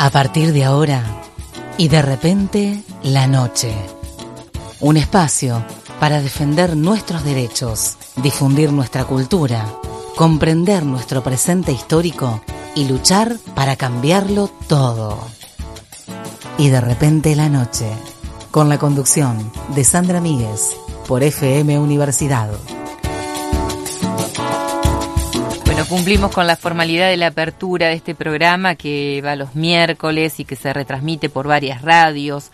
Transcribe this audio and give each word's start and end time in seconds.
A 0.00 0.10
partir 0.10 0.52
de 0.52 0.64
ahora 0.64 1.02
y 1.76 1.88
de 1.88 2.02
repente 2.02 2.84
la 3.02 3.26
noche. 3.26 3.74
Un 4.78 4.96
espacio 4.96 5.64
para 5.98 6.22
defender 6.22 6.76
nuestros 6.76 7.24
derechos, 7.24 7.96
difundir 8.22 8.72
nuestra 8.72 9.06
cultura, 9.06 9.66
comprender 10.14 10.86
nuestro 10.86 11.24
presente 11.24 11.72
histórico 11.72 12.40
y 12.76 12.86
luchar 12.86 13.38
para 13.56 13.74
cambiarlo 13.74 14.48
todo. 14.68 15.18
Y 16.58 16.68
de 16.68 16.80
repente 16.80 17.34
la 17.34 17.48
noche, 17.48 17.90
con 18.52 18.68
la 18.68 18.78
conducción 18.78 19.50
de 19.74 19.82
Sandra 19.82 20.20
Míguez 20.20 20.76
por 21.08 21.24
FM 21.24 21.76
Universidad. 21.80 22.50
Bueno, 25.78 25.90
cumplimos 25.90 26.32
con 26.32 26.48
la 26.48 26.56
formalidad 26.56 27.08
de 27.08 27.16
la 27.16 27.28
apertura 27.28 27.86
de 27.86 27.92
este 27.92 28.16
programa 28.16 28.74
que 28.74 29.22
va 29.24 29.36
los 29.36 29.54
miércoles 29.54 30.40
y 30.40 30.44
que 30.44 30.56
se 30.56 30.72
retransmite 30.72 31.28
por 31.28 31.46
varias 31.46 31.82
radios. 31.82 32.50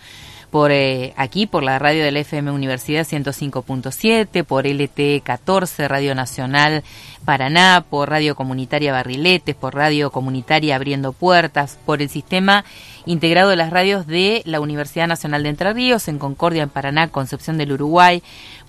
Por 0.50 0.72
eh, 0.72 1.14
aquí, 1.16 1.46
por 1.46 1.62
la 1.62 1.78
radio 1.78 2.04
del 2.04 2.18
FM 2.18 2.50
Universidad 2.50 3.06
105.7, 3.06 4.44
por 4.44 4.66
LT 4.66 5.24
14, 5.24 5.88
Radio 5.88 6.14
Nacional 6.14 6.84
Paraná, 7.24 7.86
por 7.88 8.10
Radio 8.10 8.36
Comunitaria 8.36 8.92
Barriletes, 8.92 9.54
por 9.54 9.74
Radio 9.74 10.10
Comunitaria 10.10 10.76
Abriendo 10.76 11.14
Puertas, 11.14 11.78
por 11.86 12.02
el 12.02 12.10
sistema 12.10 12.66
integrado 13.06 13.48
de 13.48 13.56
las 13.56 13.70
radios 13.70 14.06
de 14.06 14.42
la 14.44 14.60
Universidad 14.60 15.06
Nacional 15.06 15.42
de 15.42 15.48
Entre 15.48 15.72
Ríos, 15.72 16.08
en 16.08 16.18
Concordia, 16.18 16.62
en 16.62 16.68
Paraná, 16.68 17.08
Concepción 17.08 17.56
del 17.56 17.72
Uruguay, 17.72 18.22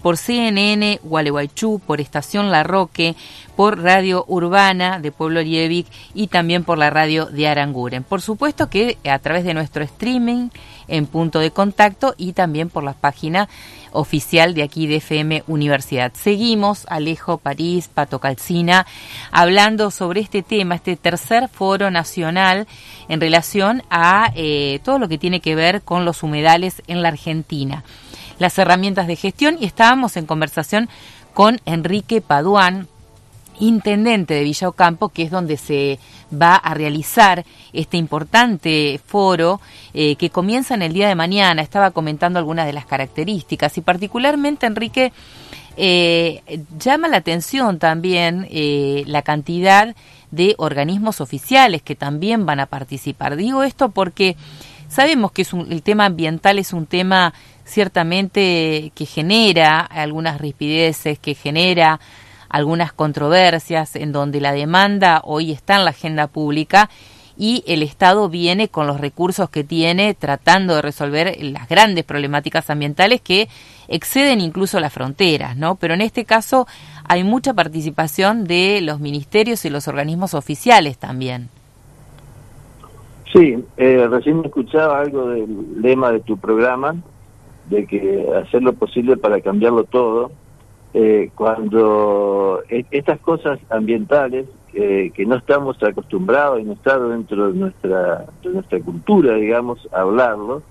por 0.06 0.18
CNN 0.18 1.00
Gualeguaychú, 1.02 1.80
por 1.80 2.00
Estación 2.00 2.52
La 2.52 2.62
Roque, 2.62 3.16
por 3.56 3.82
Radio 3.82 4.24
Urbana 4.28 5.00
de 5.00 5.12
Pueblo 5.12 5.42
Lievic 5.42 5.88
y 6.14 6.28
también 6.28 6.64
por 6.64 6.78
la 6.78 6.92
radio 6.92 7.26
de 7.26 7.48
Aranguren. 7.48 8.04
Por 8.04 8.22
supuesto 8.22 8.70
que 8.70 9.00
a 9.04 9.18
través 9.18 9.46
de 9.46 9.56
nuestro 9.56 9.84
streaming 9.84 10.50
en 10.88 11.08
punto 11.08 11.40
de 11.40 11.50
contacto 11.50 12.14
y 12.18 12.34
también 12.34 12.70
por 12.70 12.84
la 12.84 12.94
página 12.94 13.50
oficial 13.96 14.54
de 14.54 14.64
aquí 14.64 14.88
de 14.88 14.98
FM 14.98 15.44
Universidad. 15.48 16.12
Seguimos, 16.14 16.86
Alejo, 16.90 17.38
París, 17.38 17.90
Pato 17.92 18.20
Calcina, 18.20 18.86
hablando 19.32 19.90
sobre 19.90 20.22
este 20.22 20.44
tema, 20.44 20.76
este 20.76 20.98
tercer 20.98 21.48
foro 21.48 21.90
nacional 21.90 22.68
en 23.08 23.22
relación 23.22 23.84
a 23.90 24.32
eh, 24.36 24.80
todo 24.84 25.00
lo 25.00 25.08
que 25.08 25.18
tiene 25.18 25.40
que 25.40 25.56
ver 25.56 25.82
con 25.82 26.06
los 26.06 26.24
humedales 26.24 26.84
en 26.88 27.02
la 27.02 27.10
Argentina, 27.10 27.84
las 28.40 28.58
herramientas 28.58 29.08
de 29.08 29.16
gestión 29.16 29.58
y 29.60 29.66
estábamos 29.66 30.18
en 30.18 30.26
conversación 30.26 30.90
con 31.34 31.60
Enrique 31.66 32.22
Paduán, 32.22 32.88
intendente 33.60 34.34
de 34.34 34.44
Villa 34.44 34.70
Ocampo, 34.70 35.10
que 35.10 35.24
es 35.24 35.32
donde 35.32 35.58
se 35.58 36.00
va 36.34 36.56
a 36.56 36.74
realizar 36.74 37.46
este 37.74 37.98
importante 37.98 39.00
foro 39.06 39.62
eh, 39.94 40.16
que 40.16 40.30
comienza 40.30 40.74
en 40.74 40.82
el 40.82 40.94
día 40.94 41.08
de 41.08 41.16
mañana. 41.16 41.62
Estaba 41.62 41.92
comentando 41.92 42.40
algunas 42.40 42.66
de 42.66 42.74
las 42.74 42.86
características 42.86 43.78
y 43.78 43.82
particularmente, 43.82 44.66
Enrique, 44.66 45.14
eh, 45.78 46.42
llama 46.80 47.08
la 47.08 47.18
atención 47.18 47.80
también 47.80 48.48
eh, 48.50 49.04
la 49.08 49.22
cantidad 49.22 49.96
de 50.32 50.56
organismos 50.58 51.22
oficiales 51.22 51.82
que 51.82 51.96
también 51.96 52.46
van 52.46 52.60
a 52.60 52.66
participar. 52.66 53.36
Digo 53.36 53.64
esto 53.64 53.90
porque 53.90 54.36
sabemos 54.88 55.32
que 55.32 55.42
es 55.42 55.54
el 55.54 55.82
tema 55.82 56.06
ambiental 56.06 56.60
es 56.60 56.72
un 56.74 56.86
tema 56.86 57.34
ciertamente 57.66 58.92
que 58.96 59.06
genera 59.06 59.82
algunas 59.82 60.40
rispideces, 60.40 61.20
que 61.20 61.36
genera 61.36 62.00
algunas 62.50 62.94
controversias 62.94 63.96
en 63.96 64.12
donde 64.12 64.40
la 64.40 64.54
demanda 64.54 65.22
hoy 65.26 65.52
está 65.52 65.76
en 65.76 65.86
la 65.86 65.92
agenda 65.92 66.28
pública 66.28 66.90
y 67.38 67.64
el 67.68 67.84
Estado 67.84 68.30
viene 68.30 68.70
con 68.70 68.88
los 68.88 69.00
recursos 69.00 69.50
que 69.50 69.64
tiene 69.64 70.14
tratando 70.14 70.76
de 70.76 70.82
resolver 70.82 71.36
las 71.42 71.68
grandes 71.68 72.06
problemáticas 72.06 72.70
ambientales 72.70 73.20
que 73.20 73.50
exceden 73.88 74.40
incluso 74.40 74.80
las 74.80 74.94
fronteras, 74.94 75.58
¿no? 75.58 75.76
Pero 75.76 75.94
en 75.94 76.02
este 76.02 76.26
caso 76.26 76.66
hay 77.08 77.24
mucha 77.24 77.54
participación 77.54 78.46
de 78.46 78.80
los 78.82 79.00
ministerios 79.00 79.66
y 79.66 79.70
los 79.70 79.88
organismos 79.88 80.34
oficiales 80.34 80.98
también. 80.98 81.50
Sí, 83.34 83.58
eh, 83.76 84.08
recién 84.10 84.46
escuchaba 84.46 85.02
algo 85.02 85.28
del 85.28 85.82
lema 85.82 86.12
de 86.12 86.22
tu 86.22 86.38
programa, 86.38 86.96
de 87.70 87.86
que 87.86 88.26
hacer 88.36 88.64
lo 88.64 88.74
posible 88.74 89.18
para 89.18 89.42
cambiarlo 89.42 89.84
todo, 89.84 90.32
eh, 90.94 91.30
cuando 91.36 92.62
e, 92.70 92.86
estas 92.92 93.20
cosas 93.20 93.60
ambientales 93.70 94.46
eh, 94.74 95.12
que 95.14 95.26
no 95.26 95.36
estamos 95.36 95.82
acostumbrados 95.84 96.62
y 96.62 96.64
no 96.64 96.74
está 96.74 97.00
dentro 97.00 97.52
de 97.52 97.60
nuestra, 97.60 98.26
de 98.44 98.50
nuestra 98.50 98.80
cultura, 98.80 99.36
digamos, 99.36 99.88
hablarlo, 99.92 100.62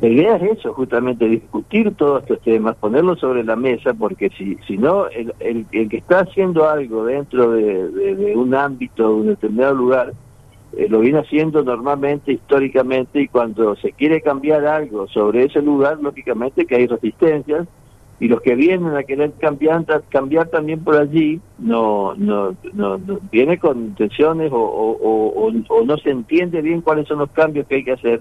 la 0.00 0.08
idea 0.08 0.36
es 0.36 0.58
eso, 0.58 0.74
justamente 0.74 1.26
discutir 1.26 1.94
todos 1.94 2.22
estos 2.22 2.40
temas, 2.42 2.76
ponerlos 2.76 3.18
sobre 3.18 3.42
la 3.42 3.56
mesa, 3.56 3.94
porque 3.94 4.28
si, 4.28 4.56
si 4.66 4.76
no, 4.76 5.08
el, 5.08 5.32
el, 5.40 5.88
que 5.88 5.96
está 5.96 6.20
haciendo 6.20 6.68
algo 6.68 7.06
dentro 7.06 7.52
de, 7.52 8.34
un 8.36 8.54
ámbito, 8.54 9.08
de 9.08 9.14
un 9.14 9.26
determinado 9.28 9.74
lugar, 9.74 10.12
eh, 10.76 10.88
lo 10.88 11.00
viene 11.00 11.20
haciendo 11.20 11.62
normalmente, 11.62 12.32
históricamente, 12.32 13.20
y 13.22 13.28
cuando 13.28 13.76
se 13.76 13.92
quiere 13.92 14.20
cambiar 14.20 14.66
algo 14.66 15.08
sobre 15.08 15.44
ese 15.44 15.62
lugar, 15.62 15.98
lógicamente 16.00 16.66
que 16.66 16.76
hay 16.76 16.86
resistencias, 16.86 17.66
y 18.18 18.28
los 18.28 18.40
que 18.40 18.54
vienen 18.54 18.94
a 18.96 19.02
querer 19.02 19.32
cambiar, 19.38 19.84
cambiar 20.08 20.48
también 20.48 20.82
por 20.82 20.96
allí 20.96 21.40
no, 21.58 22.14
no, 22.14 22.56
no, 22.72 22.98
viene 23.30 23.58
con 23.58 23.78
intenciones 23.78 24.50
o, 24.52 24.58
o, 24.58 25.84
no 25.84 25.98
se 25.98 26.10
entiende 26.10 26.62
bien 26.62 26.80
cuáles 26.80 27.06
son 27.08 27.18
los 27.18 27.30
cambios 27.30 27.66
que 27.66 27.76
hay 27.76 27.84
que 27.84 27.92
hacer 27.92 28.20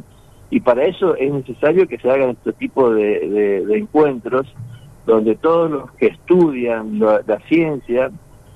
y 0.49 0.59
para 0.59 0.85
eso 0.85 1.15
es 1.15 1.31
necesario 1.31 1.87
que 1.87 1.97
se 1.97 2.09
hagan 2.09 2.31
este 2.31 2.53
tipo 2.53 2.93
de, 2.93 3.63
de, 3.65 3.77
encuentros 3.77 4.53
donde 5.05 5.35
todos 5.35 5.71
los 5.71 5.91
que 5.93 6.07
estudian 6.07 6.99
la, 6.99 7.39
ciencia, 7.47 8.11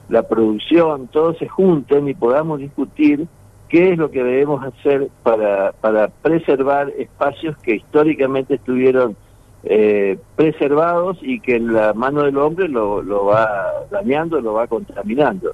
la 0.09 0.27
producción, 0.27 1.07
todos 1.07 1.37
se 1.37 1.47
junten 1.47 2.07
y 2.07 2.13
podamos 2.13 2.59
discutir 2.59 3.27
qué 3.69 3.93
es 3.93 3.97
lo 3.97 4.11
que 4.11 4.23
debemos 4.23 4.63
hacer 4.63 5.09
para, 5.23 5.71
para 5.73 6.07
preservar 6.07 6.91
espacios 6.97 7.55
que 7.59 7.75
históricamente 7.75 8.55
estuvieron 8.55 9.15
eh, 9.63 10.17
preservados 10.35 11.17
y 11.21 11.39
que 11.39 11.59
la 11.59 11.93
mano 11.93 12.23
del 12.23 12.37
hombre 12.37 12.67
lo, 12.67 13.01
lo 13.01 13.25
va 13.25 13.85
dañando, 13.91 14.41
lo 14.41 14.53
va 14.53 14.67
contaminando. 14.67 15.53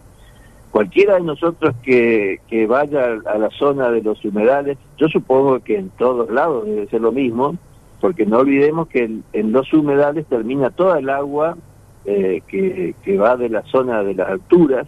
Cualquiera 0.71 1.15
de 1.15 1.21
nosotros 1.21 1.73
que, 1.83 2.39
que 2.47 2.67
vaya 2.67 3.17
a 3.25 3.37
la 3.37 3.49
zona 3.51 3.89
de 3.91 4.01
los 4.01 4.23
humedales, 4.23 4.77
yo 4.97 5.07
supongo 5.07 5.59
que 5.59 5.77
en 5.77 5.89
todos 5.91 6.29
lados 6.29 6.65
debe 6.65 6.87
ser 6.87 7.01
lo 7.01 7.11
mismo, 7.11 7.57
porque 8.01 8.25
no 8.25 8.39
olvidemos 8.39 8.87
que 8.89 9.09
en, 9.33 9.51
los 9.51 9.73
humedales 9.73 10.25
termina 10.27 10.69
toda 10.69 10.99
el 10.99 11.09
agua 11.09 11.57
eh, 12.05 12.41
que, 12.47 12.93
que 13.03 13.17
va 13.17 13.37
de 13.37 13.49
la 13.49 13.63
zona 13.63 14.03
de 14.03 14.15
las 14.15 14.29
alturas, 14.29 14.85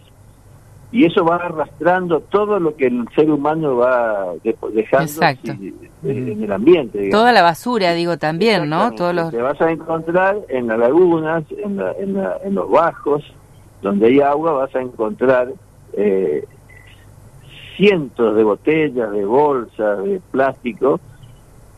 y 0.90 1.04
eso 1.04 1.24
va 1.24 1.36
arrastrando 1.36 2.20
todo 2.20 2.58
lo 2.58 2.74
que 2.74 2.86
el 2.86 3.06
ser 3.14 3.30
humano 3.30 3.76
va 3.76 4.32
dejando 4.72 5.22
en 6.02 6.42
el 6.42 6.52
ambiente. 6.52 7.10
Toda 7.10 7.32
la 7.32 7.42
basura, 7.42 7.92
digo 7.92 8.16
también, 8.16 8.70
¿no? 8.70 8.92
Todos 8.92 9.14
los... 9.14 9.30
Te 9.30 9.42
vas 9.42 9.60
a 9.60 9.70
encontrar 9.70 10.38
en 10.48 10.68
las 10.68 10.78
lagunas, 10.78 11.44
en, 11.50 11.78
en, 12.42 12.54
los 12.54 12.70
bajos, 12.70 13.22
donde 13.82 14.06
hay 14.06 14.20
agua, 14.20 14.52
vas 14.52 14.74
a 14.74 14.80
encontrar 14.80 15.52
eh, 15.92 16.46
cientos 17.76 18.34
de 18.34 18.44
botellas, 18.44 19.10
de 19.10 19.24
bolsas, 19.26 20.04
de 20.04 20.22
plástico, 20.30 21.00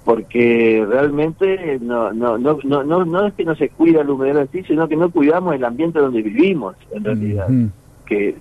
porque 0.04 0.86
realmente 0.88 1.78
no, 1.80 2.12
no, 2.12 2.38
no, 2.38 2.58
no, 2.62 3.04
no, 3.04 3.26
es 3.26 3.34
que 3.34 3.44
no 3.44 3.56
se 3.56 3.70
cuida 3.70 4.02
el 4.02 4.10
humedal 4.10 4.38
así, 4.38 4.62
sino 4.62 4.86
que 4.86 4.96
no 4.96 5.10
cuidamos 5.10 5.56
el 5.56 5.64
ambiente 5.64 5.98
donde 5.98 6.22
vivimos, 6.22 6.76
en 6.92 7.04
realidad 7.04 7.48
que 8.10 8.34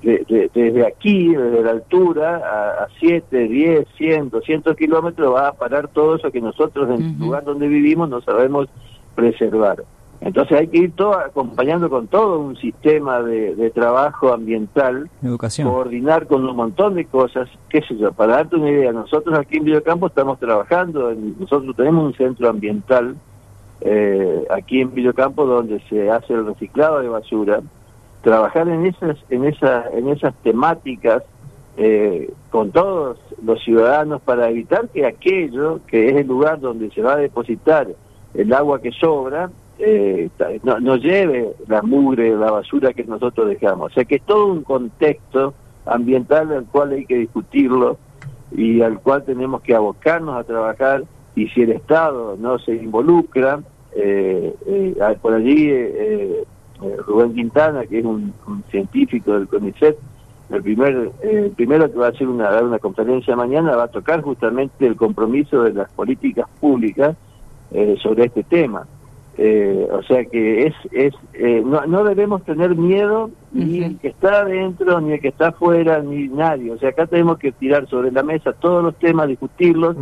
desde 0.51 0.87
aquí, 0.87 1.27
desde 1.27 1.61
la 1.61 1.69
altura, 1.69 2.41
a, 2.83 2.87
7, 2.99 3.47
10, 3.47 3.87
100, 3.97 4.29
200 4.31 4.75
kilómetros, 4.75 5.31
va 5.31 5.49
a 5.49 5.53
parar 5.53 5.89
todo 5.89 6.15
eso 6.15 6.31
que 6.31 6.41
nosotros 6.41 6.89
en 6.89 7.05
el 7.05 7.19
lugar 7.19 7.43
donde 7.43 7.67
vivimos 7.67 8.09
no 8.09 8.19
sabemos 8.21 8.67
preservar. 9.13 9.83
Entonces 10.21 10.57
hay 10.57 10.67
que 10.67 10.79
ir 10.79 10.91
todo 10.93 11.19
acompañando 11.19 11.87
con 11.87 12.07
todo 12.07 12.39
un 12.39 12.57
sistema 12.57 13.21
de, 13.21 13.69
trabajo 13.69 14.33
ambiental, 14.33 15.07
Educación. 15.21 15.69
coordinar 15.69 16.25
con 16.25 16.49
un 16.49 16.55
montón 16.55 16.95
de 16.95 17.05
cosas, 17.05 17.47
qué 17.69 17.81
sé 17.83 17.95
yo, 17.95 18.11
para 18.11 18.37
darte 18.37 18.55
una 18.55 18.71
idea, 18.71 18.91
nosotros 18.91 19.37
aquí 19.37 19.57
en 19.57 19.65
Villocampo 19.65 20.07
estamos 20.07 20.39
trabajando, 20.39 21.13
nosotros 21.13 21.75
tenemos 21.75 22.05
un 22.05 22.13
centro 22.15 22.49
ambiental 22.49 23.15
eh, 23.81 24.45
aquí 24.49 24.81
en 24.81 24.95
Villocampo 24.95 25.45
donde 25.45 25.79
se 25.89 26.09
hace 26.09 26.33
el 26.33 26.47
reciclado 26.47 27.01
de 27.01 27.07
basura, 27.07 27.61
trabajar 28.21 28.67
en 28.67 28.85
esas, 28.85 29.17
en 29.29 29.45
esas, 29.45 29.93
en 29.93 30.09
esas 30.09 30.33
temáticas 30.43 31.23
eh, 31.77 32.31
con 32.49 32.71
todos 32.71 33.17
los 33.43 33.63
ciudadanos 33.63 34.21
para 34.21 34.49
evitar 34.49 34.89
que 34.89 35.05
aquello 35.05 35.79
que 35.87 36.09
es 36.09 36.15
el 36.17 36.27
lugar 36.27 36.59
donde 36.59 36.91
se 36.91 37.01
va 37.01 37.13
a 37.13 37.17
depositar 37.17 37.87
el 38.33 38.53
agua 38.53 38.81
que 38.81 38.91
sobra 38.91 39.49
eh, 39.79 40.29
no, 40.63 40.79
no, 40.81 40.97
lleve 40.97 41.53
la 41.67 41.81
mugre, 41.81 42.35
la 42.35 42.51
basura 42.51 42.91
que 42.91 43.05
nosotros 43.05 43.47
dejamos. 43.47 43.91
O 43.91 43.93
sea 43.93 44.03
que 44.03 44.15
es 44.15 44.21
todo 44.23 44.47
un 44.47 44.63
contexto 44.63 45.53
ambiental 45.85 46.49
del 46.49 46.65
cual 46.65 46.91
hay 46.91 47.05
que 47.05 47.15
discutirlo 47.15 47.97
y 48.51 48.81
al 48.81 48.99
cual 48.99 49.23
tenemos 49.23 49.61
que 49.61 49.73
abocarnos 49.73 50.35
a 50.35 50.43
trabajar 50.43 51.03
y 51.35 51.47
si 51.49 51.61
el 51.61 51.71
Estado 51.71 52.35
no 52.37 52.59
se 52.59 52.73
involucra, 52.73 53.61
eh, 53.95 54.53
eh, 54.65 55.17
por 55.21 55.33
allí 55.33 55.71
eh, 56.81 56.97
Rubén 57.05 57.33
Quintana, 57.33 57.85
que 57.85 57.99
es 57.99 58.05
un, 58.05 58.33
científico 58.69 59.33
del 59.33 59.47
CONICET, 59.47 59.97
el 60.49 60.63
primer 60.63 61.11
el 61.21 61.51
primero 61.51 61.91
que 61.91 61.97
va 61.99 62.07
a 62.07 62.09
hacer 62.09 62.27
una, 62.27 62.49
una 62.61 62.79
conferencia 62.79 63.35
mañana 63.35 63.75
va 63.75 63.83
a 63.83 63.87
tocar 63.87 64.21
justamente 64.21 64.87
el 64.87 64.95
compromiso 64.95 65.63
de 65.63 65.73
las 65.73 65.91
políticas 65.91 66.47
públicas 66.59 67.15
sobre 68.01 68.25
este 68.25 68.43
tema. 68.43 68.87
Eh, 69.41 69.87
o 69.89 70.03
sea 70.03 70.25
que 70.25 70.67
es, 70.67 70.73
es 70.91 71.13
eh, 71.33 71.63
no, 71.65 71.85
no, 71.85 72.03
debemos 72.03 72.43
tener 72.43 72.75
miedo 72.75 73.31
ni 73.53 73.81
el 73.81 73.97
que 73.97 74.09
está 74.09 74.41
adentro, 74.41 74.99
ni 74.99 75.13
el 75.13 75.21
que 75.21 75.29
está 75.29 75.47
afuera, 75.47 76.01
ni 76.03 76.27
nadie. 76.27 76.73
O 76.73 76.77
sea, 76.77 76.89
acá 76.89 77.07
tenemos 77.07 77.39
que 77.39 77.53
tirar 77.53 77.87
sobre 77.87 78.11
la 78.11 78.21
mesa 78.21 78.51
todos 78.51 78.83
los 78.83 78.99
temas, 78.99 79.29
discutirlos 79.29 79.95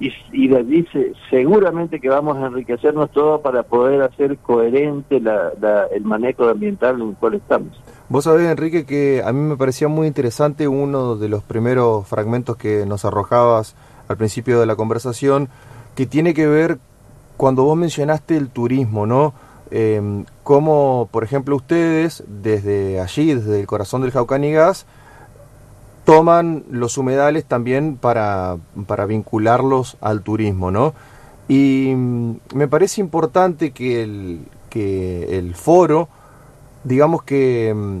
y, 0.00 0.10
y 0.32 0.48
dice 0.62 1.12
seguramente 1.28 2.00
que 2.00 2.08
vamos 2.08 2.38
a 2.38 2.46
enriquecernos 2.46 3.10
todos 3.10 3.42
para 3.42 3.62
poder 3.62 4.00
hacer 4.00 4.38
coherente 4.38 5.20
la, 5.20 5.52
el 5.94 6.04
manejo 6.04 6.48
ambiental 6.48 6.98
en 6.98 7.10
el 7.10 7.16
cual 7.16 7.34
estamos. 7.34 7.78
Vos 8.08 8.24
sabés, 8.24 8.50
Enrique, 8.50 8.86
que 8.86 9.22
a 9.22 9.34
mí 9.34 9.40
me 9.40 9.58
parecía 9.58 9.88
muy 9.88 10.06
interesante 10.06 10.66
uno 10.66 11.16
de 11.16 11.28
los 11.28 11.42
primeros 11.42 12.08
fragmentos 12.08 12.56
que 12.56 12.86
nos 12.86 13.04
arrojabas 13.04 13.76
al 14.08 14.16
principio 14.16 14.60
de 14.60 14.64
la 14.64 14.76
conversación, 14.76 15.50
que 15.94 16.06
tiene 16.06 16.32
que 16.32 16.46
ver 16.46 16.78
cuando 17.38 17.62
vos 17.62 17.78
mencionaste 17.78 18.36
el 18.36 18.50
turismo, 18.50 19.06
¿no? 19.06 19.32
Eh, 19.70 20.24
cómo, 20.42 21.08
por 21.10 21.24
ejemplo, 21.24 21.56
ustedes 21.56 22.24
desde 22.26 23.00
allí, 23.00 23.32
desde 23.32 23.60
el 23.60 23.66
corazón 23.66 24.02
del 24.02 24.10
Jaucanigas, 24.10 24.86
toman 26.04 26.64
los 26.70 26.98
humedales 26.98 27.44
también 27.44 27.96
para, 27.96 28.56
para 28.86 29.06
vincularlos 29.06 29.96
al 30.00 30.22
turismo, 30.22 30.70
¿no? 30.70 30.94
Y 31.46 31.94
mm, 31.94 32.32
me 32.54 32.66
parece 32.66 33.00
importante 33.00 33.70
que 33.70 34.02
el, 34.02 34.40
que 34.68 35.38
el 35.38 35.54
foro, 35.54 36.08
digamos 36.82 37.22
que 37.22 37.72
mm, 37.72 37.98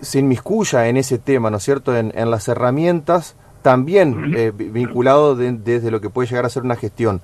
se 0.00 0.20
inmiscuya 0.20 0.86
en 0.86 0.96
ese 0.96 1.18
tema, 1.18 1.50
¿no 1.50 1.56
es 1.56 1.64
cierto?, 1.64 1.96
en, 1.96 2.30
las 2.30 2.46
herramientas 2.46 3.34
también 3.62 4.34
eh, 4.36 4.52
vinculado 4.54 5.34
desde 5.34 5.90
lo 5.90 6.00
que 6.00 6.10
puede 6.10 6.28
llegar 6.28 6.44
a 6.46 6.50
ser 6.50 6.62
una 6.62 6.76
gestión. 6.76 7.20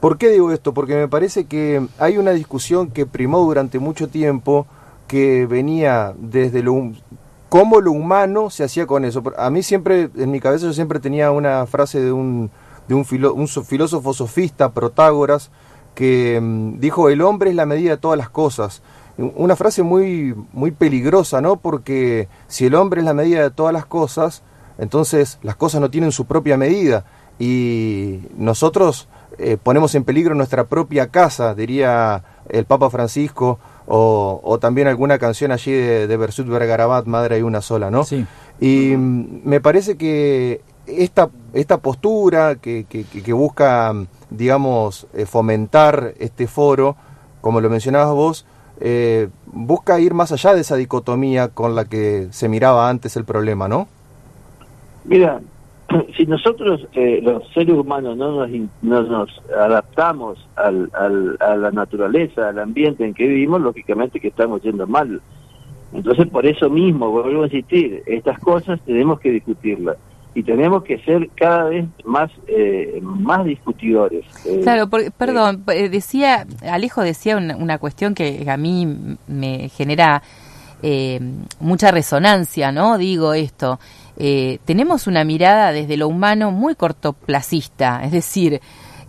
¿Por 0.00 0.16
qué 0.16 0.30
digo 0.30 0.50
esto? 0.50 0.72
Porque 0.72 0.96
me 0.96 1.08
parece 1.08 1.44
que 1.44 1.86
hay 1.98 2.16
una 2.16 2.30
discusión 2.30 2.90
que 2.90 3.04
primó 3.04 3.40
durante 3.40 3.78
mucho 3.78 4.08
tiempo 4.08 4.66
que 5.06 5.46
venía 5.46 6.14
desde 6.16 6.62
lo 6.62 6.92
cómo 7.50 7.80
lo 7.80 7.92
humano 7.92 8.48
se 8.48 8.64
hacía 8.64 8.86
con 8.86 9.04
eso. 9.04 9.22
A 9.36 9.50
mí 9.50 9.62
siempre, 9.62 10.08
en 10.16 10.30
mi 10.30 10.40
cabeza 10.40 10.66
yo 10.66 10.72
siempre 10.72 11.00
tenía 11.00 11.32
una 11.32 11.66
frase 11.66 12.00
de 12.00 12.12
un, 12.12 12.50
de 12.88 12.94
un, 12.94 13.04
filósofo 13.04 14.14
sofista, 14.14 14.72
Protágoras, 14.72 15.50
que 15.94 16.40
mm, 16.40 16.78
dijo, 16.78 17.10
el 17.10 17.20
hombre 17.20 17.50
es 17.50 17.56
la 17.56 17.66
medida 17.66 17.90
de 17.90 17.96
todas 17.98 18.16
las 18.16 18.30
cosas. 18.30 18.82
Una 19.18 19.56
frase 19.56 19.82
muy, 19.82 20.34
muy 20.52 20.70
peligrosa, 20.70 21.42
¿no? 21.42 21.56
Porque 21.56 22.28
si 22.46 22.66
el 22.66 22.74
hombre 22.74 23.00
es 23.00 23.04
la 23.04 23.12
medida 23.12 23.42
de 23.42 23.50
todas 23.50 23.74
las 23.74 23.84
cosas, 23.84 24.42
entonces 24.78 25.38
las 25.42 25.56
cosas 25.56 25.80
no 25.82 25.90
tienen 25.90 26.12
su 26.12 26.24
propia 26.24 26.56
medida. 26.56 27.04
Y 27.38 28.20
nosotros 28.36 29.08
eh, 29.38 29.56
ponemos 29.62 29.94
en 29.94 30.04
peligro 30.04 30.34
nuestra 30.34 30.64
propia 30.64 31.08
casa, 31.08 31.54
diría 31.54 32.22
el 32.48 32.64
Papa 32.64 32.90
Francisco, 32.90 33.58
o, 33.92 34.58
también 34.60 34.86
alguna 34.86 35.18
canción 35.18 35.50
allí 35.50 35.72
de, 35.72 36.06
de 36.06 36.16
Bersut 36.16 36.46
Vergarabat, 36.46 37.06
Madre 37.06 37.36
hay 37.36 37.42
una 37.42 37.60
sola, 37.60 37.90
¿no? 37.90 38.04
Sí. 38.04 38.24
Y 38.60 38.94
mm, 38.96 39.40
me 39.44 39.60
parece 39.60 39.96
que 39.96 40.60
esta, 40.86 41.30
esta 41.52 41.78
postura 41.78 42.56
que, 42.56 42.84
que, 42.84 43.32
busca, 43.32 43.94
digamos, 44.30 45.06
eh, 45.14 45.26
fomentar 45.26 46.14
este 46.18 46.46
foro, 46.46 46.96
como 47.40 47.60
lo 47.60 47.70
mencionabas 47.70 48.14
vos, 48.14 48.46
eh, 48.80 49.28
busca 49.46 50.00
ir 50.00 50.14
más 50.14 50.32
allá 50.32 50.54
de 50.54 50.60
esa 50.60 50.76
dicotomía 50.76 51.48
con 51.48 51.74
la 51.74 51.84
que 51.84 52.28
se 52.30 52.48
miraba 52.48 52.88
antes 52.88 53.16
el 53.16 53.24
problema, 53.24 53.68
¿no? 53.68 53.88
Mira, 55.04 55.40
si 56.16 56.26
nosotros, 56.26 56.86
eh, 56.92 57.20
los 57.22 57.42
seres 57.52 57.76
humanos, 57.76 58.16
no 58.16 58.32
nos, 58.32 58.50
no 58.82 59.02
nos 59.02 59.30
adaptamos 59.56 60.38
al, 60.56 60.90
al, 60.94 61.36
a 61.40 61.56
la 61.56 61.70
naturaleza, 61.70 62.48
al 62.48 62.58
ambiente 62.58 63.04
en 63.04 63.14
que 63.14 63.26
vivimos, 63.26 63.60
lógicamente 63.60 64.20
que 64.20 64.28
estamos 64.28 64.62
yendo 64.62 64.86
mal. 64.86 65.20
Entonces, 65.92 66.28
por 66.28 66.46
eso 66.46 66.70
mismo, 66.70 67.10
vuelvo 67.10 67.42
a 67.42 67.46
insistir, 67.46 68.02
estas 68.06 68.38
cosas 68.38 68.80
tenemos 68.86 69.18
que 69.18 69.30
discutirlas 69.30 69.96
y 70.32 70.44
tenemos 70.44 70.84
que 70.84 70.98
ser 71.00 71.28
cada 71.34 71.64
vez 71.64 71.86
más 72.04 72.30
eh, 72.46 73.00
más 73.02 73.44
discutidores. 73.44 74.24
Eh, 74.46 74.60
claro, 74.62 74.88
perdón, 74.88 75.64
decía 75.66 76.46
Alejo 76.62 77.02
decía 77.02 77.36
una, 77.36 77.56
una, 77.56 77.78
cuestión 77.78 78.14
que 78.14 78.48
a 78.48 78.56
mí 78.56 79.16
me 79.26 79.68
genera 79.70 80.22
mucha 81.58 81.90
resonancia, 81.90 82.70
¿no? 82.70 82.96
Digo 82.96 83.34
esto 83.34 83.80
eh, 84.22 84.58
tenemos 84.66 85.06
una 85.06 85.24
mirada 85.24 85.72
desde 85.72 85.96
lo 85.96 86.06
humano 86.06 86.50
muy 86.50 86.74
cortoplacista, 86.74 88.02
es 88.04 88.12
decir, 88.12 88.60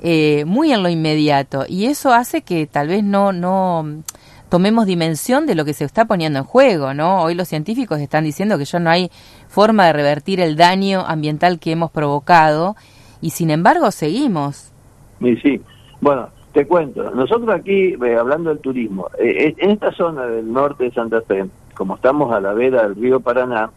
eh, 0.01 0.45
muy 0.45 0.71
en 0.71 0.83
lo 0.83 0.87
inmediato, 0.87 1.65
y 1.67 1.87
eso 1.87 2.13
hace 2.13 2.43
que 2.43 2.65
tal 2.65 2.87
vez 2.87 3.03
no, 3.03 3.33
no 3.33 4.03
tomemos 4.47 4.85
dimensión 4.85 5.47
de 5.47 5.55
lo 5.55 5.65
que 5.65 5.73
se 5.73 5.83
está 5.83 6.05
poniendo 6.05 6.39
en 6.39 6.45
juego, 6.45 6.93
¿no? 6.93 7.23
Hoy 7.23 7.35
los 7.35 7.49
científicos 7.49 7.99
están 7.99 8.23
diciendo 8.23 8.57
que 8.57 8.63
ya 8.63 8.79
no 8.79 8.89
hay 8.89 9.11
forma 9.49 9.85
de 9.87 9.91
revertir 9.91 10.39
el 10.39 10.55
daño 10.55 11.01
ambiental 11.05 11.59
que 11.59 11.73
hemos 11.73 11.91
provocado, 11.91 12.77
y 13.19 13.31
sin 13.31 13.49
embargo 13.49 13.91
seguimos. 13.91 14.71
Sí, 15.19 15.35
sí. 15.43 15.61
Bueno, 15.99 16.29
te 16.53 16.65
cuento, 16.65 17.11
nosotros 17.11 17.53
aquí, 17.53 17.95
eh, 18.01 18.15
hablando 18.17 18.49
del 18.49 18.59
turismo, 18.59 19.09
en 19.19 19.71
esta 19.71 19.91
zona 19.91 20.25
del 20.25 20.53
norte 20.53 20.85
de 20.85 20.91
Santa 20.91 21.21
Fe, 21.23 21.47
como 21.75 21.95
estamos 21.95 22.33
a 22.33 22.39
la 22.39 22.53
vera 22.53 22.83
del 22.83 22.95
río 22.95 23.19
Paraná, 23.19 23.71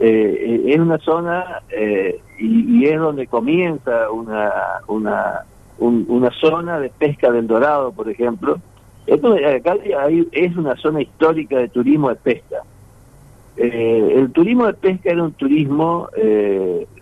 eh, 0.00 0.62
es 0.68 0.78
una 0.78 0.98
zona 0.98 1.62
eh, 1.70 2.20
y, 2.38 2.86
es 2.86 3.00
donde 3.00 3.26
comienza 3.26 4.10
una, 4.12 4.52
una, 4.86 5.40
una 5.78 6.30
zona 6.40 6.78
de 6.78 6.90
pesca 6.90 7.32
del 7.32 7.48
dorado, 7.48 7.90
por 7.92 8.08
ejemplo. 8.08 8.60
Esto, 9.06 9.34
acá 9.34 9.76
es 10.32 10.56
una 10.56 10.76
zona 10.76 11.02
histórica 11.02 11.56
de 11.56 11.68
turismo 11.68 12.10
de 12.10 12.16
pesca. 12.16 12.58
Eh, 13.56 14.12
el 14.14 14.30
turismo 14.30 14.66
de 14.66 14.74
pesca 14.74 15.10
era 15.10 15.24
un 15.24 15.32
turismo 15.32 16.08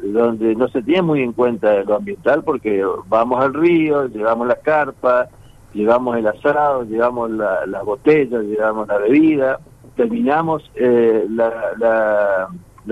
donde 0.02 0.54
no 0.54 0.68
se 0.68 0.82
tiene 0.82 1.02
muy 1.02 1.22
en 1.22 1.32
cuenta 1.32 1.82
lo 1.82 1.96
ambiental 1.96 2.44
porque 2.44 2.82
vamos 3.08 3.44
al 3.44 3.52
río, 3.52 4.06
llevamos 4.06 4.46
la 4.46 4.56
carpa, 4.56 5.28
llevamos 5.74 6.16
el 6.16 6.26
asado, 6.28 6.84
llevamos 6.84 7.30
las 7.30 7.84
botellas, 7.84 8.42
llevamos 8.44 8.88
la 8.88 8.96
bebida, 8.98 9.60
terminamos 9.96 10.70
la 10.76 11.74
la 11.76 12.48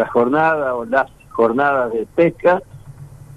jornada 0.07 0.75
o 0.75 0.85
las 0.85 1.11
jornadas 1.31 1.93
de 1.93 2.07
pesca, 2.15 2.63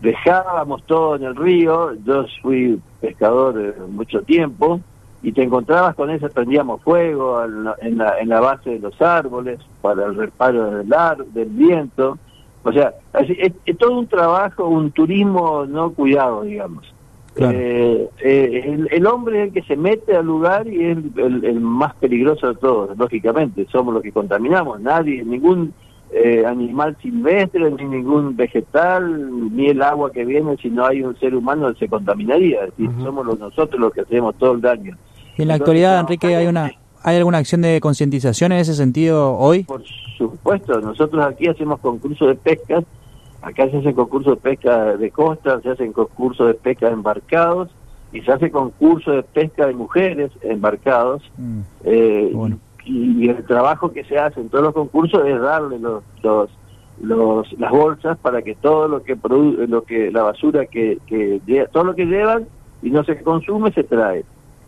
dejábamos 0.02 0.84
todo 0.84 1.16
en 1.16 1.24
el 1.24 1.36
río, 1.36 1.94
yo 2.06 2.26
fui 2.42 2.80
pescador 3.02 3.76
mucho 3.90 4.22
tiempo, 4.22 4.80
y 5.24 5.32
te 5.32 5.44
encontrabas 5.44 5.96
con 5.96 6.10
eso, 6.10 6.30
prendíamos 6.30 6.82
fuego 6.84 7.44
en 7.44 7.98
la, 7.98 8.20
en 8.20 8.30
la 8.30 8.40
base 8.40 8.72
de 8.72 8.80
los 8.80 9.02
árboles 9.02 9.60
para 9.82 10.06
el 10.06 10.16
reparo 10.16 10.72
del, 10.72 10.94
ar, 10.94 11.26
del 11.26 11.50
viento, 11.50 12.18
o 12.64 12.72
sea, 12.72 12.94
es, 13.14 13.78
todo 13.78 13.98
un 13.98 14.08
trabajo, 14.08 14.68
un 14.68 14.92
turismo 14.92 15.66
no 15.66 15.92
cuidado, 15.92 16.44
digamos. 16.44 16.94
Eh, 17.40 18.10
eh, 18.20 18.88
el, 18.90 19.06
hombre 19.06 19.42
es 19.42 19.48
el 19.48 19.54
que 19.54 19.62
se 19.62 19.76
mete 19.76 20.16
al 20.16 20.26
lugar 20.26 20.68
y 20.68 20.86
es 20.86 20.98
el, 21.18 21.46
el, 21.46 21.60
más 21.60 21.94
peligroso 21.96 22.48
de 22.48 22.56
todos, 22.56 22.98
lógicamente, 22.98 23.68
somos 23.72 23.94
los 23.94 24.02
que 24.02 24.12
contaminamos, 24.12 24.82
nadie, 24.82 25.24
ningún 25.24 25.72
eh, 26.12 26.46
animal 26.46 26.98
silvestre, 27.02 27.70
ni 27.72 27.84
ningún 27.84 28.36
vegetal, 28.36 29.54
ni 29.56 29.68
el 29.68 29.82
agua 29.82 30.12
que 30.12 30.24
viene, 30.26 30.56
si 30.58 30.70
no 30.70 30.86
hay 30.86 31.02
un 31.02 31.18
ser 31.20 31.36
humano 31.36 31.74
se 31.76 31.88
contaminaría, 31.88 32.64
es 32.64 32.78
decir, 32.78 32.90
somos 33.04 33.26
los, 33.26 33.40
nosotros 33.40 33.80
los 33.80 33.94
que 33.94 34.02
hacemos 34.02 34.36
todo 34.38 34.54
el 34.54 34.62
daño. 34.62 34.98
¿Y 35.38 35.42
en 35.42 35.50
la 35.50 35.56
actualidad, 35.56 36.00
Enrique, 36.00 36.36
hay 36.36 36.48
una 36.48 36.72
hay 37.04 37.18
alguna 37.18 37.38
acción 37.38 37.62
de 37.62 37.80
concientización 37.80 38.52
en 38.52 38.60
ese 38.60 38.74
sentido 38.74 39.38
hoy? 39.38 39.64
Por 39.64 39.84
supuesto, 40.18 40.82
nosotros 40.82 41.26
aquí 41.26 41.48
hacemos 41.48 41.80
concursos 41.80 42.28
de 42.28 42.36
pesca, 42.36 42.84
acá 43.42 43.70
se 43.70 43.78
hacen 43.78 43.94
concursos 43.94 44.36
de 44.36 44.42
pesca 44.42 44.98
de 44.98 45.12
costa, 45.12 45.62
se 45.62 45.70
hacen 45.70 45.94
concursos 45.94 46.48
de 46.48 46.54
pesca 46.56 46.90
embarcados, 46.90 47.70
y 48.12 48.22
se 48.22 48.32
hace 48.32 48.50
concurso 48.50 49.12
de 49.12 49.24
pesca 49.24 49.68
de 49.68 49.74
mujeres 49.74 50.32
embarcados. 50.42 51.22
Mm. 51.38 51.60
Eh, 51.84 52.32
bueno 52.34 52.60
y, 52.88 53.30
el 53.30 53.44
trabajo 53.46 53.92
que 53.92 54.04
se 54.06 54.18
hace 54.18 54.42
en 54.42 54.50
todos 54.50 54.66
los 54.66 54.74
concursos 54.74 55.26
es 55.26 55.40
darle 55.40 55.80
los, 55.80 56.04
los, 56.22 56.50
las 57.60 57.72
bolsas 57.72 58.18
para 58.20 58.42
que 58.42 58.56
todo 58.56 58.88
lo 58.88 59.04
que 59.04 59.16
produce, 59.16 59.68
lo 59.68 59.84
que 59.84 60.12
la 60.12 60.24
basura 60.24 60.66
que, 60.66 60.98
que 61.08 61.42
todo 61.72 61.84
lo 61.84 61.96
que 61.96 62.06
llevan 62.06 62.48
y 62.82 62.90
no 62.90 63.04
se 63.04 63.22
consume 63.22 63.72
se 63.72 63.84
trae. 63.84 64.24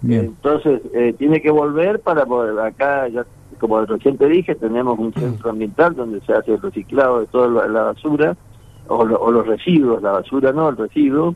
Entonces 0.07 0.81
eh, 0.93 1.13
tiene 1.17 1.41
que 1.41 1.51
volver 1.51 1.99
para 1.99 2.25
poder 2.25 2.57
acá 2.59 3.07
ya 3.09 3.25
como 3.59 3.81
recién 3.81 4.17
te 4.17 4.29
dije 4.29 4.55
tenemos 4.55 4.97
un 4.97 5.11
centro 5.13 5.49
ambiental 5.49 5.93
donde 5.93 6.21
se 6.21 6.31
hace 6.31 6.53
el 6.53 6.61
reciclado 6.61 7.19
de 7.19 7.27
toda 7.27 7.67
la 7.67 7.83
basura 7.83 8.37
o, 8.89 9.05
los 9.05 9.45
residuos, 9.45 10.01
la 10.01 10.13
basura 10.13 10.51
no, 10.51 10.69
el 10.69 10.77
residuo, 10.77 11.35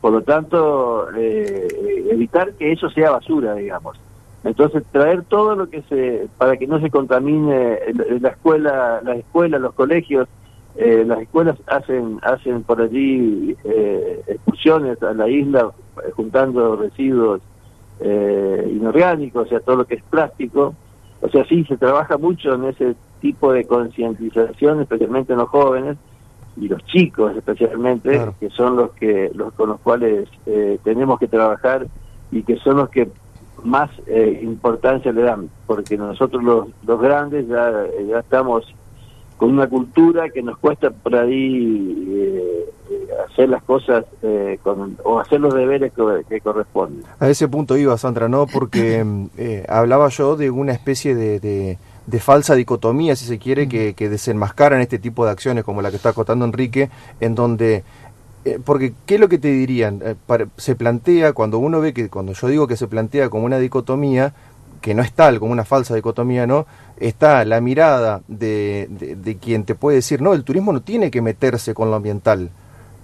por 0.00 0.12
lo 0.12 0.22
tanto, 0.22 1.08
eh, 1.16 1.66
evitar 2.10 2.52
que 2.54 2.72
eso 2.72 2.88
sea 2.90 3.10
basura, 3.10 3.54
digamos. 3.54 3.98
Entonces, 4.44 4.82
traer 4.90 5.22
todo 5.24 5.54
lo 5.54 5.68
que 5.68 5.82
se, 5.82 6.28
para 6.38 6.56
que 6.56 6.66
no 6.66 6.80
se 6.80 6.90
contamine 6.90 7.78
la 8.20 8.30
escuela, 8.30 9.00
las 9.04 9.18
escuelas, 9.18 9.60
los 9.60 9.74
colegios, 9.74 10.28
eh, 10.76 11.04
las 11.06 11.20
escuelas 11.20 11.56
hacen 11.66 12.18
hacen 12.22 12.62
por 12.62 12.80
allí 12.80 13.56
eh, 13.64 14.22
excursiones 14.28 15.02
a 15.02 15.12
la 15.12 15.28
isla 15.28 15.72
eh, 16.06 16.10
juntando 16.12 16.76
residuos 16.76 17.42
eh, 18.00 18.68
inorgánicos, 18.70 19.46
o 19.46 19.48
sea, 19.48 19.60
todo 19.60 19.76
lo 19.76 19.84
que 19.84 19.96
es 19.96 20.02
plástico. 20.04 20.74
O 21.20 21.28
sea, 21.28 21.44
sí, 21.44 21.64
se 21.64 21.76
trabaja 21.76 22.16
mucho 22.16 22.54
en 22.54 22.64
ese 22.64 22.94
tipo 23.20 23.52
de 23.52 23.64
concientización, 23.66 24.80
especialmente 24.80 25.34
en 25.34 25.40
los 25.40 25.48
jóvenes 25.48 25.98
y 26.56 26.68
los 26.68 26.82
chicos 26.86 27.36
especialmente, 27.36 28.20
que 28.40 28.50
son 28.50 28.76
los 28.76 28.92
que 28.92 29.30
los 29.34 29.52
con 29.52 29.68
los 29.68 29.80
cuales 29.80 30.28
eh, 30.46 30.78
tenemos 30.82 31.18
que 31.18 31.28
trabajar 31.28 31.86
y 32.32 32.42
que 32.42 32.56
son 32.56 32.78
los 32.78 32.88
que 32.88 33.08
más 33.64 33.90
eh, 34.06 34.40
importancia 34.42 35.12
le 35.12 35.22
dan, 35.22 35.50
porque 35.66 35.96
nosotros 35.96 36.42
los, 36.42 36.68
los 36.86 37.00
grandes 37.00 37.46
ya, 37.48 37.86
ya 38.08 38.18
estamos 38.20 38.64
con 39.40 39.52
una 39.52 39.66
cultura 39.70 40.28
que 40.28 40.42
nos 40.42 40.58
cuesta 40.58 40.90
por 40.90 41.16
ahí 41.16 42.04
eh, 42.08 42.64
hacer 43.26 43.48
las 43.48 43.62
cosas 43.62 44.04
eh, 44.22 44.58
con, 44.62 44.98
o 45.02 45.18
hacer 45.18 45.40
los 45.40 45.54
deberes 45.54 45.94
que, 46.28 46.40
corresponden. 46.42 47.04
A 47.18 47.26
ese 47.26 47.48
punto 47.48 47.78
iba, 47.78 47.96
Sandra, 47.96 48.28
¿no? 48.28 48.46
Porque 48.46 49.02
eh, 49.38 49.64
hablaba 49.66 50.10
yo 50.10 50.36
de 50.36 50.50
una 50.50 50.72
especie 50.72 51.14
de, 51.14 51.40
de, 51.40 52.20
falsa 52.20 52.54
dicotomía, 52.54 53.16
si 53.16 53.24
se 53.24 53.38
quiere, 53.38 53.66
que, 53.66 53.94
que 53.94 54.10
desenmascaran 54.10 54.82
este 54.82 54.98
tipo 54.98 55.24
de 55.24 55.30
acciones 55.30 55.64
como 55.64 55.80
la 55.80 55.88
que 55.88 55.96
está 55.96 56.10
acotando 56.10 56.44
Enrique, 56.44 56.90
en 57.20 57.34
donde 57.34 57.82
porque, 58.64 58.94
¿qué 59.06 59.14
es 59.14 59.20
lo 59.20 59.28
que 59.28 59.38
te 59.38 59.48
dirían? 59.48 60.02
se 60.56 60.74
plantea, 60.74 61.32
cuando 61.32 61.58
uno 61.58 61.80
ve 61.80 61.92
que, 61.92 62.08
cuando 62.08 62.32
yo 62.32 62.48
digo 62.48 62.66
que 62.66 62.76
se 62.76 62.86
plantea 62.86 63.28
como 63.28 63.44
una 63.44 63.58
dicotomía, 63.58 64.32
que 64.80 64.94
no 64.94 65.02
es 65.02 65.12
tal, 65.12 65.38
como 65.38 65.52
una 65.52 65.64
falsa 65.64 65.94
dicotomía, 65.94 66.46
¿no? 66.46 66.66
Está 66.98 67.44
la 67.44 67.60
mirada 67.60 68.22
de, 68.28 68.88
de, 68.90 69.36
quien 69.36 69.64
te 69.64 69.74
puede 69.74 69.96
decir, 69.96 70.20
no, 70.22 70.32
el 70.32 70.44
turismo 70.44 70.72
no 70.72 70.80
tiene 70.80 71.10
que 71.10 71.22
meterse 71.22 71.74
con 71.74 71.90
lo 71.90 71.96
ambiental. 71.96 72.50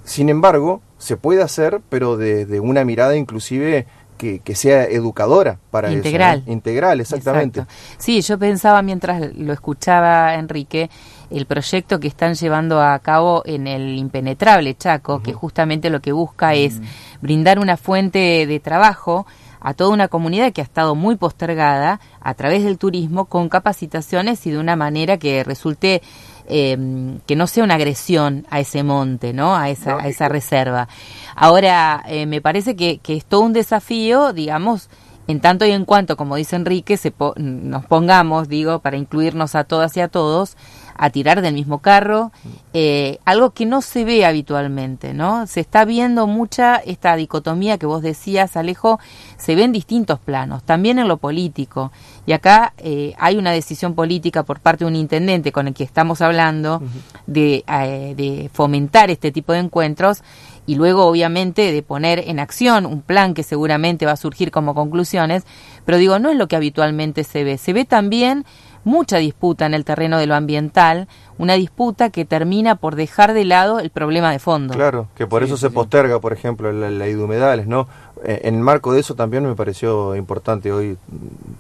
Sin 0.04 0.28
embargo, 0.28 0.80
se 0.98 1.16
puede 1.16 1.42
hacer, 1.42 1.80
pero 1.88 2.16
de, 2.16 2.60
una 2.60 2.84
mirada 2.84 3.16
inclusive 3.16 3.86
que, 4.18 4.40
que, 4.40 4.54
sea 4.54 4.84
educadora 4.84 5.58
para 5.70 5.92
Integral. 5.92 6.40
eso. 6.40 6.52
Integral, 6.52 7.00
exactamente. 7.00 7.64
Sí, 7.98 8.22
yo 8.22 8.38
pensaba 8.38 8.80
mientras 8.82 9.34
lo 9.34 9.52
escuchaba 9.52 10.34
Enrique, 10.34 10.88
el 11.30 11.47
proyecto 11.47 12.00
que 12.00 12.09
están 12.09 12.35
llevando 12.35 12.80
a 12.80 12.99
cabo 12.99 13.42
en 13.45 13.66
el 13.66 13.99
impenetrable 13.99 14.76
Chaco, 14.76 15.23
que 15.23 15.33
justamente 15.33 15.90
lo 15.90 16.00
que 16.00 16.12
busca 16.12 16.54
es 16.54 16.80
mm. 16.80 16.85
brindar 17.21 17.59
una 17.59 17.76
fuente 17.76 18.47
de 18.47 18.61
trabajo 18.61 19.26
a 19.61 19.75
toda 19.75 19.90
una 19.90 20.09
comunidad 20.09 20.52
que 20.52 20.61
ha 20.61 20.64
estado 20.64 20.95
muy 20.95 21.16
postergada 21.16 22.00
a 22.21 22.35
través 22.35 22.62
del 22.62 22.78
turismo 22.78 23.25
con 23.25 23.49
capacitaciones 23.49 24.47
y 24.47 24.50
de 24.50 24.59
una 24.59 24.76
manera 24.76 25.16
que 25.16 25.42
resulte 25.42 26.02
em, 26.47 27.18
que 27.26 27.35
no 27.35 27.49
sea 27.49 27.64
una 27.64 27.75
agresión 27.75 28.47
a 28.50 28.61
ese 28.61 28.85
monte, 28.85 29.33
¿no? 29.33 29.56
A 29.56 29.68
esa, 29.71 29.97
a 29.97 30.06
esa 30.06 30.28
reserva. 30.28 30.88
Ahora, 31.35 32.04
eh, 32.06 32.26
me 32.26 32.40
parece 32.40 32.76
que, 32.76 32.99
que 32.99 33.16
es 33.16 33.25
todo 33.25 33.40
un 33.40 33.52
desafío, 33.52 34.33
digamos, 34.33 34.88
en 35.26 35.40
tanto 35.40 35.66
y 35.66 35.73
en 35.73 35.85
cuanto, 35.85 36.16
como 36.16 36.37
dice 36.37 36.56
Enrique, 36.56 36.97
se 36.97 37.12
nos 37.37 37.85
pongamos, 37.87 38.49
digo, 38.49 38.78
para 38.78 38.97
incluirnos 38.97 39.54
a 39.56 39.64
todas 39.64 39.97
y 39.97 40.00
a 40.00 40.09
todos, 40.09 40.56
a 40.98 41.10
tirar 41.10 41.42
del 41.42 41.54
mismo 41.54 41.78
carro, 41.78 42.32
eh, 42.72 43.18
algo 43.24 43.50
que 43.50 43.66
no 43.66 43.82
se 43.82 44.04
ve 44.04 44.24
habitualmente, 44.24 45.14
¿no? 45.14 45.46
Se 45.46 45.60
está 45.60 45.84
viendo 45.84 46.26
mucha 46.26 46.76
esta 46.76 47.16
dicotomía 47.16 47.78
que 47.78 47.86
vos 47.86 48.02
decías, 48.02 48.56
Alejo, 48.56 48.98
se 49.36 49.54
ve 49.54 49.64
en 49.64 49.72
distintos 49.72 50.18
planos, 50.18 50.62
también 50.62 50.98
en 50.98 51.08
lo 51.08 51.16
político. 51.16 51.92
Y 52.26 52.32
acá 52.32 52.72
eh, 52.78 53.14
hay 53.18 53.36
una 53.36 53.52
decisión 53.52 53.94
política 53.94 54.42
por 54.42 54.60
parte 54.60 54.84
de 54.84 54.88
un 54.88 54.96
intendente 54.96 55.52
con 55.52 55.68
el 55.68 55.74
que 55.74 55.84
estamos 55.84 56.20
hablando 56.20 56.82
de, 57.26 57.64
eh, 57.66 58.14
de 58.16 58.50
fomentar 58.52 59.10
este 59.10 59.32
tipo 59.32 59.52
de 59.52 59.60
encuentros 59.60 60.22
y 60.66 60.74
luego 60.74 61.06
obviamente 61.06 61.72
de 61.72 61.82
poner 61.82 62.24
en 62.26 62.40
acción 62.40 62.86
un 62.86 63.00
plan 63.00 63.34
que 63.34 63.42
seguramente 63.42 64.04
va 64.04 64.12
a 64.12 64.16
surgir 64.16 64.50
como 64.50 64.74
conclusiones, 64.74 65.44
pero 65.84 65.98
digo, 65.98 66.18
no 66.18 66.30
es 66.30 66.36
lo 66.36 66.48
que 66.48 66.56
habitualmente 66.56 67.24
se 67.24 67.44
ve, 67.44 67.56
se 67.56 67.72
ve 67.72 67.84
también 67.84 68.44
mucha 68.86 69.18
disputa 69.18 69.66
en 69.66 69.74
el 69.74 69.84
terreno 69.84 70.16
de 70.16 70.26
lo 70.26 70.36
ambiental, 70.36 71.08
una 71.38 71.54
disputa 71.54 72.10
que 72.10 72.24
termina 72.24 72.76
por 72.76 72.94
dejar 72.94 73.34
de 73.34 73.44
lado 73.44 73.80
el 73.80 73.90
problema 73.90 74.30
de 74.30 74.38
fondo. 74.38 74.74
Claro, 74.74 75.08
que 75.16 75.26
por 75.26 75.42
eso 75.42 75.56
se 75.56 75.70
posterga, 75.70 76.20
por 76.20 76.32
ejemplo, 76.32 76.72
la, 76.72 76.88
la 76.88 77.04
de 77.04 77.16
humedales, 77.18 77.66
¿no? 77.66 77.88
Eh, 78.24 78.42
en 78.44 78.62
marco 78.62 78.92
de 78.92 79.00
eso 79.00 79.16
también 79.16 79.44
me 79.44 79.56
pareció 79.56 80.14
importante 80.14 80.72
hoy 80.72 80.96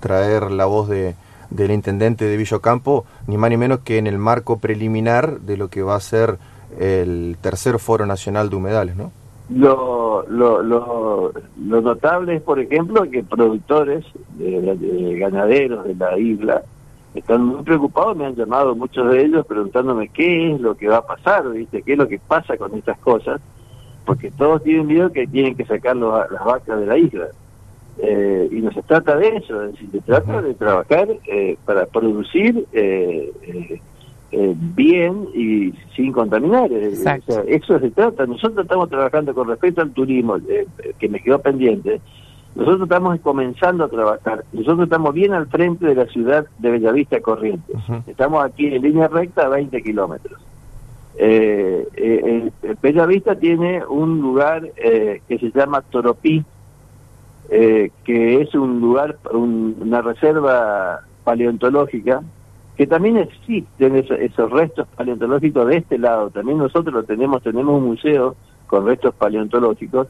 traer 0.00 0.52
la 0.52 0.66
voz 0.66 0.88
de 0.88 1.16
del 1.50 1.70
intendente 1.70 2.24
de 2.24 2.36
Villocampo, 2.36 3.04
ni 3.26 3.36
más 3.36 3.50
ni 3.50 3.56
menos 3.56 3.80
que 3.80 3.98
en 3.98 4.06
el 4.06 4.18
marco 4.18 4.58
preliminar 4.58 5.40
de 5.40 5.56
lo 5.56 5.68
que 5.68 5.82
va 5.82 5.94
a 5.94 6.00
ser 6.00 6.38
el 6.78 7.36
tercer 7.40 7.78
foro 7.78 8.06
nacional 8.06 8.50
de 8.50 8.56
humedales, 8.56 8.96
¿no? 8.96 9.12
Lo, 9.48 10.24
lo, 10.28 10.60
lo, 10.60 11.32
lo 11.60 11.80
notable 11.80 12.36
es, 12.36 12.42
por 12.42 12.58
ejemplo, 12.58 13.08
que 13.08 13.22
productores, 13.22 14.04
de 14.34 15.16
ganaderos 15.20 15.84
de 15.84 15.94
la 15.94 16.18
isla, 16.18 16.62
están 17.20 17.44
muy 17.44 17.62
preocupados, 17.62 18.16
me 18.16 18.26
han 18.26 18.34
llamado 18.34 18.74
muchos 18.74 19.10
de 19.10 19.24
ellos 19.24 19.46
preguntándome 19.46 20.08
qué 20.08 20.52
es 20.52 20.60
lo 20.60 20.76
que 20.76 20.88
va 20.88 20.98
a 20.98 21.06
pasar, 21.06 21.50
¿viste? 21.50 21.82
qué 21.82 21.92
es 21.92 21.98
lo 21.98 22.08
que 22.08 22.18
pasa 22.18 22.56
con 22.56 22.74
estas 22.74 22.98
cosas, 22.98 23.40
porque 24.04 24.30
todos 24.30 24.62
tienen 24.62 24.86
miedo 24.86 25.10
que 25.10 25.26
tienen 25.26 25.54
que 25.56 25.64
sacar 25.64 25.96
las 25.96 26.44
vacas 26.44 26.78
de 26.78 26.86
la 26.86 26.98
isla. 26.98 27.28
Eh, 27.98 28.48
y 28.52 28.56
no 28.56 28.70
se 28.72 28.82
trata 28.82 29.16
de 29.16 29.28
eso, 29.36 29.62
es 29.62 29.72
decir, 29.72 29.88
se 29.90 30.00
trata 30.02 30.42
de 30.42 30.54
trabajar 30.54 31.08
eh, 31.26 31.56
para 31.64 31.86
producir 31.86 32.66
eh, 32.72 33.32
bien 34.74 35.28
y 35.34 35.72
sin 35.94 36.12
contaminar. 36.12 36.70
eso 36.70 37.78
se 37.78 37.90
trata. 37.90 38.26
Nosotros 38.26 38.64
estamos 38.64 38.90
trabajando 38.90 39.34
con 39.34 39.48
respecto 39.48 39.80
al 39.80 39.92
turismo, 39.92 40.36
que 40.98 41.08
me 41.08 41.20
quedó 41.20 41.38
pendiente 41.38 42.00
nosotros 42.56 42.84
estamos 42.84 43.20
comenzando 43.20 43.84
a 43.84 43.88
trabajar. 43.88 44.44
Nosotros 44.52 44.84
estamos 44.84 45.12
bien 45.12 45.34
al 45.34 45.46
frente 45.46 45.86
de 45.86 45.94
la 45.94 46.06
ciudad 46.06 46.46
de 46.58 46.70
Bellavista 46.70 47.20
Corrientes. 47.20 47.76
Estamos 48.06 48.42
aquí 48.42 48.66
en 48.66 48.82
línea 48.82 49.08
recta 49.08 49.42
a 49.42 49.50
20 49.50 49.82
kilómetros. 49.82 50.40
Eh, 51.18 51.86
eh, 51.94 52.50
Bellavista 52.80 53.34
tiene 53.34 53.84
un 53.84 54.22
lugar 54.22 54.70
eh, 54.76 55.20
que 55.28 55.38
se 55.38 55.50
llama 55.50 55.82
Toropí, 55.82 56.42
eh, 57.50 57.90
que 58.04 58.40
es 58.40 58.54
un 58.54 58.80
lugar, 58.80 59.18
una 59.32 60.00
reserva 60.00 61.02
paleontológica, 61.24 62.22
que 62.78 62.86
también 62.86 63.18
existen 63.18 63.96
esos 63.96 64.50
restos 64.50 64.88
paleontológicos 64.96 65.66
de 65.66 65.76
este 65.76 65.98
lado. 65.98 66.30
También 66.30 66.56
nosotros 66.56 66.94
lo 66.94 67.04
tenemos, 67.04 67.42
tenemos 67.42 67.76
un 67.76 67.84
museo 67.84 68.34
con 68.66 68.86
restos 68.86 69.14
paleontológicos 69.14 70.08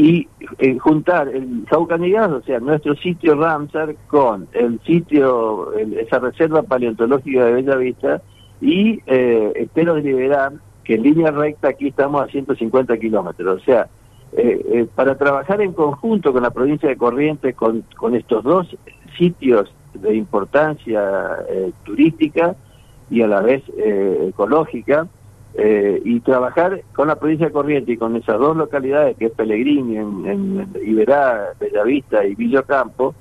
y 0.00 0.26
eh, 0.58 0.78
juntar 0.78 1.28
el 1.28 1.66
Saucanigás, 1.68 2.30
o 2.30 2.40
sea, 2.40 2.58
nuestro 2.58 2.94
sitio 2.96 3.34
Ramsar, 3.34 3.94
con 4.06 4.48
el 4.54 4.80
sitio, 4.80 5.74
esa 5.74 6.18
reserva 6.20 6.62
paleontológica 6.62 7.44
de 7.44 7.52
Bellavista, 7.52 8.22
y 8.62 9.02
eh, 9.04 9.52
espero 9.56 9.96
deliberar 9.96 10.54
que 10.84 10.94
en 10.94 11.02
línea 11.02 11.30
recta 11.30 11.68
aquí 11.68 11.88
estamos 11.88 12.22
a 12.22 12.28
150 12.28 12.96
kilómetros. 12.96 13.60
O 13.60 13.62
sea, 13.62 13.88
eh, 14.32 14.64
eh, 14.72 14.86
para 14.94 15.18
trabajar 15.18 15.60
en 15.60 15.74
conjunto 15.74 16.32
con 16.32 16.44
la 16.44 16.50
provincia 16.50 16.88
de 16.88 16.96
Corrientes, 16.96 17.54
con 17.54 18.14
estos 18.14 18.42
dos 18.42 18.74
sitios 19.18 19.70
de 19.92 20.14
importancia 20.14 21.44
turística 21.84 22.56
y 23.10 23.20
a 23.20 23.26
la 23.26 23.42
vez 23.42 23.62
ecológica, 23.76 25.08
eh, 25.54 26.00
y 26.04 26.20
trabajar 26.20 26.82
con 26.94 27.08
la 27.08 27.16
provincia 27.16 27.46
de 27.46 27.52
Corrientes 27.52 27.94
y 27.94 27.98
con 27.98 28.14
esas 28.14 28.38
dos 28.38 28.56
localidades, 28.56 29.16
que 29.16 29.26
es 29.26 29.32
Pellegrini, 29.32 29.96
en, 29.96 30.26
en 30.26 30.68
Iberá, 30.86 31.54
Bellavista 31.58 32.24
y 32.24 32.36
Villocampo, 32.36 33.14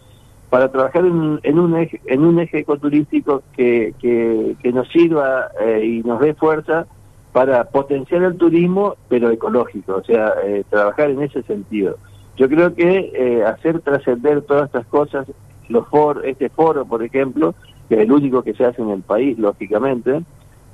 para 0.49 0.71
trabajar 0.71 1.05
en, 1.05 1.39
en, 1.41 1.59
un 1.59 1.75
eje, 1.75 1.99
en 2.05 2.23
un 2.23 2.39
eje 2.39 2.59
ecoturístico 2.59 3.41
que, 3.55 3.93
que, 3.99 4.71
nos 4.71 4.87
sirva 4.89 5.49
eh, 5.59 5.83
y 5.83 6.07
nos 6.07 6.19
dé 6.19 6.33
fuerza 6.35 6.85
para 7.33 7.63
potenciar 7.65 8.23
el 8.23 8.37
turismo, 8.37 8.95
pero 9.07 9.31
ecológico, 9.31 9.95
o 9.95 10.03
sea, 10.03 10.33
eh, 10.43 10.63
trabajar 10.69 11.09
en 11.09 11.23
ese 11.23 11.41
sentido. 11.43 11.97
Yo 12.37 12.47
creo 12.47 12.73
que 12.73 13.43
hacer 13.45 13.81
trascender 13.81 14.43
todas 14.43 14.67
estas 14.67 14.85
cosas, 14.85 15.27
los 15.67 15.87
for, 15.87 16.25
este 16.25 16.49
foro, 16.49 16.85
por 16.85 17.03
ejemplo, 17.03 17.53
que 17.89 17.95
es 17.95 18.01
el 18.01 18.11
único 18.11 18.43
que 18.43 18.53
se 18.53 18.65
hace 18.65 18.81
en 18.81 18.91
el 18.91 19.01
país, 19.01 19.37
lógicamente, 19.37 20.21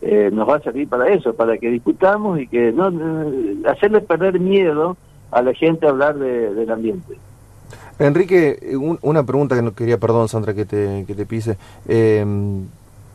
eh, 0.02 0.30
nos 0.32 0.48
va 0.48 0.58
a 0.58 0.62
servir 0.62 0.88
para 0.88 1.08
eso, 1.10 1.34
para 1.34 1.58
que 1.58 1.70
discutamos 1.70 2.40
y 2.40 2.48
que 2.48 2.72
no 2.72 2.90
eh, 2.90 3.58
hacerle 3.68 4.02
perder 4.02 4.40
miedo 4.40 4.98
a 5.32 5.42
la 5.42 5.54
gente 5.54 5.86
a 5.86 5.90
hablar 5.90 6.18
del 6.18 6.72
ambiente. 6.72 7.18
Enrique, 7.98 8.76
una 9.02 9.24
pregunta 9.24 9.56
que 9.56 9.62
no 9.62 9.74
quería, 9.74 9.98
perdón 9.98 10.28
Sandra 10.28 10.54
que 10.54 10.66
te, 10.66 11.06
que 11.08 11.16
te 11.16 11.26
pise. 11.26 11.58
Em, 11.88 12.68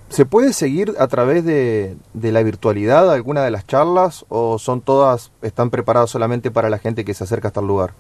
¿Se 0.09 0.27
puede 0.27 0.53
seguir 0.53 0.95
a 0.99 1.07
través 1.07 1.45
de, 1.45 1.97
de, 2.15 2.33
la 2.33 2.43
virtualidad 2.43 3.13
alguna 3.13 3.43
de 3.45 3.53
las 3.53 3.67
charlas 3.67 4.27
o 4.29 4.59
son 4.59 4.81
todas, 4.81 5.31
están 5.41 5.71
preparadas 5.71 6.11
solamente 6.11 6.51
para 6.51 6.69
la 6.69 6.79
gente 6.79 7.05
que 7.05 7.15
se 7.15 7.25
acerca 7.25 7.49
hasta 7.49 7.61
el 7.61 7.69
lugar? 7.69 7.91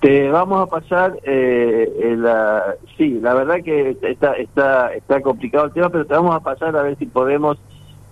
Te 0.00 0.28
vamos 0.28 0.62
a 0.62 0.66
pasar, 0.66 1.18
eh, 1.24 2.14
la, 2.18 2.74
sí, 2.96 3.18
la 3.20 3.34
verdad 3.34 3.56
que 3.64 3.96
está, 4.02 4.34
está, 4.34 4.92
está 4.94 5.20
complicado 5.22 5.64
el 5.64 5.72
tema, 5.72 5.88
pero 5.88 6.06
te 6.06 6.14
vamos 6.14 6.36
a 6.36 6.40
pasar 6.40 6.76
a 6.76 6.82
ver 6.82 6.96
si 6.98 7.06
podemos 7.06 7.58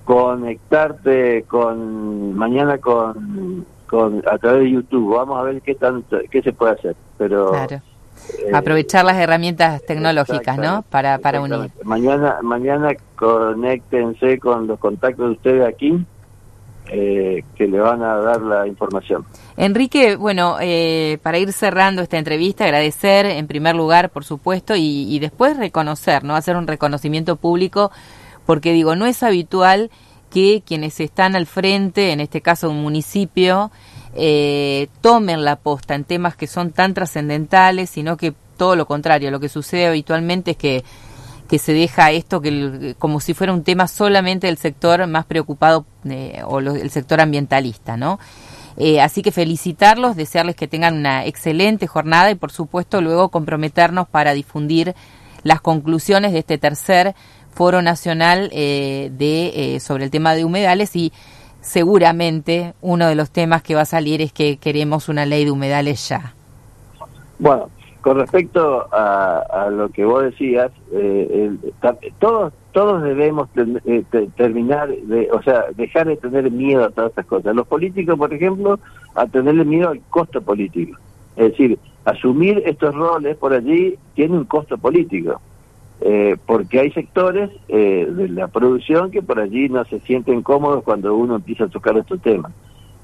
conectarte 0.07 1.43
con 1.49 2.35
mañana 2.35 2.79
con, 2.79 3.67
con 3.89 4.23
a 4.31 4.39
través 4.39 4.63
de 4.63 4.71
YouTube. 4.71 5.17
Vamos 5.17 5.39
a 5.39 5.43
ver 5.43 5.61
qué 5.61 5.75
tanto, 5.75 6.19
qué 6.31 6.41
se 6.43 6.53
puede 6.53 6.75
hacer. 6.75 6.97
Pero 7.19 7.51
claro. 7.51 7.83
Eh, 8.39 8.51
aprovechar 8.55 9.05
las 9.05 9.17
herramientas 9.17 9.83
tecnológicas, 9.85 10.57
¿no? 10.59 10.85
Para 10.89 11.19
para 11.19 11.41
unir. 11.41 11.73
Mañana 11.83 12.39
mañana 12.41 12.91
conéctense 13.17 14.39
con 14.39 14.69
los 14.69 14.79
contactos 14.79 15.27
de 15.27 15.33
ustedes 15.33 15.69
aquí 15.69 16.07
eh, 16.89 17.43
que 17.57 17.67
le 17.67 17.81
van 17.81 18.01
a 18.03 18.17
dar 18.19 18.41
la 18.43 18.67
información. 18.69 19.25
Enrique, 19.57 20.15
bueno, 20.15 20.59
eh, 20.61 21.19
para 21.21 21.39
ir 21.39 21.53
cerrando 21.53 22.01
esta 22.01 22.17
entrevista, 22.17 22.65
agradecer 22.65 23.27
en 23.27 23.49
primer 23.49 23.75
lugar, 23.75 24.11
por 24.11 24.25
supuesto, 24.25 24.77
y, 24.77 25.13
y, 25.13 25.19
después 25.19 25.57
reconocer, 25.57 26.23
¿no? 26.23 26.37
Hacer 26.37 26.57
un 26.57 26.69
reconocimiento 26.69 27.35
público, 27.35 27.91
porque 28.47 28.73
digo, 28.73 28.97
no 28.97 29.07
es 29.07 29.23
habitual 29.23 29.91
que 30.31 30.63
quienes 30.65 31.01
están 31.01 31.37
al 31.37 31.47
frente, 31.47 32.13
en 32.13 32.21
este 32.21 32.41
caso 32.41 32.71
un 32.71 32.83
municipio, 32.83 33.71
eh, 34.15 34.89
tomen 35.01 35.45
la 35.45 35.57
posta 35.57 35.95
en 35.95 36.05
temas 36.05 36.37
que 36.37 36.47
son 36.47 36.73
tan 36.73 36.95
trascendentales, 36.95 37.91
sino 37.91 38.17
que 38.17 38.35
todo 38.57 38.77
lo 38.77 38.87
contrario, 38.87 39.31
lo 39.31 39.41
que 39.41 39.49
sucede 39.49 39.87
habitualmente 39.87 40.53
es 40.53 40.57
que 40.57 40.85
que 41.47 41.59
se 41.59 41.73
deja 41.73 42.11
esto 42.11 42.41
que 42.41 42.95
como 42.99 43.21
si 43.21 43.35
fuera 43.35 43.53
un 43.53 43.63
tema 43.63 43.89
solamente 43.89 44.47
del 44.47 44.59
sector 44.59 45.07
más 45.07 45.25
preocupado 45.25 45.87
eh, 46.05 46.43
o 46.45 46.59
el 46.59 46.91
sector 46.91 47.21
ambientalista, 47.21 47.97
¿no? 47.97 48.19
Eh, 48.77 49.01
así 49.01 49.23
que 49.23 49.33
felicitarlos, 49.33 50.17
desearles 50.17 50.55
que 50.55 50.69
tengan 50.69 50.97
una 50.97 51.25
excelente 51.25 51.87
jornada 51.87 52.31
y 52.31 52.35
por 52.35 52.53
supuesto 52.53 53.01
luego 53.01 53.31
comprometernos 53.31 54.07
para 54.07 54.35
difundir 54.35 54.95
las 55.45 55.63
conclusiones 55.63 56.33
de 56.33 56.41
este 56.41 56.59
tercer 56.59 57.15
foro 57.57 57.83
nacional 57.83 58.51
eh, 58.53 59.11
de 59.13 59.81
sobre 59.81 60.05
el 60.05 60.11
tema 60.11 60.35
de 60.35 60.45
humedales 60.45 60.95
y 60.95 61.13
seguramente 61.61 62.75
uno 62.81 63.09
de 63.09 63.15
los 63.15 63.31
temas 63.31 63.63
que 63.63 63.75
va 63.75 63.81
a 63.81 63.87
salir 63.87 64.23
es 64.23 64.33
que 64.33 64.59
queremos 64.59 65.09
una 65.09 65.27
ley 65.27 65.45
de 65.45 65.51
humedales 65.51 66.09
ya. 66.09 66.35
Bueno, 67.39 67.71
con 68.03 68.19
respecto 68.19 68.87
a, 68.93 69.69
lo 69.73 69.89
que 69.89 70.05
vos 70.05 70.23
decías, 70.23 70.71
eh, 70.93 71.51
todos 72.21 72.53
todos 72.77 73.03
debemos 73.03 73.49
eh, 73.87 74.05
terminar, 74.37 74.91
de, 74.91 75.31
o 75.33 75.43
sea, 75.43 75.65
dejar 75.75 76.09
de 76.09 76.19
tener 76.19 76.51
miedo 76.51 76.85
a 76.85 76.91
todas 76.91 77.09
estas 77.09 77.25
cosas. 77.25 77.57
Los 77.57 77.67
políticos, 77.67 78.19
por 78.19 78.35
ejemplo, 78.35 78.79
a 79.15 79.27
tenerle 79.27 79.65
miedo 79.65 79.89
al 79.89 80.03
costo 80.11 80.43
político. 80.43 80.99
Es 81.37 81.53
decir, 81.53 81.79
asumir 82.05 82.63
estos 82.67 82.95
roles 82.95 83.35
por 83.39 83.55
allí 83.55 83.97
tiene 84.15 84.37
un 84.37 84.45
costo 84.45 84.77
político. 84.77 85.41
Eh, 86.01 86.37
porque 86.45 86.81
hay 86.81 86.91
sectores 86.93 87.51
de 87.69 88.29
la 88.29 88.49
producción 88.49 89.11
que 89.11 89.23
por 89.23 89.41
allí 89.41 89.69
no 89.69 89.85
se 89.87 89.99
sienten 90.01 90.43
cómodos 90.43 90.85
cuando 90.85 91.15
uno 91.15 91.37
empieza 91.37 91.65
a 91.65 91.69
tocar 91.69 91.97
estos 91.97 92.21
temas. 92.21 92.53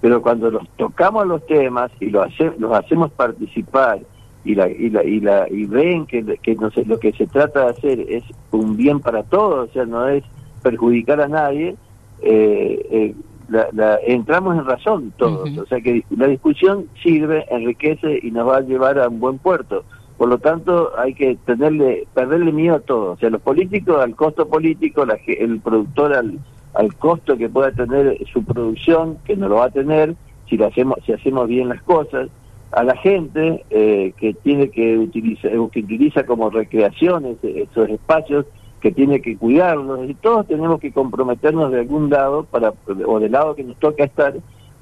Pero 0.00 0.20
cuando 0.20 0.50
los 0.50 0.68
tocamos 0.76 1.26
los 1.26 1.46
temas 1.46 1.90
y 2.00 2.10
los, 2.10 2.28
los 2.58 2.72
hacemos 2.72 3.10
participar 3.12 4.00
y 4.44 4.54
la 4.54 4.68
y 4.68 4.90
la 4.90 5.04
y 5.04 5.20
la 5.20 5.46
y 5.48 5.64
ven 5.66 6.06
que, 6.06 6.24
que 6.42 6.54
no 6.56 6.70
sé, 6.70 6.84
lo 6.84 6.98
que 6.98 7.12
se 7.12 7.26
trata 7.26 7.64
de 7.64 7.70
hacer 7.70 8.00
es 8.00 8.24
un 8.50 8.76
bien 8.76 8.98
para 8.98 9.22
todos 9.22 9.70
o 9.70 9.72
sea 9.72 9.84
no 9.84 10.08
es 10.08 10.24
perjudicar 10.62 11.20
a 11.20 11.28
nadie 11.28 11.76
eh, 12.22 12.86
eh, 12.90 13.14
la, 13.48 13.98
entramos 14.06 14.56
en 14.56 14.64
razón 14.64 15.12
todos. 15.16 15.50
O 15.58 15.66
sea 15.66 15.80
que 15.80 16.04
la 16.10 16.26
discusión 16.26 16.86
sirve 17.02 17.44
enriquece 17.50 18.20
y 18.22 18.30
nos 18.30 18.48
va 18.48 18.58
a 18.58 18.60
llevar 18.60 18.98
a 18.98 19.08
un 19.08 19.20
buen 19.20 19.38
puerto 19.38 19.84
por 20.22 20.28
lo 20.28 20.38
tanto 20.38 20.92
hay 20.96 21.14
que 21.14 21.36
tenerle 21.44 22.06
perderle 22.14 22.52
miedo 22.52 22.76
a 22.76 22.78
todo 22.78 23.10
o 23.10 23.16
sea 23.16 23.28
los 23.28 23.42
políticos 23.42 24.00
al 24.00 24.14
costo 24.14 24.46
político 24.46 25.04
la, 25.04 25.18
el 25.26 25.58
productor 25.58 26.14
al 26.14 26.38
al 26.74 26.94
costo 26.94 27.36
que 27.36 27.48
pueda 27.48 27.72
tener 27.72 28.16
su 28.32 28.44
producción 28.44 29.18
que 29.24 29.34
no 29.34 29.48
lo 29.48 29.56
va 29.56 29.64
a 29.64 29.70
tener 29.70 30.14
si 30.48 30.56
lo 30.56 30.68
hacemos 30.68 30.98
si 31.04 31.12
hacemos 31.12 31.48
bien 31.48 31.70
las 31.70 31.82
cosas 31.82 32.28
a 32.70 32.84
la 32.84 32.96
gente 32.98 33.64
eh, 33.70 34.12
que 34.16 34.32
tiene 34.32 34.70
que 34.70 34.96
utilizar, 34.96 35.50
que 35.50 35.80
utiliza 35.80 36.24
como 36.24 36.50
recreación 36.50 37.36
esos 37.42 37.88
espacios, 37.90 38.46
que 38.80 38.92
tiene 38.92 39.20
que 39.20 39.36
cuidarlos, 39.36 40.08
y 40.08 40.14
todos 40.14 40.46
tenemos 40.46 40.78
que 40.80 40.92
comprometernos 40.92 41.72
de 41.72 41.80
algún 41.80 42.08
lado, 42.10 42.44
para 42.44 42.72
o 43.06 43.18
del 43.18 43.32
lado 43.32 43.56
que 43.56 43.64
nos 43.64 43.76
toca 43.76 44.04
estar, 44.04 44.34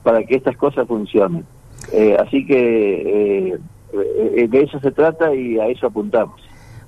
para 0.02 0.22
que 0.22 0.36
estas 0.36 0.56
cosas 0.56 0.86
funcionen. 0.86 1.44
Eh, 1.92 2.16
así 2.16 2.46
que 2.46 3.54
eh, 3.54 3.58
de 3.92 4.62
eso 4.62 4.80
se 4.80 4.90
trata 4.90 5.34
y 5.34 5.58
a 5.58 5.66
eso 5.66 5.86
apuntamos. 5.86 6.40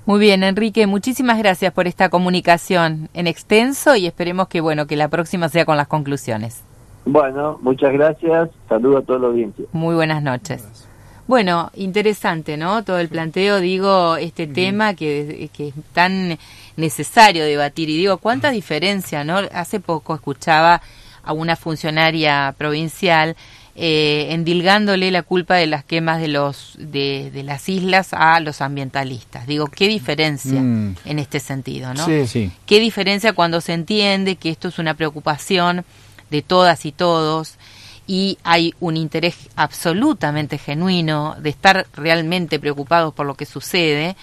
Muy 0.05 0.19
bien, 0.19 0.43
Enrique, 0.43 0.85
muchísimas 0.85 1.37
gracias 1.37 1.71
por 1.71 1.87
esta 1.87 2.09
comunicación 2.09 3.09
en 3.13 3.25
extenso 3.27 3.95
y 3.95 4.05
esperemos 4.05 4.49
que 4.49 4.59
bueno 4.59 4.85
que 4.85 4.97
la 4.97 5.07
próxima 5.07 5.47
sea 5.47 5.63
con 5.63 5.77
las 5.77 5.87
conclusiones. 5.87 6.63
Bueno, 7.05 7.57
muchas 7.61 7.93
gracias. 7.93 8.49
Saludos 8.67 9.03
a 9.03 9.05
toda 9.05 9.19
la 9.19 9.27
audiencia. 9.27 9.65
Muy 9.71 9.95
buenas 9.95 10.21
noches. 10.21 10.87
Bueno, 11.25 11.71
interesante, 11.75 12.57
¿no? 12.57 12.83
Todo 12.83 12.99
el 12.99 13.07
planteo, 13.07 13.61
digo, 13.61 14.17
este 14.17 14.45
tema 14.45 14.93
que, 14.93 15.49
que, 15.53 15.69
es 15.69 15.73
tan 15.93 16.37
necesario 16.75 17.45
debatir. 17.45 17.89
Y 17.89 17.97
digo, 17.97 18.17
¿cuánta 18.17 18.51
diferencia, 18.51 19.23
no? 19.23 19.37
Hace 19.53 19.79
poco 19.79 20.15
escuchaba 20.15 20.81
a 21.23 21.31
una 21.31 21.55
funcionaria 21.55 22.53
provincial 22.57 23.37
eh, 23.75 24.27
endilgándole 24.29 25.09
la 25.09 25.23
culpa 25.23 25.55
de 25.55 25.65
las 25.65 25.83
quemas 25.83 26.21
de 26.21 26.27
los 26.27 26.75
de, 26.77 27.31
de, 27.33 27.43
las 27.43 27.67
islas 27.69 28.13
a 28.13 28.39
los 28.39 28.61
ambientalistas. 28.61 29.47
Digo, 29.47 29.67
qué 29.67 29.87
diferencia 29.87 30.61
mm. 30.61 30.95
en 31.05 31.19
este 31.19 31.39
sentido, 31.39 31.93
¿no? 31.93 32.05
Sí, 32.05 32.27
sí. 32.27 32.51
Qué 32.65 32.79
diferencia 32.79 33.33
cuando 33.33 33.61
se 33.61 33.73
entiende 33.73 34.35
que 34.35 34.49
esto 34.49 34.67
es 34.67 34.77
una 34.77 34.93
preocupación 34.93 35.85
de 36.29 36.41
todas 36.43 36.85
y 36.85 36.91
todos 36.91 37.57
y 38.05 38.37
hay 38.43 38.73
un 38.79 38.97
interés 38.97 39.35
absolutamente 39.55 40.57
genuino 40.57 41.35
de 41.39 41.49
estar 41.49 41.87
realmente 41.93 42.59
preocupados 42.59 43.13
por 43.13 43.25
lo 43.25 43.35
que 43.35 43.45
sucede 43.45 44.15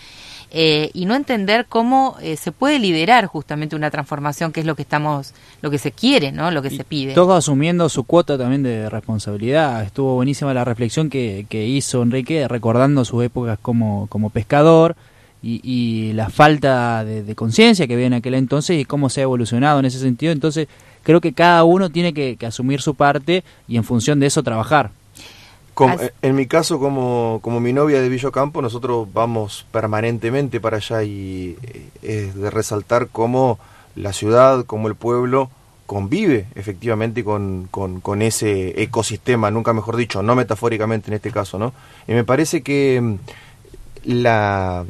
eh, 0.51 0.91
y 0.95 1.07
no 1.07 1.15
entender 1.15 1.67
cómo 1.69 2.17
eh, 2.21 2.37
se 2.37 2.53
puede 2.53 2.79
liderar 2.79 3.27
justamente 3.27 3.77
una 3.77 3.91
transformación 3.91 4.53
que 4.53 4.61
es 4.61 4.67
lo 4.67 4.75
que 4.75 4.83
estamos 4.83 5.33
lo 5.63 5.71
que 5.71 5.79
se 5.79 5.93
quiere 5.93 6.33
no 6.33 6.51
lo 6.51 6.63
que 6.63 6.71
se 6.71 6.85
pide. 6.85 7.15
todo 7.15 7.35
asumiendo 7.35 7.89
su 7.89 8.05
cuota 8.05 8.37
también 8.37 8.63
de 8.63 8.91
responsabilidad. 8.91 9.83
Estuvo 9.85 10.15
buenísima 10.15 10.53
la 10.53 10.65
reflexión 10.65 11.09
que, 11.09 11.47
que 11.49 11.67
hizo 11.67 12.03
Enrique 12.03 12.49
recordando 12.49 13.05
sus 13.05 13.25
épocas 13.25 13.59
como 13.61 14.07
como 14.09 14.31
pescador 14.31 14.97
y, 15.43 15.61
y 15.63 16.13
la 16.13 16.29
falta 16.29 17.05
de, 17.05 17.23
de 17.23 17.35
conciencia 17.35 17.87
que 17.87 17.95
había 17.95 18.07
en 18.07 18.15
aquel 18.15 18.35
entonces 18.35 18.79
y 18.79 18.85
cómo 18.85 19.09
se 19.09 19.21
ha 19.21 19.25
evolucionado 19.25 19.79
en 19.79 19.87
ese 19.87 19.99
sentido. 19.99 20.33
Entonces 20.33 20.69
creo 21.03 21.21
que 21.21 21.33
cada 21.33 21.65
uno 21.65 21.91
tiene 21.91 22.13
que, 22.13 22.37
asumir 22.47 22.81
su 22.81 22.95
parte 22.95 23.45
y 23.69 23.77
en 23.77 23.85
función 23.85 24.21
de 24.21 24.27
eso 24.27 24.43
trabajar. 24.43 24.91
En 26.23 26.35
mi 26.35 26.47
caso, 26.47 26.79
como, 26.79 27.41
como 27.43 27.61
mi 27.61 27.73
novia 27.73 28.01
de 28.01 28.09
Villocampo, 28.09 28.63
nosotros 28.63 29.09
vamos 29.13 29.67
permanentemente 29.71 30.61
para 30.61 30.79
allá 30.79 31.03
y 31.03 31.57
eh, 31.63 31.89
es 32.03 32.35
de 32.35 32.51
resaltar 32.51 33.09
cómo 33.09 33.59
la 33.97 34.13
ciudad, 34.13 34.65
como 34.67 34.89
el 34.89 34.95
pueblo, 34.95 35.51
convive 35.87 36.47
efectivamente 36.55 37.25
con, 37.25 37.67
con, 37.71 38.01
con, 38.01 38.23
ese 38.23 38.81
ecosistema, 38.81 39.51
nunca 39.51 39.73
mejor 39.73 39.97
dicho, 39.97 40.23
no 40.23 40.37
metafóricamente 40.37 41.09
en 41.09 41.15
este 41.15 41.33
caso, 41.33 41.59
¿no? 41.59 41.73
Y 42.07 42.13
me 42.13 42.23
parece 42.23 42.63
que 42.63 43.01
mm, 43.01 43.15
la 44.05 44.85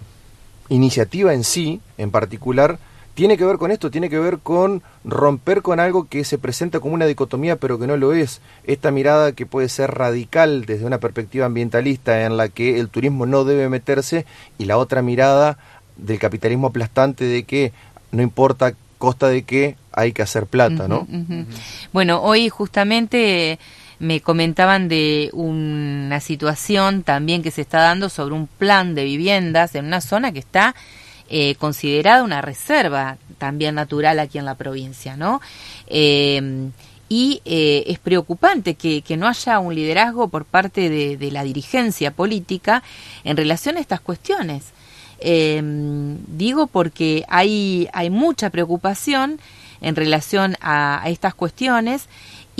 iniciativa 0.68 1.32
en 1.32 1.44
sí, 1.44 1.80
en 1.96 2.10
particular, 2.10 2.78
tiene 3.14 3.36
que 3.36 3.44
ver 3.44 3.58
con 3.58 3.70
esto, 3.70 3.90
tiene 3.90 4.08
que 4.08 4.18
ver 4.18 4.38
con 4.38 4.82
romper 5.04 5.62
con 5.62 5.80
algo 5.80 6.08
que 6.08 6.24
se 6.24 6.38
presenta 6.38 6.80
como 6.80 6.94
una 6.94 7.06
dicotomía 7.06 7.56
pero 7.56 7.78
que 7.78 7.86
no 7.86 7.96
lo 7.96 8.12
es. 8.12 8.40
Esta 8.64 8.90
mirada 8.90 9.32
que 9.32 9.46
puede 9.46 9.68
ser 9.68 9.90
radical 9.90 10.64
desde 10.64 10.86
una 10.86 10.98
perspectiva 10.98 11.46
ambientalista 11.46 12.24
en 12.24 12.36
la 12.36 12.48
que 12.48 12.78
el 12.78 12.88
turismo 12.88 13.26
no 13.26 13.44
debe 13.44 13.68
meterse 13.68 14.26
y 14.58 14.64
la 14.64 14.78
otra 14.78 15.02
mirada 15.02 15.58
del 15.96 16.18
capitalismo 16.18 16.68
aplastante 16.68 17.24
de 17.24 17.44
que 17.44 17.72
no 18.12 18.22
importa 18.22 18.74
costa 18.98 19.28
de 19.28 19.42
qué 19.42 19.76
hay 19.92 20.12
que 20.12 20.22
hacer 20.22 20.46
plata, 20.46 20.86
¿no? 20.88 21.06
Bueno, 21.92 22.22
hoy 22.22 22.48
justamente 22.48 23.58
me 23.98 24.20
comentaban 24.20 24.88
de 24.88 25.30
una 25.32 26.20
situación 26.20 27.02
también 27.02 27.42
que 27.42 27.50
se 27.50 27.60
está 27.60 27.80
dando 27.80 28.08
sobre 28.08 28.34
un 28.34 28.46
plan 28.46 28.94
de 28.94 29.04
viviendas 29.04 29.74
en 29.74 29.84
una 29.84 30.00
zona 30.00 30.32
que 30.32 30.38
está 30.38 30.74
eh, 31.32 31.54
considerada 31.54 32.24
una 32.24 32.42
reserva 32.42 33.16
también 33.38 33.76
natural 33.76 34.18
aquí 34.18 34.38
en 34.38 34.44
la 34.44 34.56
provincia, 34.56 35.16
¿no? 35.16 35.40
Eh, 35.86 36.70
y 37.08 37.40
eh, 37.44 37.84
es 37.86 38.00
preocupante 38.00 38.74
que, 38.74 39.02
no 39.16 39.28
haya 39.28 39.60
un 39.60 39.74
liderazgo 39.74 40.26
por 40.26 40.44
parte 40.44 40.90
de, 40.90 41.30
la 41.30 41.44
dirigencia 41.44 42.10
política 42.10 42.82
en 43.22 43.36
relación 43.36 43.76
a 43.76 43.80
estas 43.80 44.00
cuestiones. 44.00 44.66
Digo 45.22 46.66
porque 46.66 47.24
hay, 47.28 47.88
hay 47.92 48.10
mucha 48.10 48.50
preocupación 48.50 49.38
en 49.80 49.96
relación 49.96 50.56
a, 50.60 51.02
estas 51.06 51.34
cuestiones 51.34 52.08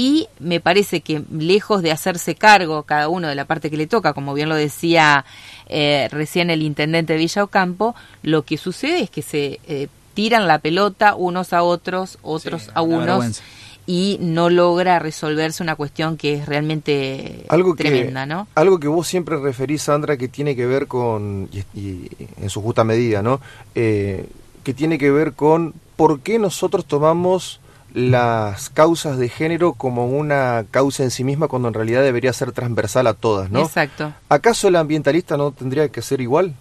y 0.01 0.29
me 0.39 0.61
parece 0.61 1.03
que 1.03 1.23
lejos 1.31 1.83
de 1.83 1.93
hacerse 1.93 2.35
cargo 2.35 2.85
cada 2.85 3.11
uno 3.11 3.29
de 3.29 3.35
la 3.35 3.45
parte 3.45 3.69
que 3.69 3.77
le 3.77 3.87
toca, 3.87 4.15
como 4.15 4.33
bien 4.33 4.49
lo 4.49 4.55
decía 4.55 5.27
eh, 5.67 6.09
recién 6.11 6.49
el 6.49 6.63
intendente 6.63 7.13
de 7.13 7.19
Villa 7.19 7.45
Ocampo, 7.45 7.95
lo 8.23 8.47
que 8.47 8.57
sucede 8.57 9.01
es 9.01 9.11
que 9.11 9.21
se 9.21 9.61
eh, 9.69 9.89
tiran 10.15 10.49
la 10.49 10.59
pelota 10.59 11.15
unos 11.15 11.53
a 11.53 11.63
otros, 11.63 12.19
otros 12.23 12.71
a 12.73 12.81
unos 12.81 13.43
y 13.85 14.17
no 14.23 14.49
logra 14.49 14.99
resolverse 15.01 15.63
una 15.63 15.77
cuestión 15.77 16.17
que 16.17 16.33
es 16.33 16.47
realmente 16.47 17.45
tremenda, 17.77 18.25
¿no? 18.25 18.49
Algo 18.55 18.81
que 18.81 18.89
vos 18.89 19.07
siempre 19.07 19.37
referís, 19.37 19.83
Sandra, 19.83 20.17
que 20.17 20.29
tiene 20.29 20.57
que 20.57 20.65
ver 20.65 20.87
con, 20.87 21.51
y, 21.75 22.09
en 22.41 22.49
su 22.49 22.63
justa 22.63 22.85
medida, 22.85 23.21
¿no? 23.21 23.43
Eh, 23.75 24.27
que 24.65 24.73
tiene 24.73 24.97
que 24.97 25.11
ver 25.11 25.35
con 25.35 25.75
por 25.97 26.21
qué 26.21 26.39
nosotros 26.39 26.87
tomamos 26.87 27.61
las 27.95 28.71
causas 28.71 29.19
de 29.19 29.29
género 29.29 29.73
como 29.73 30.07
una 30.07 30.65
causa 30.71 31.03
en 31.03 31.11
sí 31.11 31.25
misma 31.25 31.49
cuando 31.49 31.69
en 31.69 31.75
realidad 31.75 32.03
debería 32.03 32.33
ser 32.33 32.53
transversal 32.53 33.07
a 33.07 33.15
todas, 33.15 33.51
¿no? 33.51 33.61
Exacto. 33.61 34.13
¿Acaso 34.29 34.69
el 34.69 34.77
ambientalista 34.77 35.37
no 35.37 35.53
tendría 35.53 35.89
que 35.89 36.03
ser 36.03 36.21
igual? 36.21 36.55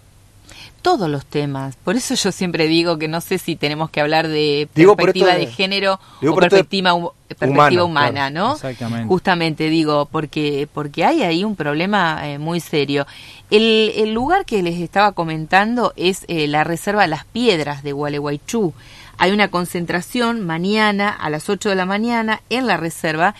todos 0.80 1.08
los 1.08 1.26
temas. 1.26 1.76
Por 1.76 1.96
eso 1.96 2.14
yo 2.14 2.32
siempre 2.32 2.66
digo 2.66 2.98
que 2.98 3.08
no 3.08 3.20
sé 3.20 3.38
si 3.38 3.56
tenemos 3.56 3.90
que 3.90 4.00
hablar 4.00 4.28
de 4.28 4.68
perspectiva 4.72 5.34
de, 5.34 5.46
género 5.46 6.00
o 6.22 6.34
perspectiva, 6.34 6.94
perspectiva 7.28 7.84
humana, 7.84 8.30
¿no? 8.30 8.54
Exactamente. 8.54 9.06
Justamente 9.06 9.68
digo, 9.68 10.06
porque, 10.10 10.68
porque 10.72 11.04
hay 11.04 11.22
ahí 11.22 11.44
un 11.44 11.56
problema 11.56 12.20
eh, 12.24 12.38
muy 12.38 12.60
serio. 12.60 13.06
El, 13.50 13.92
el, 13.96 14.12
lugar 14.12 14.44
que 14.44 14.62
les 14.62 14.80
estaba 14.80 15.12
comentando 15.12 15.92
es 15.96 16.24
eh, 16.28 16.46
la 16.46 16.64
Reserva 16.64 17.06
Las 17.06 17.24
Piedras 17.24 17.82
de 17.82 17.92
Gualeguaychú. 17.92 18.72
Hay 19.20 19.32
una 19.32 19.48
concentración 19.48 20.46
mañana 20.46 21.10
a 21.10 21.28
las 21.28 21.50
8 21.50 21.68
de 21.68 21.74
la 21.74 21.84
mañana 21.84 22.40
en 22.48 22.66
la 22.66 22.78
reserva 22.78 23.34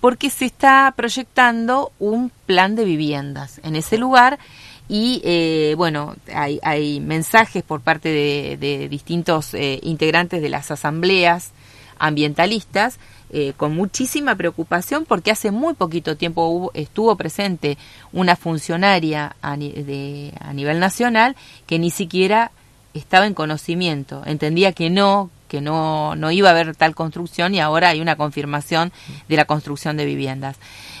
porque 0.00 0.30
se 0.30 0.46
está 0.46 0.90
proyectando 0.96 1.92
un 1.98 2.32
plan 2.46 2.74
de 2.74 2.86
viviendas 2.86 3.60
en 3.62 3.76
ese 3.76 3.98
lugar 3.98 4.38
y 4.88 5.20
eh, 5.24 5.74
bueno, 5.76 6.16
hay, 6.32 7.00
mensajes 7.00 7.62
por 7.62 7.82
parte 7.82 8.08
de, 8.08 8.88
distintos 8.88 9.52
eh, 9.52 9.78
integrantes 9.82 10.40
de 10.40 10.48
las 10.48 10.70
asambleas 10.70 11.50
ambientalistas 11.98 12.98
eh, 13.28 13.52
con 13.58 13.76
muchísima 13.76 14.36
preocupación 14.36 15.04
porque 15.04 15.32
hace 15.32 15.50
muy 15.50 15.74
poquito 15.74 16.16
tiempo 16.16 16.70
estuvo 16.72 17.14
presente 17.16 17.76
una 18.10 18.36
funcionaria 18.36 19.36
a 19.42 19.54
nivel 19.54 20.80
nacional 20.80 21.36
que 21.66 21.78
ni 21.78 21.90
siquiera 21.90 22.52
estaba 22.98 23.26
en 23.26 23.34
conocimiento, 23.34 24.22
entendía 24.26 24.72
que 24.72 24.90
no, 24.90 25.30
que 25.48 25.60
no, 25.60 26.16
no 26.16 26.30
iba 26.30 26.48
a 26.48 26.52
haber 26.52 26.74
tal 26.76 26.94
construcción 26.94 27.54
y 27.54 27.60
ahora 27.60 27.90
hay 27.90 28.00
una 28.00 28.16
confirmación 28.16 28.92
de 29.28 29.36
la 29.36 29.44
construcción 29.44 29.96
de 29.96 30.04
viviendas. 30.04 30.56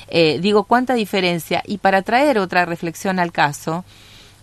Eh, 0.08 0.38
digo, 0.40 0.64
¿cuánta 0.64 0.94
diferencia? 0.94 1.62
Y 1.66 1.78
para 1.78 2.02
traer 2.02 2.38
otra 2.38 2.64
reflexión 2.64 3.18
al 3.18 3.32
caso, 3.32 3.84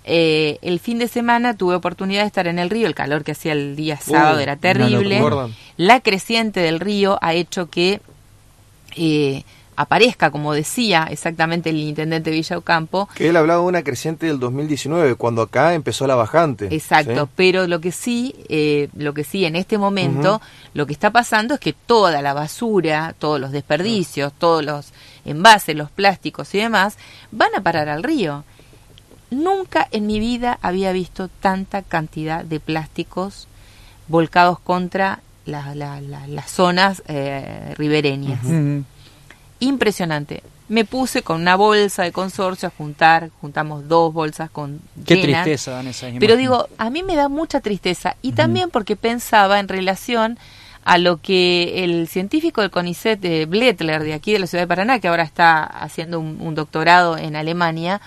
eh, 0.06 0.58
el 0.62 0.80
fin 0.80 1.00
de 1.00 1.08
semana 1.08 1.56
tuve 1.56 1.76
oportunidad 1.76 2.22
de 2.22 2.28
estar 2.28 2.48
en 2.48 2.60
el 2.60 2.70
río, 2.70 2.88
el 2.88 2.96
calor 2.96 3.24
que 3.24 3.32
hacía 3.32 3.54
el 3.54 3.76
día 3.76 3.98
sábado 3.98 4.38
uh, 4.38 4.42
era 4.42 4.58
terrible. 4.58 5.22
la 5.78 6.02
creciente 6.02 6.60
del 6.60 6.82
río 6.82 7.18
ha 7.22 7.34
hecho 7.34 7.70
que 7.70 8.02
eh, 8.98 9.44
aparezca, 9.76 10.32
como 10.32 10.54
decía 10.54 11.08
exactamente 11.10 11.70
el 11.70 11.78
intendente 11.78 12.32
Villa 12.32 12.58
Ocampo. 12.58 13.10
Que 13.16 13.30
él 13.30 13.38
hablaba 13.38 13.62
de 13.62 13.68
una 13.68 13.84
creciente 13.84 14.28
del 14.28 14.40
2019, 14.40 15.16
cuando 15.16 15.42
acá 15.42 15.74
empezó 15.74 16.08
la 16.08 16.16
bajante. 16.16 16.74
Exacto, 16.74 17.30
pero 17.36 17.68
lo 17.68 17.80
que 17.82 17.92
sí, 17.92 18.36
eh, 18.50 18.90
lo 18.96 19.14
que 19.14 19.24
sí 19.24 19.46
en 19.46 19.56
este 19.56 19.78
momento, 19.78 20.42
lo 20.74 20.86
que 20.86 20.94
está 20.94 21.12
pasando 21.12 21.56
es 21.56 21.60
que 21.60 21.74
toda 21.74 22.22
la 22.22 22.34
basura, 22.34 23.16
todos 23.18 23.40
los 23.40 23.52
desperdicios, 23.52 24.34
todos 24.34 24.64
los 24.64 24.94
envases, 25.26 25.76
los 25.76 25.92
plásticos 25.92 26.54
y 26.56 26.60
demás, 26.60 26.98
van 27.32 27.50
a 27.56 27.62
parar 27.62 27.90
al 27.90 28.04
río. 28.04 28.44
Nunca 29.32 29.88
en 29.92 30.06
mi 30.06 30.20
vida 30.20 30.60
había 30.62 30.92
visto 30.92 31.28
tanta 31.28 31.82
cantidad 31.82 32.44
de 32.44 32.60
plásticos 32.60 33.48
volcados 34.08 34.60
contra 34.60 35.22
las 35.46 36.52
zonas 36.52 37.04
eh, 37.08 37.74
ribereñas 37.78 38.40
impresionante. 39.64 40.44
Me 40.70 40.86
puse 40.86 41.24
con 41.24 41.42
una 41.42 41.56
bolsa 41.56 42.04
de 42.04 42.12
consorcio 42.12 42.68
a 42.68 42.72
juntar, 42.76 43.30
juntamos 43.42 43.88
dos 43.88 44.14
bolsas 44.14 44.50
con 44.50 44.80
Qué 45.06 45.18
tristeza 45.18 45.72
dan 45.72 45.88
esas 45.88 46.14
Pero 46.20 46.38
digo, 46.38 46.68
a 46.78 46.90
mí 46.90 47.04
me 47.04 47.16
da 47.16 47.30
mucha 47.30 47.60
tristeza 47.60 48.16
y 48.22 48.32
también 48.32 48.70
porque 48.70 48.96
pensaba 48.96 49.60
en 49.60 49.68
relación 49.68 50.38
a 50.86 50.98
lo 50.98 51.22
que 51.22 51.84
el 51.84 52.08
científico 52.08 52.62
del 52.62 52.72
CONICET 52.72 53.20
de 53.20 53.46
Blettler, 53.46 54.04
de 54.04 54.14
aquí 54.14 54.34
de 54.34 54.40
la 54.40 54.48
ciudad 54.48 54.64
de 54.64 54.68
Paraná, 54.68 55.00
que 55.00 55.08
ahora 55.08 55.24
está 55.24 55.64
haciendo 55.64 56.20
un, 56.20 56.56
doctorado 56.56 57.18
en 57.18 57.36
Alemania, 57.36 58.02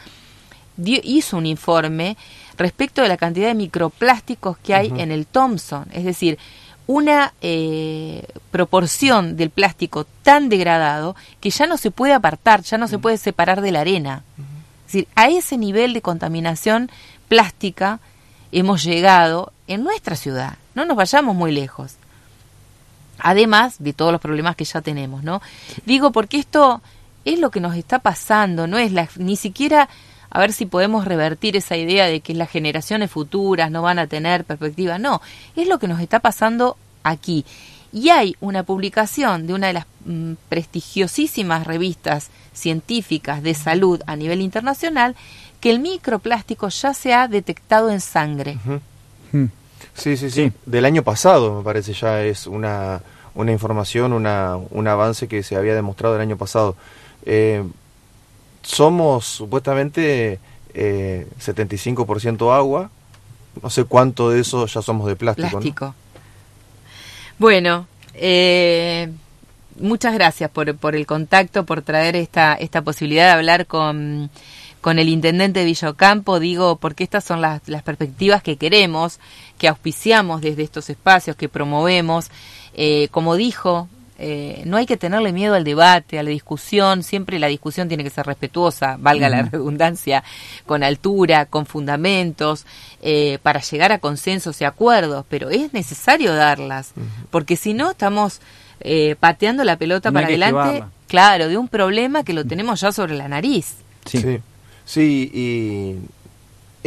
hizo 0.76 1.38
un 1.38 1.46
informe 1.46 2.16
respecto 2.58 3.02
de 3.02 3.08
la 3.08 3.16
cantidad 3.16 3.48
de 3.48 3.54
microplásticos 3.54 4.58
que 4.58 4.74
hay 4.74 4.92
en 4.96 5.10
el 5.10 5.26
Thompson. 5.26 5.86
Es 5.92 6.04
decir, 6.04 6.38
una 6.86 7.32
eh, 7.40 8.26
proporción 8.50 9.36
del 9.36 9.50
plástico 9.50 10.06
tan 10.22 10.48
degradado 10.48 11.16
que 11.40 11.50
ya 11.50 11.66
no 11.66 11.76
se 11.76 11.90
puede 11.90 12.12
apartar, 12.12 12.62
ya 12.62 12.78
no 12.78 12.88
se 12.88 12.98
puede 12.98 13.18
separar 13.18 13.60
de 13.60 13.72
la 13.72 13.80
arena. 13.80 14.22
Es 14.86 14.92
decir, 14.92 15.08
a 15.16 15.28
ese 15.28 15.58
nivel 15.58 15.92
de 15.92 16.02
contaminación 16.02 16.90
plástica 17.28 17.98
hemos 18.52 18.84
llegado 18.84 19.52
en 19.66 19.82
nuestra 19.82 20.14
ciudad. 20.14 20.58
No 20.74 20.84
nos 20.84 20.96
vayamos 20.96 21.34
muy 21.34 21.52
lejos. 21.52 21.94
Además 23.18 23.76
de 23.78 23.92
todos 23.92 24.12
los 24.12 24.20
problemas 24.20 24.56
que 24.56 24.64
ya 24.64 24.80
tenemos, 24.80 25.24
¿no? 25.24 25.42
Digo, 25.86 26.12
porque 26.12 26.38
esto 26.38 26.82
es 27.24 27.40
lo 27.40 27.50
que 27.50 27.60
nos 27.60 27.74
está 27.74 27.98
pasando, 27.98 28.66
no 28.66 28.78
es 28.78 28.92
la, 28.92 29.08
ni 29.16 29.36
siquiera 29.36 29.88
a 30.30 30.40
ver 30.40 30.52
si 30.52 30.66
podemos 30.66 31.04
revertir 31.04 31.56
esa 31.56 31.76
idea 31.76 32.06
de 32.06 32.20
que 32.20 32.34
las 32.34 32.50
generaciones 32.50 33.10
futuras 33.10 33.70
no 33.70 33.82
van 33.82 33.98
a 33.98 34.06
tener 34.06 34.44
perspectiva. 34.44 34.98
No, 34.98 35.20
es 35.54 35.68
lo 35.68 35.78
que 35.78 35.88
nos 35.88 36.00
está 36.00 36.20
pasando 36.20 36.76
aquí. 37.02 37.44
Y 37.92 38.10
hay 38.10 38.36
una 38.40 38.62
publicación 38.62 39.46
de 39.46 39.54
una 39.54 39.68
de 39.68 39.72
las 39.74 39.86
mm, 40.04 40.32
prestigiosísimas 40.48 41.66
revistas 41.66 42.30
científicas 42.52 43.42
de 43.42 43.54
salud 43.54 44.02
a 44.06 44.16
nivel 44.16 44.40
internacional 44.40 45.14
que 45.60 45.70
el 45.70 45.78
microplástico 45.78 46.68
ya 46.68 46.92
se 46.94 47.14
ha 47.14 47.28
detectado 47.28 47.90
en 47.90 48.00
sangre. 48.00 48.58
Hmm. 49.32 49.46
Sí, 49.94 50.16
sí, 50.16 50.30
sí, 50.30 50.52
Del 50.66 50.84
año 50.84 51.02
pasado, 51.02 51.58
me 51.58 51.64
parece, 51.64 51.94
ya 51.94 52.22
es 52.22 52.46
una, 52.46 53.00
una 53.34 53.52
información, 53.52 54.12
una, 54.12 54.56
un 54.56 54.88
avance 54.88 55.26
que 55.26 55.42
se 55.42 55.56
había 55.56 55.74
demostrado 55.74 56.16
el 56.16 56.20
año 56.20 56.36
pasado. 56.36 56.76
Eh, 57.24 57.64
somos 58.66 59.24
supuestamente 59.24 60.40
eh, 60.74 61.26
75% 61.40 62.54
agua, 62.54 62.90
no 63.62 63.70
sé 63.70 63.84
cuánto 63.84 64.30
de 64.30 64.40
eso 64.40 64.66
ya 64.66 64.82
somos 64.82 65.06
de 65.06 65.14
plástico. 65.14 65.94
Bueno, 67.38 67.86
eh, 68.14 69.10
muchas 69.78 70.14
gracias 70.14 70.50
por, 70.50 70.74
por 70.76 70.96
el 70.96 71.06
contacto, 71.06 71.64
por 71.64 71.82
traer 71.82 72.16
esta, 72.16 72.54
esta 72.54 72.82
posibilidad 72.82 73.26
de 73.26 73.32
hablar 73.32 73.66
con, 73.66 74.30
con 74.80 74.98
el 74.98 75.08
intendente 75.08 75.60
de 75.60 75.66
Villocampo, 75.66 76.40
digo, 76.40 76.76
porque 76.76 77.04
estas 77.04 77.22
son 77.22 77.40
las, 77.40 77.68
las 77.68 77.84
perspectivas 77.84 78.42
que 78.42 78.56
queremos, 78.56 79.20
que 79.58 79.68
auspiciamos 79.68 80.40
desde 80.40 80.64
estos 80.64 80.90
espacios, 80.90 81.36
que 81.36 81.48
promovemos. 81.48 82.30
Eh, 82.74 83.08
como 83.10 83.36
dijo 83.36 83.88
eh, 84.18 84.62
no 84.64 84.78
hay 84.78 84.86
que 84.86 84.96
tenerle 84.96 85.32
miedo 85.32 85.54
al 85.54 85.64
debate, 85.64 86.18
a 86.18 86.22
la 86.22 86.30
discusión, 86.30 87.02
siempre 87.02 87.38
la 87.38 87.48
discusión 87.48 87.88
tiene 87.88 88.02
que 88.02 88.08
ser 88.08 88.24
respetuosa, 88.24 88.96
valga 88.98 89.28
la 89.28 89.42
redundancia, 89.42 90.24
con 90.64 90.82
altura, 90.82 91.44
con 91.44 91.66
fundamentos, 91.66 92.64
eh, 93.02 93.38
para 93.42 93.60
llegar 93.60 93.92
a 93.92 93.98
consensos 93.98 94.60
y 94.62 94.64
acuerdos, 94.64 95.26
pero 95.28 95.50
es 95.50 95.74
necesario 95.74 96.34
darlas, 96.34 96.92
porque 97.30 97.56
si 97.56 97.74
no 97.74 97.90
estamos 97.90 98.40
eh, 98.80 99.16
pateando 99.20 99.64
la 99.64 99.76
pelota 99.76 100.10
para 100.10 100.26
adelante, 100.26 100.84
claro, 101.08 101.48
de 101.48 101.58
un 101.58 101.68
problema 101.68 102.24
que 102.24 102.32
lo 102.32 102.46
tenemos 102.46 102.80
ya 102.80 102.92
sobre 102.92 103.14
la 103.14 103.28
nariz. 103.28 103.74
Sí. 104.06 104.40
sí, 104.86 105.30
y 105.34 105.96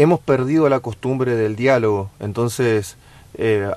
hemos 0.02 0.20
perdido 0.20 0.68
la 0.68 0.80
costumbre 0.80 1.36
del 1.36 1.56
diálogo, 1.56 2.10
entonces... 2.20 2.98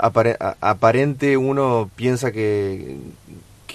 aparente 0.01 1.37
uno 1.37 1.89
piensa 1.95 2.33
que, 2.33 2.97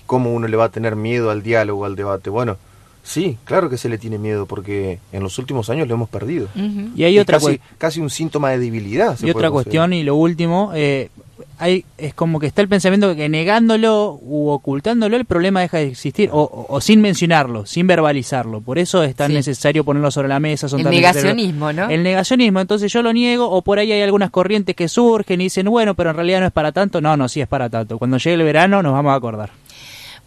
cómo 0.07 0.33
uno 0.33 0.47
le 0.47 0.57
va 0.57 0.65
a 0.65 0.69
tener 0.69 0.95
miedo 0.95 1.29
al 1.29 1.43
diálogo, 1.43 1.85
al 1.85 1.95
debate. 1.95 2.31
Bueno, 2.31 2.57
Sí, 3.03 3.37
claro 3.45 3.69
que 3.69 3.77
se 3.77 3.87
le 3.87 3.97
tiene 3.97 4.17
miedo 4.17 4.47
porque 4.47 4.99
en 5.13 5.23
los 5.23 5.39
últimos 5.39 5.69
años 5.69 5.87
lo 5.87 5.93
hemos 5.93 6.09
perdido. 6.09 6.49
Y 6.93 7.03
hay 7.05 7.15
Es 7.17 7.21
otra 7.23 7.39
casi, 7.39 7.61
casi 7.77 8.01
un 8.01 8.09
síntoma 8.09 8.49
de 8.49 8.59
debilidad. 8.59 9.15
se 9.15 9.27
y 9.27 9.29
otra 9.29 9.49
cuestión 9.49 9.93
y 9.93 10.03
lo 10.03 10.15
último, 10.17 10.71
eh, 10.75 11.09
hay 11.57 11.85
es 11.97 12.13
como 12.13 12.37
que 12.37 12.47
está 12.47 12.61
el 12.61 12.67
pensamiento 12.67 13.07
de 13.07 13.15
que 13.15 13.29
negándolo 13.29 14.19
u 14.21 14.49
ocultándolo 14.49 15.15
el 15.15 15.23
problema 15.23 15.61
deja 15.61 15.77
de 15.77 15.87
existir 15.87 16.29
o, 16.33 16.41
o- 16.41 16.65
o 16.67 16.81
sin 16.81 16.99
mencionarlo, 16.99 17.65
sin 17.65 17.87
verbalizarlo. 17.87 18.59
Por 18.59 18.77
eso 18.77 19.01
es 19.03 19.15
tan 19.15 19.29
Sí. 19.29 19.35
necesario 19.35 19.85
ponerlo 19.85 20.11
sobre 20.11 20.27
la 20.27 20.41
mesa. 20.41 20.67
Son 20.67 20.81
El 20.81 20.83
tan 20.87 20.93
negacionismo, 20.93 21.71
¿no? 21.71 21.89
El 21.89 22.03
negacionismo, 22.03 22.59
entonces 22.59 22.91
yo 22.91 23.01
lo 23.01 23.13
niego 23.13 23.49
o 23.49 23.61
por 23.61 23.79
ahí 23.79 23.89
hay 23.89 24.01
algunas 24.01 24.31
corrientes 24.31 24.75
que 24.75 24.89
surgen 24.89 25.39
y 25.39 25.45
dicen, 25.45 25.65
bueno, 25.69 25.95
pero 25.95 26.09
en 26.09 26.17
realidad 26.17 26.41
no 26.41 26.47
es 26.47 26.51
para 26.51 26.73
tanto. 26.73 26.99
No, 26.99 27.15
no, 27.15 27.29
sí 27.29 27.39
es 27.39 27.47
para 27.47 27.69
tanto. 27.69 27.97
Cuando 27.97 28.17
llegue 28.17 28.33
el 28.33 28.43
verano 28.43 28.83
nos 28.83 28.91
vamos 28.91 29.13
a 29.13 29.15
acordar. 29.15 29.51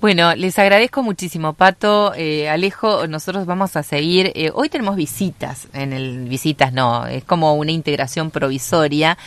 Bueno, 0.00 0.34
les 0.34 0.58
agradezco 0.58 1.02
muchísimo, 1.02 1.52
Pato, 1.52 2.14
eh, 2.14 2.48
Alejo. 2.48 3.06
Nosotros 3.06 3.44
vamos 3.44 3.76
a 3.76 3.82
seguir. 3.82 4.32
eh, 4.34 4.50
hoy 4.54 4.70
tenemos 4.70 4.96
visitas, 4.96 5.68
en 5.74 5.92
el 5.92 6.26
visitas 6.26 6.72
no, 6.72 7.06
es 7.06 7.22
como 7.24 7.52
una 7.52 7.70
integración 7.70 8.30
provisoria 8.30 9.18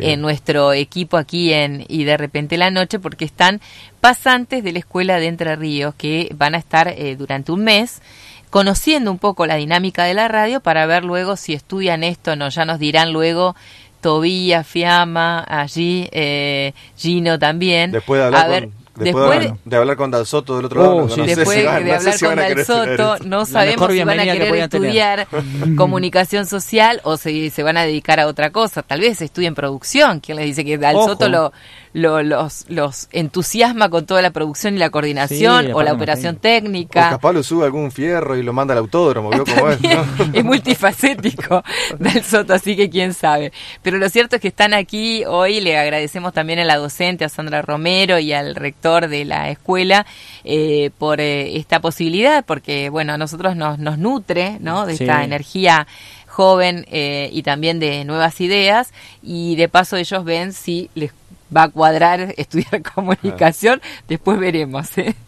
en 0.00 0.22
nuestro 0.22 0.72
equipo 0.72 1.18
aquí 1.18 1.52
en 1.52 1.84
y 1.86 2.04
de 2.04 2.16
repente 2.16 2.56
la 2.56 2.70
noche, 2.70 2.98
porque 2.98 3.26
están 3.26 3.60
pasantes 4.00 4.64
de 4.64 4.72
la 4.72 4.78
escuela 4.78 5.18
de 5.18 5.26
Entre 5.26 5.54
Ríos 5.54 5.94
que 5.96 6.30
van 6.34 6.54
a 6.54 6.58
estar 6.58 6.88
eh, 6.88 7.14
durante 7.14 7.52
un 7.52 7.64
mes 7.64 8.00
conociendo 8.48 9.10
un 9.10 9.18
poco 9.18 9.46
la 9.46 9.56
dinámica 9.56 10.04
de 10.04 10.14
la 10.14 10.28
radio 10.28 10.60
para 10.60 10.86
ver 10.86 11.04
luego 11.04 11.36
si 11.36 11.52
estudian 11.52 12.04
esto 12.04 12.32
o 12.32 12.36
no. 12.36 12.48
Ya 12.48 12.64
nos 12.64 12.78
dirán 12.78 13.12
luego. 13.12 13.54
Tobías, 14.00 14.66
Fiamma, 14.66 15.44
allí, 15.46 16.08
eh, 16.10 16.72
Gino 16.96 17.38
también. 17.38 17.92
Después 17.92 18.18
de 18.18 18.26
hablar 18.26 18.46
a 18.46 18.48
ver, 18.48 18.64
con... 18.64 18.81
Después, 18.94 19.40
después 19.40 19.60
de, 19.64 19.76
hablar 19.76 19.96
con 19.96 20.10
Dal 20.10 20.26
Soto 20.26 20.56
del 20.56 20.66
otro 20.66 20.80
Oh, 20.80 20.84
lado, 20.84 21.00
no, 21.08 21.14
sí. 21.14 21.20
no 21.20 21.26
sé 21.26 21.34
Después 21.36 21.58
si 21.58 21.64
van- 21.64 21.84
de 21.84 21.90
no 21.90 21.96
hablar 21.96 22.12
si 22.14 22.24
con 22.24 22.32
a 22.32 22.36
Dal 22.42 22.48
querer 22.48 22.60
estudiar 22.60 22.88
Soto, 22.98 23.14
esto. 23.14 23.26
no 23.28 23.46
sabemos 23.46 23.92
si 23.92 24.04
van 24.04 24.20
a 24.20 24.22
querer 24.24 24.54
estudiar 24.56 25.28
comunicación 25.76 26.46
social 26.46 27.00
o 27.04 27.16
si 27.16 27.50
se 27.50 27.62
van 27.62 27.76
a 27.76 27.82
dedicar 27.82 28.20
a 28.20 28.26
otra 28.26 28.50
cosa. 28.50 28.82
Tal 28.82 29.00
vez 29.00 29.20
estudien 29.22 29.54
producción. 29.54 30.20
¿Quién 30.20 30.36
les 30.36 30.46
dice 30.46 30.64
que 30.64 30.78
Dal 30.78 30.96
Ojo. 30.96 31.08
Soto 31.08 31.28
lo, 31.28 31.52
lo- 31.94 32.22
los, 32.22 32.64
los 32.68 33.08
entusiasma 33.12 33.88
con 33.90 34.06
toda 34.06 34.22
la 34.22 34.30
producción 34.30 34.74
y 34.74 34.78
la 34.78 34.90
coordinación 34.90 35.66
Sí, 35.66 35.72
o 35.74 35.82
la 35.82 35.92
operación 35.92 36.36
O 36.36 36.38
técnica? 36.38 37.10
capaz 37.10 37.32
lo 37.32 37.42
sube 37.42 37.64
algún 37.66 37.90
fierro 37.92 38.36
y 38.36 38.42
lo 38.42 38.52
manda 38.52 38.72
al 38.72 38.78
autódromo, 38.78 39.30
¿vio 39.30 39.44
cómo 39.44 39.68
es? 39.70 39.80
No? 39.82 40.04
es 40.32 40.44
multifacético 40.44 41.62
Dal 41.98 42.22
Soto, 42.24 42.54
así 42.54 42.76
que 42.76 42.88
quién 42.90 43.12
sabe. 43.14 43.52
Pero 43.82 43.98
lo 43.98 44.08
cierto 44.08 44.36
es 44.36 44.42
que 44.42 44.48
están 44.48 44.74
aquí 44.74 45.24
hoy. 45.26 45.60
Le 45.60 45.78
agradecemos 45.78 46.32
también 46.32 46.58
a 46.60 46.64
la 46.64 46.76
docente, 46.76 47.24
a 47.24 47.28
Sandra 47.28 47.62
Romero 47.62 48.18
y 48.18 48.32
al 48.32 48.54
rector 48.54 49.08
de 49.08 49.24
la 49.24 49.50
escuela 49.50 50.06
eh, 50.44 50.90
por 50.98 51.20
eh, 51.20 51.56
esta 51.56 51.80
posibilidad, 51.80 52.44
porque 52.44 52.88
bueno, 52.90 53.12
a 53.12 53.18
nosotros 53.18 53.54
nos, 53.56 53.78
nos 53.78 53.98
nutre 53.98 54.56
¿no? 54.60 54.86
de 54.86 54.96
Sí. 54.96 55.04
esta 55.04 55.24
energía 55.24 55.86
joven 56.26 56.86
eh, 56.90 57.28
y 57.32 57.42
también 57.42 57.78
de 57.80 58.04
nuevas 58.04 58.40
ideas 58.40 58.92
y 59.22 59.54
de 59.56 59.68
paso 59.68 59.96
ellos 59.96 60.24
ven 60.24 60.52
si 60.54 60.88
les 60.94 61.12
va 61.54 61.64
a 61.64 61.68
cuadrar 61.68 62.34
estudiar 62.36 62.82
comunicación, 62.94 63.80
después 64.08 64.38
veremos. 64.38 64.96
¿eh? 64.98 65.14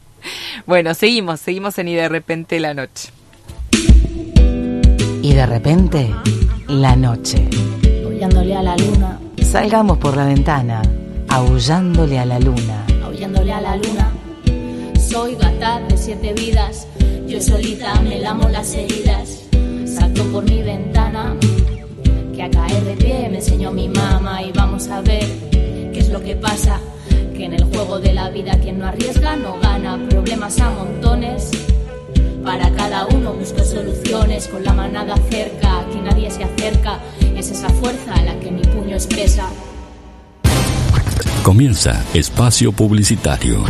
Bueno, 0.67 0.95
seguimos, 0.95 1.41
seguimos 1.41 1.79
en 1.79 1.89
y 1.89 1.95
de 1.95 2.09
repente 2.09 2.59
la 2.59 2.73
noche. 2.73 3.11
Y 5.21 5.35
de 5.35 5.47
repente, 5.47 6.11
la 6.67 6.97
noche. 6.97 7.47
aullándole 8.05 8.57
a 8.57 8.63
la 8.63 8.77
luna, 8.77 9.21
Salgamos 9.43 9.99
por 9.99 10.17
la 10.17 10.25
ventana, 10.25 10.81
aullándole 11.29 12.19
a 12.19 12.25
la 12.25 12.39
luna. 12.41 12.87
aullándole 13.05 13.53
a 13.53 13.61
la 13.61 13.77
luna. 13.77 14.11
Soy 14.99 15.35
gata 15.35 15.81
de 15.81 15.97
siete 15.97 16.33
vidas, 16.33 16.89
yo 17.27 17.41
solita 17.41 18.01
me 18.01 18.19
lamo 18.19 18.49
las 18.49 18.75
heridas. 18.75 19.43
Salto 19.87 20.25
por 20.33 20.45
mi 20.45 20.63
ventana, 20.63 21.37
que 22.35 22.43
a 22.43 22.51
caer 22.51 22.83
de 22.85 22.95
pie 22.97 23.29
me 23.31 23.37
enseñó 23.37 23.71
mi 23.71 23.89
mamá 23.89 24.43
y 24.43 24.53
vamos 24.53 24.89
a 24.89 25.03
ver 25.03 25.25
lo 26.15 26.23
que 26.23 26.37
pasa. 26.37 26.81
Que 27.37 27.47
en 27.47 27.55
el 27.55 27.65
juego 27.65 27.99
de 27.99 28.13
la 28.13 28.31
vida 28.31 28.53
quien 28.63 28.79
no 28.79 28.87
arriesga 28.87 29.35
no 29.35 29.59
gana, 29.59 29.99
problemas 30.09 30.61
a 30.61 30.71
montones. 30.71 31.51
Para 32.45 32.71
cada 32.75 33.07
uno 33.07 33.33
busco 33.33 33.65
soluciones 33.65 34.47
con 34.47 34.63
la 34.63 34.73
manada 34.73 35.17
cerca, 35.29 35.81
aquí 35.81 35.99
nadie 35.99 36.31
se 36.31 36.45
acerca. 36.45 37.01
Es 37.37 37.51
esa 37.51 37.69
fuerza 37.69 38.15
la 38.23 38.39
que 38.39 38.51
mi 38.53 38.63
puño 38.63 38.95
expresa. 38.95 39.49
Comienza 41.43 42.05
Espacio 42.15 42.71
Publicitario. 42.71 43.65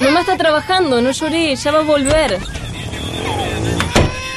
Mamá 0.00 0.20
está 0.20 0.38
trabajando, 0.38 1.02
no 1.02 1.10
lloré, 1.10 1.54
ya 1.54 1.70
va 1.70 1.80
a 1.80 1.82
volver. 1.82 2.38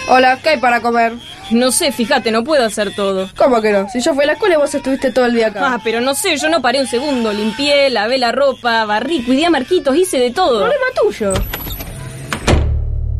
Hola, 0.09 0.37
¿qué 0.43 0.49
hay 0.49 0.57
para 0.59 0.81
comer? 0.81 1.13
No 1.51 1.71
sé, 1.71 1.91
fíjate, 1.91 2.31
no 2.31 2.43
puedo 2.43 2.65
hacer 2.65 2.95
todo. 2.95 3.29
¿Cómo 3.37 3.61
que 3.61 3.71
no? 3.71 3.87
Si 3.89 3.99
yo 4.01 4.13
fui 4.13 4.23
a 4.23 4.27
la 4.27 4.33
escuela 4.33 4.55
y 4.55 4.57
vos 4.57 4.73
estuviste 4.73 5.11
todo 5.11 5.25
el 5.25 5.35
día 5.35 5.47
acá. 5.47 5.73
Ah, 5.73 5.79
pero 5.83 6.01
no 6.01 6.15
sé, 6.15 6.37
yo 6.37 6.49
no 6.49 6.61
paré 6.61 6.81
un 6.81 6.87
segundo. 6.87 7.31
Limpié, 7.31 7.89
lavé 7.89 8.17
la 8.17 8.31
ropa, 8.31 8.85
barrí, 8.85 9.21
cuidé 9.23 9.45
a 9.45 9.49
Marquitos, 9.49 9.95
hice 9.95 10.17
de 10.17 10.31
todo. 10.31 10.59
Problema 10.59 10.85
tuyo. 11.01 11.33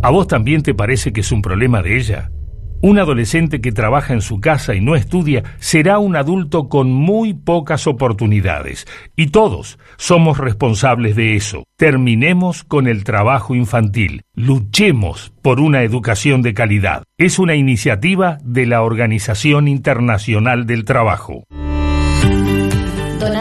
¿A 0.01 0.09
vos 0.09 0.27
también 0.27 0.61
te 0.61 0.73
parece 0.73 1.13
que 1.13 1.21
es 1.21 1.31
un 1.31 1.41
problema 1.41 1.81
de 1.81 1.97
ella? 1.97 2.29
Un 2.81 2.99
adolescente 2.99 3.61
que 3.61 3.71
trabaja 3.71 4.13
en 4.13 4.21
su 4.21 4.39
casa 4.39 4.75
y 4.75 4.81
no 4.81 4.95
estudia 4.95 5.43
será 5.59 5.99
un 5.99 6.15
adulto 6.15 6.69
con 6.69 6.91
muy 6.91 7.33
pocas 7.33 7.87
oportunidades. 7.87 8.85
Y 9.15 9.27
todos 9.27 9.79
somos 9.97 10.37
responsables 10.37 11.15
de 11.15 11.35
eso. 11.35 11.63
Terminemos 11.77 12.63
con 12.63 12.87
el 12.87 13.03
trabajo 13.03 13.55
infantil. 13.55 14.23
Luchemos 14.33 15.33
por 15.41 15.59
una 15.59 15.83
educación 15.83 16.41
de 16.41 16.53
calidad. 16.53 17.03
Es 17.17 17.39
una 17.39 17.55
iniciativa 17.55 18.37
de 18.43 18.65
la 18.65 18.81
Organización 18.81 19.67
Internacional 19.67 20.65
del 20.65 20.85
Trabajo. 20.85 21.43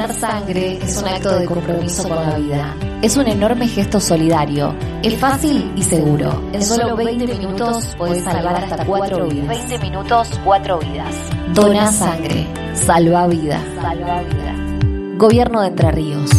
Donar 0.05 0.21
sangre 0.21 0.79
es 0.83 0.99
un 0.99 1.09
acto 1.09 1.39
de 1.39 1.47
compromiso 1.47 2.03
con 2.07 2.17
la 2.17 2.37
vida. 2.37 2.77
Es 3.01 3.17
un 3.17 3.27
enorme 3.27 3.67
gesto 3.67 3.99
solidario. 3.99 4.75
Es 5.03 5.19
fácil 5.19 5.73
y 5.77 5.83
seguro. 5.83 6.43
En 6.53 6.63
solo 6.63 6.95
20 6.95 7.27
minutos 7.39 7.95
puedes 7.97 8.23
salvar 8.23 8.65
hasta 8.65 8.85
4 8.85 9.27
vidas. 9.31 9.49
20 9.49 9.79
minutos, 9.79 10.29
4 10.45 10.79
vidas. 10.81 11.15
Dona 11.55 11.91
sangre. 11.91 12.47
Salva 12.75 13.27
vida. 13.29 13.65
Salva 13.81 14.21
vida. 14.21 15.17
Gobierno 15.17 15.63
de 15.63 15.69
Entre 15.69 15.91
Ríos. 15.91 16.31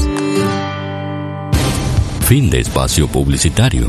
Fin 2.20 2.52
de 2.52 2.60
espacio 2.60 3.08
publicitario. 3.08 3.88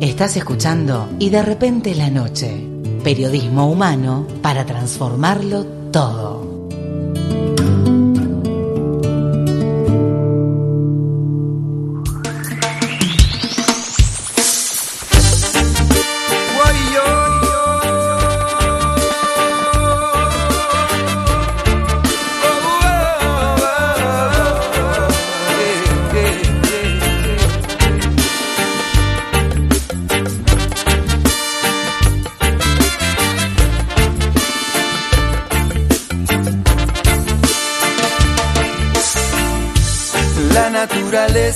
Estás 0.00 0.36
escuchando 0.36 1.08
Y 1.18 1.30
de 1.30 1.42
repente 1.42 1.92
la 1.96 2.08
noche. 2.08 2.68
Periodismo 3.02 3.68
humano 3.68 4.28
para 4.42 4.64
transformarlo 4.64 5.66
todo. 5.90 6.51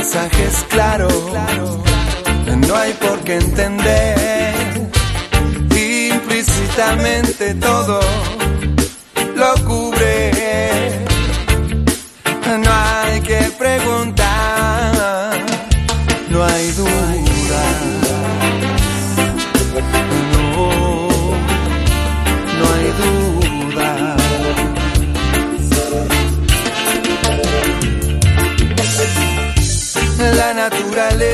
mensaje 0.00 0.46
es 0.46 0.64
claro, 0.70 1.08
no 2.66 2.74
hay 2.74 2.92
por 2.94 3.20
qué 3.20 3.34
entender. 3.34 4.90
Implícitamente 6.10 7.54
todo 7.56 8.00
lo 9.36 9.54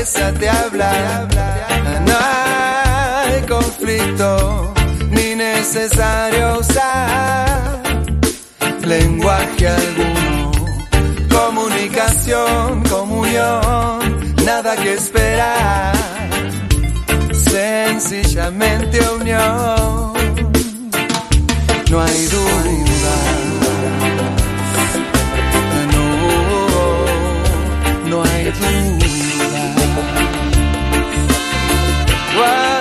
naturaleza 0.07 0.33
te 0.39 0.49
habla, 0.49 1.27
no 2.05 2.13
hay 2.19 3.41
conflicto 3.47 4.73
ni 5.09 5.35
necesario 5.35 6.59
usar 6.59 7.81
lenguaje 8.83 9.67
alguno. 9.67 10.51
Comunicación, 11.29 12.83
comunión, 12.83 14.33
nada 14.45 14.75
que 14.77 14.93
esperar, 14.93 15.93
sencillamente 17.31 18.99
unión. 19.09 20.13
No 21.89 22.01
hay 22.01 22.25
duda. 22.27 22.47
No, 28.09 28.23
no 32.37 32.76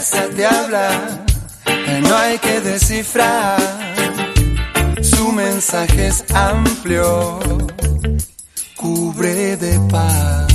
naturaleza 0.00 0.34
te 0.34 0.46
habla, 0.46 0.90
no 2.08 2.16
hay 2.16 2.38
que 2.38 2.60
descifrar. 2.60 3.58
Su 5.02 5.30
mensaje 5.32 6.06
es 6.06 6.24
amplio, 6.34 7.38
cubre 8.76 9.56
de 9.56 9.78
paz, 9.90 10.46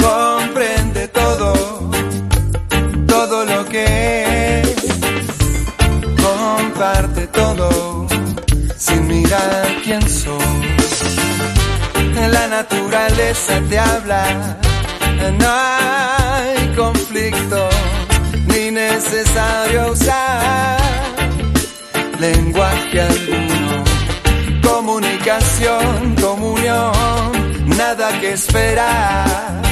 comprende 0.00 1.08
todo, 1.08 1.52
todo 3.06 3.44
lo 3.44 3.64
que 3.66 4.60
es, 4.60 4.76
comparte 6.22 7.28
todo, 7.28 8.08
sin 8.76 9.06
mirar 9.06 9.66
quién 9.84 10.02
sos. 10.02 10.42
La 12.28 12.48
naturaleza 12.48 13.60
te 13.68 13.78
habla, 13.78 14.58
no 15.38 15.48
hay 15.48 16.74
conflicto 16.74 17.68
necesario 18.94 19.92
usar 19.92 20.78
lenguaje 22.20 23.00
alguno. 23.00 23.84
Comunicación, 24.62 26.14
comunión, 26.20 27.32
nada 27.76 28.08
que 28.20 28.32
esperar. 28.32 29.62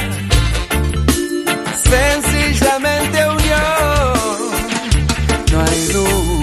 Sencillamente 1.93 3.17
unión, 3.37 4.13
no 5.51 5.61
hay 5.61 5.87
duda. 5.93 6.42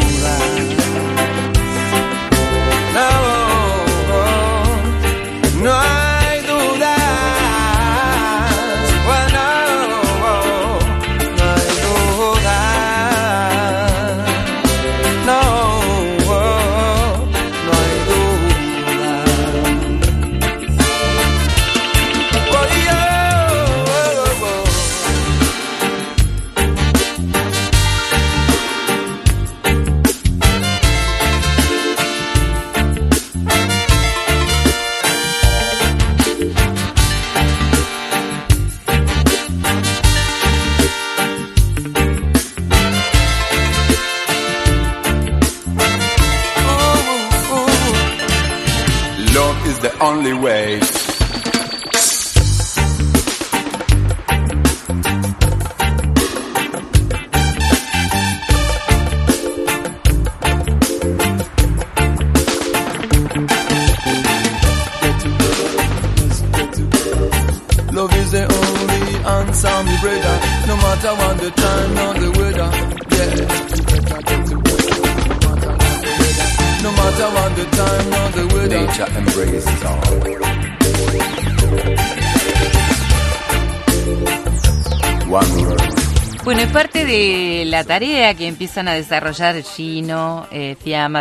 La 87.81 87.85
tarea 87.85 88.35
que 88.35 88.47
empiezan 88.47 88.89
a 88.89 88.93
desarrollar 88.93 89.63
Gino, 89.63 90.47
eh, 90.51 90.77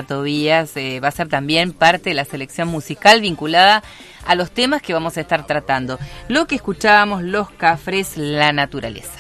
Tobías, 0.06 0.76
eh, 0.76 1.00
va 1.00 1.08
a 1.08 1.12
ser 1.12 1.30
también 1.30 1.72
parte 1.72 2.10
de 2.10 2.15
la 2.15 2.26
selección 2.26 2.67
musical 2.67 3.22
vinculada 3.22 3.82
a 4.28 4.36
los 4.36 4.52
temas 4.52 4.82
que 4.82 4.91
vamos 4.91 5.15
a 5.15 5.22
estar 5.22 5.48
tratando. 5.48 5.98
Lo 6.28 6.48
que 6.48 6.56
escuchábamos, 6.56 7.24
los 7.24 7.50
cafres, 7.52 8.17
la 8.17 8.52
naturaleza. 8.52 9.19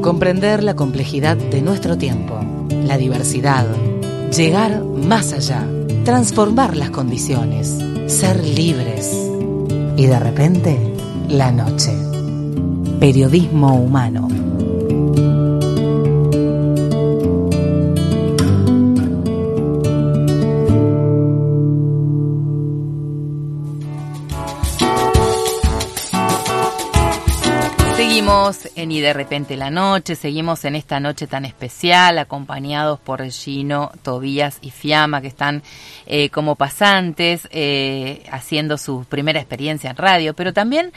Comprender 0.00 0.62
la 0.62 0.74
complejidad 0.74 1.36
de 1.36 1.60
nuestro 1.60 1.98
tiempo, 1.98 2.40
la 2.70 2.96
diversidad, 2.96 3.66
llegar 4.30 4.82
más 4.82 5.34
allá, 5.34 5.66
transformar 6.04 6.76
las 6.76 6.90
condiciones, 6.90 7.78
ser 8.06 8.44
libres. 8.44 9.10
Y 9.96 10.06
de 10.06 10.18
repente, 10.18 10.78
la 11.28 11.50
noche. 11.50 11.92
Periodismo 13.00 13.74
humano. 13.76 14.28
Seguimos 28.52 28.76
en 28.76 28.92
Y 28.92 29.00
de 29.00 29.14
repente 29.14 29.56
la 29.56 29.70
noche, 29.70 30.16
seguimos 30.16 30.66
en 30.66 30.74
esta 30.74 31.00
noche 31.00 31.26
tan 31.26 31.46
especial, 31.46 32.18
acompañados 32.18 33.00
por 33.00 33.26
Gino, 33.30 33.90
Tobías 34.02 34.58
y 34.60 34.70
Fiamma, 34.70 35.22
que 35.22 35.28
están 35.28 35.62
eh, 36.04 36.28
como 36.28 36.54
pasantes, 36.54 37.48
eh, 37.52 38.22
haciendo 38.30 38.76
su 38.76 39.06
primera 39.08 39.40
experiencia 39.40 39.88
en 39.88 39.96
radio, 39.96 40.34
pero 40.34 40.52
también 40.52 40.92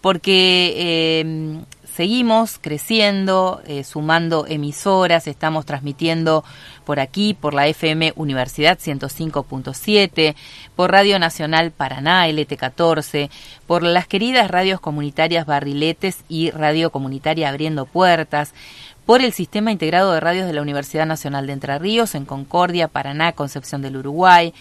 porque 0.00 0.74
eh, 0.76 1.64
seguimos 1.94 2.58
creciendo, 2.58 3.60
eh, 3.66 3.84
sumando 3.84 4.46
emisoras, 4.46 5.26
estamos 5.26 5.66
transmitiendo 5.66 6.44
por 6.84 7.00
aquí, 7.00 7.34
por 7.34 7.54
la 7.54 7.66
FM 7.66 8.12
Universidad 8.16 8.78
105.7, 8.78 10.34
por 10.74 10.90
Radio 10.90 11.18
Nacional 11.18 11.70
Paraná, 11.70 12.26
LT14, 12.28 13.30
por 13.66 13.82
las 13.82 14.06
queridas 14.06 14.50
radios 14.50 14.80
comunitarias 14.80 15.46
Barriletes 15.46 16.24
y 16.28 16.50
Radio 16.50 16.90
Comunitaria 16.90 17.48
Abriendo 17.48 17.86
Puertas, 17.86 18.54
por 19.04 19.20
el 19.20 19.32
Sistema 19.32 19.72
Integrado 19.72 20.12
de 20.12 20.20
Radios 20.20 20.46
de 20.46 20.52
la 20.52 20.62
Universidad 20.62 21.06
Nacional 21.06 21.46
de 21.46 21.54
Entre 21.54 21.78
Ríos 21.78 22.14
en 22.14 22.24
Concordia, 22.24 22.88
Paraná, 22.88 23.32
Concepción 23.32 23.82
del 23.82 23.96
Uruguay, 23.96 24.54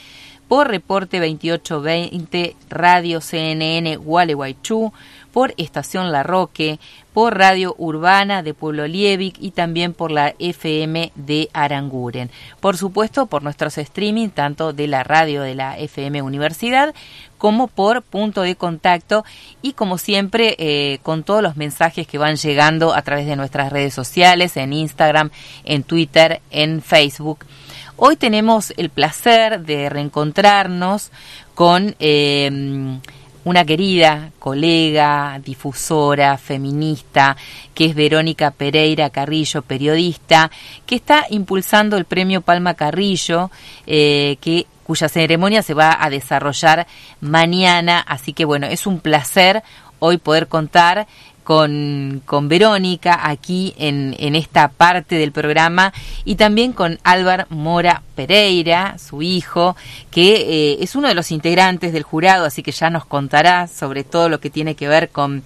por 0.48 0.68
Reporte 0.68 1.20
2820 1.20 2.58
Radio 2.70 3.22
CNN 3.22 3.96
Gualeguaychú, 3.96 4.92
por 5.32 5.54
Estación 5.58 6.12
La 6.12 6.24
Roque, 6.24 6.80
por 7.14 7.38
Radio 7.38 7.76
Urbana 7.78 8.44
de 8.44 8.54
Pueblo 8.54 8.88
Liebig 8.88 9.34
y 9.40 9.52
también 9.52 9.94
por 9.94 10.12
la 10.12 10.34
FM 10.40 11.12
de 11.16 11.50
Aranguren. 11.54 12.30
Por 12.60 12.78
supuesto, 12.78 13.26
por 13.26 13.44
nuestros 13.44 13.78
streaming, 13.78 14.30
tanto 14.30 14.74
de 14.74 14.88
la 14.88 15.04
radio 15.04 15.42
de 15.42 15.56
la 15.56 15.78
FM 15.78 16.22
Universidad 16.22 16.94
como 17.38 17.68
por 17.68 18.04
punto 18.04 18.42
de 18.44 18.56
contacto 18.56 19.26
y 19.62 19.74
como 19.74 19.98
siempre 19.98 20.56
eh, 20.60 21.00
con 21.02 21.24
todos 21.24 21.42
los 21.42 21.58
mensajes 21.58 22.06
que 22.06 22.20
van 22.20 22.36
llegando 22.36 22.94
a 22.94 23.02
través 23.02 23.26
de 23.26 23.36
nuestras 23.36 23.72
redes 23.72 23.94
sociales, 23.94 24.58
en 24.58 24.74
Instagram, 24.74 25.32
en 25.64 25.84
Twitter, 25.84 26.42
en 26.52 26.82
Facebook. 26.82 27.46
Hoy 27.98 28.16
tenemos 28.16 28.74
el 28.78 28.90
placer 28.90 29.62
de 29.62 29.90
reencontrarnos 29.90 31.12
con 31.56 31.96
eh, 32.00 33.00
una 33.44 33.66
querida 33.66 34.32
colega, 34.40 35.40
difusora, 35.44 36.38
feminista, 36.38 37.36
que 37.74 37.86
es 37.86 37.96
Verónica 37.96 38.52
Pereira 38.52 39.10
Carrillo, 39.10 39.62
periodista, 39.62 40.52
que 40.86 40.96
está 40.96 41.26
impulsando 41.30 41.98
el 41.98 42.06
premio 42.06 42.42
Palma 42.42 42.76
Carrillo, 42.76 43.50
eh, 43.88 44.38
que 44.42 44.68
cuya 44.84 45.10
ceremonia 45.10 45.64
se 45.64 45.74
va 45.74 45.98
a 46.00 46.10
desarrollar 46.10 46.86
mañana. 47.22 48.00
Así 48.00 48.34
que 48.34 48.46
bueno, 48.46 48.68
es 48.68 48.86
un 48.86 49.00
placer 49.00 49.64
hoy 50.00 50.18
poder 50.18 50.48
contar 50.48 51.08
con, 51.44 52.22
con 52.26 52.48
Verónica 52.48 53.20
aquí 53.30 53.74
en, 53.78 54.16
en, 54.20 54.36
esta 54.36 54.70
parte 54.70 55.16
del 55.16 55.32
programa 55.32 55.94
y 56.24 56.36
también 56.36 56.74
con 56.74 57.00
Álvaro 57.04 57.46
Mora 57.50 58.04
Pereira, 58.16 58.98
su 58.98 59.22
hijo, 59.22 59.76
que 60.12 60.36
eh, 60.36 60.78
es 60.82 60.96
uno 60.96 61.08
de 61.08 61.16
los 61.16 61.32
integrantes 61.32 61.94
del 61.94 62.04
jurado, 62.04 62.46
así 62.46 62.64
que 62.64 62.72
ya 62.72 62.90
nos 62.90 63.06
contará 63.06 63.68
sobre 63.68 64.04
todo 64.04 64.30
lo 64.30 64.40
que 64.40 64.50
tiene 64.50 64.76
que 64.76 64.88
ver 64.88 65.10
con, 65.10 65.44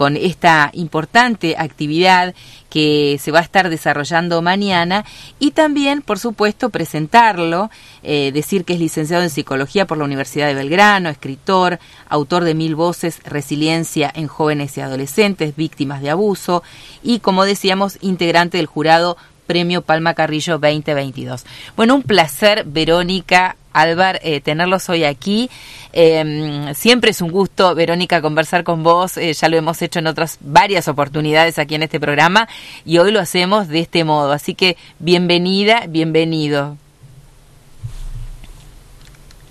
con 0.00 0.16
esta 0.16 0.70
importante 0.72 1.56
actividad 1.58 2.34
que 2.70 3.18
se 3.20 3.32
va 3.32 3.40
a 3.40 3.42
estar 3.42 3.68
desarrollando 3.68 4.40
mañana 4.40 5.04
y 5.38 5.50
también, 5.50 6.00
por 6.00 6.18
supuesto, 6.18 6.70
presentarlo, 6.70 7.70
eh, 8.02 8.30
decir 8.32 8.64
que 8.64 8.72
es 8.72 8.80
licenciado 8.80 9.22
en 9.22 9.28
psicología 9.28 9.86
por 9.86 9.98
la 9.98 10.04
Universidad 10.04 10.46
de 10.46 10.54
Belgrano, 10.54 11.10
escritor, 11.10 11.80
autor 12.08 12.44
de 12.44 12.54
Mil 12.54 12.76
Voces, 12.76 13.22
Resiliencia 13.24 14.10
en 14.14 14.26
Jóvenes 14.26 14.74
y 14.78 14.80
Adolescentes, 14.80 15.54
Víctimas 15.54 16.00
de 16.00 16.08
Abuso 16.08 16.62
y, 17.02 17.18
como 17.18 17.44
decíamos, 17.44 17.98
integrante 18.00 18.56
del 18.56 18.64
jurado 18.64 19.18
Premio 19.46 19.82
Palma 19.82 20.14
Carrillo 20.14 20.58
2022. 20.58 21.44
Bueno, 21.76 21.96
un 21.96 22.04
placer, 22.04 22.64
Verónica, 22.64 23.56
Álvar, 23.72 24.20
eh, 24.22 24.40
tenerlos 24.40 24.88
hoy 24.88 25.04
aquí. 25.04 25.50
Eh, 25.92 26.72
siempre 26.74 27.10
es 27.10 27.20
un 27.20 27.30
gusto, 27.30 27.74
Verónica, 27.74 28.22
conversar 28.22 28.64
con 28.64 28.82
vos. 28.82 29.16
Eh, 29.16 29.32
ya 29.32 29.48
lo 29.48 29.56
hemos 29.56 29.80
hecho 29.82 29.98
en 29.98 30.06
otras 30.06 30.38
varias 30.40 30.88
oportunidades 30.88 31.58
aquí 31.58 31.74
en 31.74 31.82
este 31.82 32.00
programa 32.00 32.48
y 32.84 32.98
hoy 32.98 33.12
lo 33.12 33.20
hacemos 33.20 33.68
de 33.68 33.80
este 33.80 34.04
modo. 34.04 34.32
Así 34.32 34.54
que 34.54 34.76
bienvenida, 34.98 35.84
bienvenido. 35.88 36.76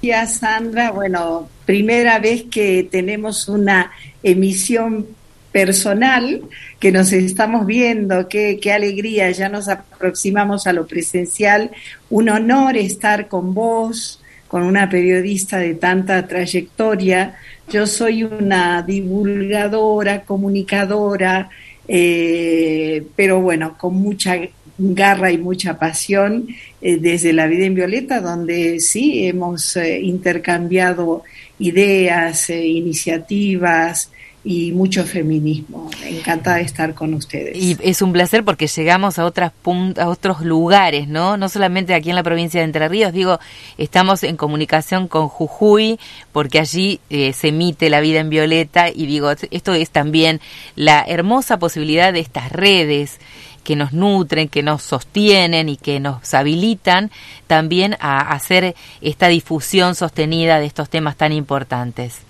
Gracias, 0.02 0.40
Sandra. 0.40 0.92
Bueno, 0.92 1.50
primera 1.66 2.20
vez 2.20 2.44
que 2.44 2.88
tenemos 2.90 3.50
una 3.50 3.92
emisión 4.24 5.08
personal 5.52 6.42
que 6.80 6.92
nos 6.92 7.12
estamos 7.12 7.66
viendo, 7.66 8.28
qué, 8.28 8.60
alegría, 8.74 9.32
ya 9.32 9.50
nos 9.50 9.68
aproximamos 9.68 10.68
a 10.68 10.74
lo 10.74 10.86
presencial, 10.88 11.72
un 12.10 12.30
honor 12.30 12.78
estar 12.78 13.28
con 13.28 13.54
vos, 13.54 14.22
con 14.48 14.64
una 14.64 14.90
periodista 14.90 15.58
de 15.58 15.76
tanta 15.76 16.28
trayectoria. 16.28 17.36
Yo 17.70 17.86
soy 17.88 18.24
una 18.24 18.82
divulgadora, 18.82 20.22
comunicadora, 20.22 21.50
eh, 21.88 23.04
pero 23.16 23.42
bueno, 23.42 23.78
con 23.78 23.96
mucha 23.96 24.38
garra 24.78 25.32
y 25.32 25.38
mucha 25.38 25.78
pasión 25.78 26.48
eh, 26.82 26.98
desde 26.98 27.34
la 27.34 27.48
vida 27.48 27.66
en 27.66 27.76
Violeta, 27.76 28.22
donde 28.22 28.80
sí 28.80 29.28
hemos 29.28 29.76
eh, 29.76 30.00
intercambiado 30.00 31.24
ideas, 31.60 32.50
iniciativas, 32.50 34.12
y 34.50 34.72
mucho 34.72 35.06
feminismo. 35.06 35.92
Encantada 36.04 36.58
de 36.58 36.64
estar 36.64 36.96
con 36.96 37.14
ustedes. 37.14 37.56
Y 37.56 37.78
es 37.84 38.02
un 38.02 38.12
placer 38.12 38.44
porque 38.44 38.66
llegamos 38.66 39.20
a 39.20 39.26
otras 39.26 39.52
a 40.00 40.10
otros 40.10 40.42
lugares, 40.42 41.08
¿no? 41.08 41.38
No 41.38 41.50
solamente 41.50 41.94
aquí 41.94 42.10
en 42.10 42.16
la 42.16 42.24
provincia 42.24 42.60
de 42.60 42.66
Entre 42.66 42.90
Ríos, 42.90 43.14
digo, 43.14 43.38
estamos 43.78 44.24
en 44.24 44.38
comunicación 44.38 45.08
con 45.08 45.28
Jujuy 45.28 46.00
porque 46.32 46.58
allí 46.58 47.00
eh, 47.12 47.32
se 47.34 47.50
emite 47.50 47.92
la 47.92 48.00
vida 48.00 48.22
en 48.22 48.32
violeta 48.32 48.90
y 48.90 49.06
digo, 49.06 49.30
esto 49.52 49.76
es 49.76 49.92
también 49.92 50.42
la 50.76 51.06
hermosa 51.08 51.60
posibilidad 51.60 52.12
de 52.12 52.22
estas 52.22 52.52
redes 52.52 53.20
que 53.64 53.76
nos 53.76 53.94
nutren, 53.94 54.50
que 54.50 54.64
nos 54.64 54.82
sostienen 54.82 55.70
y 55.70 55.78
que 55.78 56.00
nos 56.00 56.34
habilitan 56.34 57.12
también 57.46 57.98
a 58.00 58.32
hacer 58.32 58.76
esta 59.00 59.28
difusión 59.28 59.94
sostenida 59.94 60.60
de 60.60 60.66
estos 60.66 60.90
temas 60.90 61.18
tan 61.18 61.34
importantes. 61.34 62.24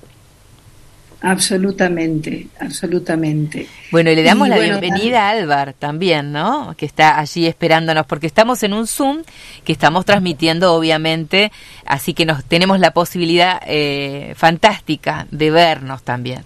Absolutamente, 1.22 2.47
absolutamente. 2.61 3.67
Bueno, 3.91 4.09
y 4.09 4.15
le 4.15 4.24
damos 4.24 4.47
la 4.47 4.57
bienvenida 4.57 5.28
a 5.28 5.32
Álvar 5.32 5.74
también, 5.74 6.32
¿no? 6.32 6.74
Que 6.78 6.86
está 6.86 7.20
allí 7.20 7.45
esperándonos, 7.45 8.05
porque 8.05 8.26
estamos 8.26 8.63
en 8.63 8.74
un 8.74 8.88
Zoom 8.88 9.24
que 9.65 9.74
estamos 9.74 10.05
transmitiendo, 10.05 10.74
obviamente, 10.74 11.51
así 11.86 12.13
que 12.13 12.26
nos 12.26 12.45
tenemos 12.45 12.80
la 12.80 12.91
posibilidad 12.91 13.61
eh, 13.67 14.34
fantástica 14.38 15.28
de 15.30 15.51
vernos 15.51 16.03
también. 16.03 16.43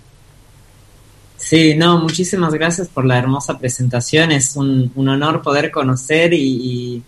Sí, 1.38 1.76
no, 1.76 2.00
muchísimas 2.00 2.54
gracias 2.54 2.88
por 2.88 3.06
la 3.06 3.20
hermosa 3.20 3.60
presentación. 3.60 4.32
Es 4.32 4.56
un, 4.56 4.92
un 4.96 5.10
honor 5.10 5.44
poder 5.44 5.70
conocer 5.70 6.34
y, 6.34 6.40
y 6.42 7.04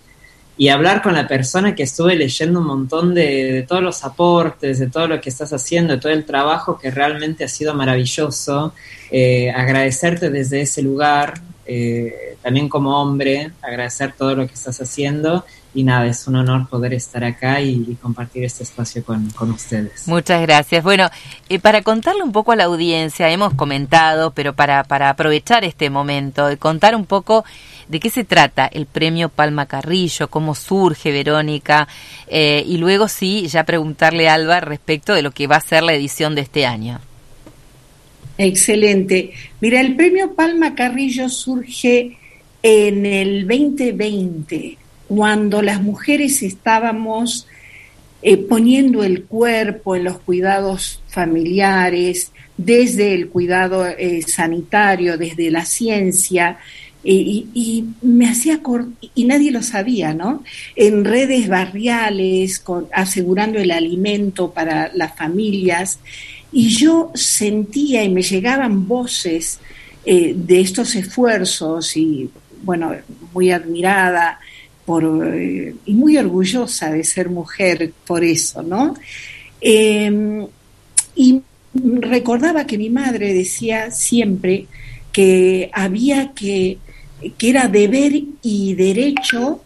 y 0.57 0.69
hablar 0.69 1.01
con 1.01 1.13
la 1.13 1.27
persona 1.27 1.75
que 1.75 1.83
estuve 1.83 2.15
leyendo 2.15 2.61
un 2.61 2.67
montón 2.67 3.13
de, 3.13 3.65
todos 3.67 3.83
los 3.83 4.03
aportes, 4.05 4.79
de 4.79 4.87
todo 4.87 5.07
lo 5.07 5.19
que 5.19 5.29
estás 5.29 5.51
haciendo, 5.51 5.93
de 5.93 5.99
todo 5.99 6.13
el 6.13 6.25
trabajo 6.25 6.79
que 6.79 6.91
realmente 6.91 7.43
ha 7.43 7.49
sido 7.49 7.73
maravilloso. 7.73 8.73
Eh, 9.11 9.51
agradecerte 9.51 10.29
desde 10.29 10.61
ese 10.61 10.81
lugar, 10.81 11.41
eh, 11.65 12.37
también 12.41 12.69
como 12.69 13.01
hombre, 13.01 13.51
agradecer 13.61 14.13
todo 14.17 14.35
lo 14.35 14.47
que 14.47 14.53
estás 14.53 14.81
haciendo. 14.81 15.45
Y 15.73 15.83
nada, 15.83 16.07
es 16.07 16.25
un 16.25 16.37
honor 16.37 16.69
poder 16.69 16.93
estar 16.93 17.25
acá 17.25 17.59
y, 17.59 17.97
compartir 18.01 18.45
este 18.45 18.63
espacio 18.63 19.03
con, 19.03 19.29
con, 19.31 19.51
ustedes. 19.51 20.07
Muchas 20.07 20.41
gracias. 20.41 20.81
Bueno, 20.85 21.09
eh, 21.49 21.59
para 21.59 21.81
contarle 21.81 22.23
un 22.23 22.31
poco 22.31 22.53
a 22.53 22.55
la 22.55 22.63
audiencia, 22.63 23.29
hemos 23.29 23.53
comentado, 23.55 24.31
pero 24.31 24.53
para, 24.53 24.85
para 24.85 25.09
aprovechar 25.09 25.65
este 25.65 25.89
momento, 25.89 26.47
contar 26.59 26.95
un 26.95 27.05
poco 27.05 27.43
de 27.87 27.99
qué 27.99 28.09
se 28.09 28.23
trata 28.23 28.65
el 28.67 28.85
premio 28.85 29.29
Palma 29.29 29.65
Carrillo, 29.67 30.29
cómo 30.29 30.55
surge 30.55 31.11
Verónica, 31.11 31.87
eh, 32.27 32.63
y 32.65 32.77
luego 32.77 33.07
sí, 33.07 33.47
ya 33.47 33.63
preguntarle 33.63 34.27
a 34.29 34.33
Alba 34.35 34.59
respecto 34.59 35.13
de 35.13 35.21
lo 35.21 35.31
que 35.31 35.47
va 35.47 35.57
a 35.57 35.61
ser 35.61 35.83
la 35.83 35.93
edición 35.93 36.35
de 36.35 36.41
este 36.41 36.65
año. 36.65 36.99
Excelente. 38.37 39.31
Mira, 39.61 39.79
el 39.79 39.95
premio 39.95 40.33
Palma 40.33 40.75
Carrillo 40.75 41.29
surge 41.29 42.17
en 42.61 43.05
el 43.05 43.47
2020, 43.47 44.77
cuando 45.07 45.61
las 45.61 45.81
mujeres 45.81 46.41
estábamos 46.41 47.47
eh, 48.21 48.37
poniendo 48.37 49.03
el 49.03 49.25
cuerpo 49.25 49.95
en 49.95 50.03
los 50.05 50.17
cuidados 50.19 51.01
familiares, 51.07 52.31
desde 52.57 53.13
el 53.13 53.29
cuidado 53.29 53.85
eh, 53.85 54.23
sanitario, 54.23 55.17
desde 55.17 55.51
la 55.51 55.63
ciencia, 55.63 56.57
y, 57.05 57.85
me 58.01 58.27
hacía 58.27 58.59
y 59.13 59.25
nadie 59.25 59.51
lo 59.51 59.61
sabía, 59.61 60.13
¿no? 60.13 60.43
En 60.75 61.05
redes 61.05 61.47
barriales, 61.47 62.63
asegurando 62.91 63.59
el 63.59 63.71
alimento 63.71 64.51
para 64.51 64.91
las 64.93 65.15
familias, 65.15 65.99
y 66.51 66.69
yo 66.69 67.11
sentía 67.13 68.03
y 68.03 68.09
me 68.09 68.21
llegaban 68.21 68.87
voces 68.87 69.59
eh, 70.05 70.33
de 70.35 70.61
estos 70.61 70.95
esfuerzos 70.95 71.95
y, 71.95 72.29
bueno, 72.63 72.93
muy 73.33 73.51
admirada 73.51 74.39
por, 74.85 75.03
eh, 75.35 75.75
y 75.85 75.93
muy 75.93 76.17
orgullosa 76.17 76.91
de 76.91 77.03
ser 77.03 77.29
mujer 77.29 77.91
por 78.05 78.23
eso, 78.23 78.63
¿no? 78.63 78.95
Em, 79.61 80.45
y 81.15 81.41
recordaba 81.73 82.65
que 82.65 82.77
mi 82.77 82.89
madre 82.89 83.33
decía 83.33 83.91
siempre 83.91 84.67
que 85.11 85.69
había 85.73 86.33
que 86.33 86.77
que 87.37 87.49
era 87.49 87.67
deber 87.67 88.13
y 88.41 88.73
derecho 88.75 89.61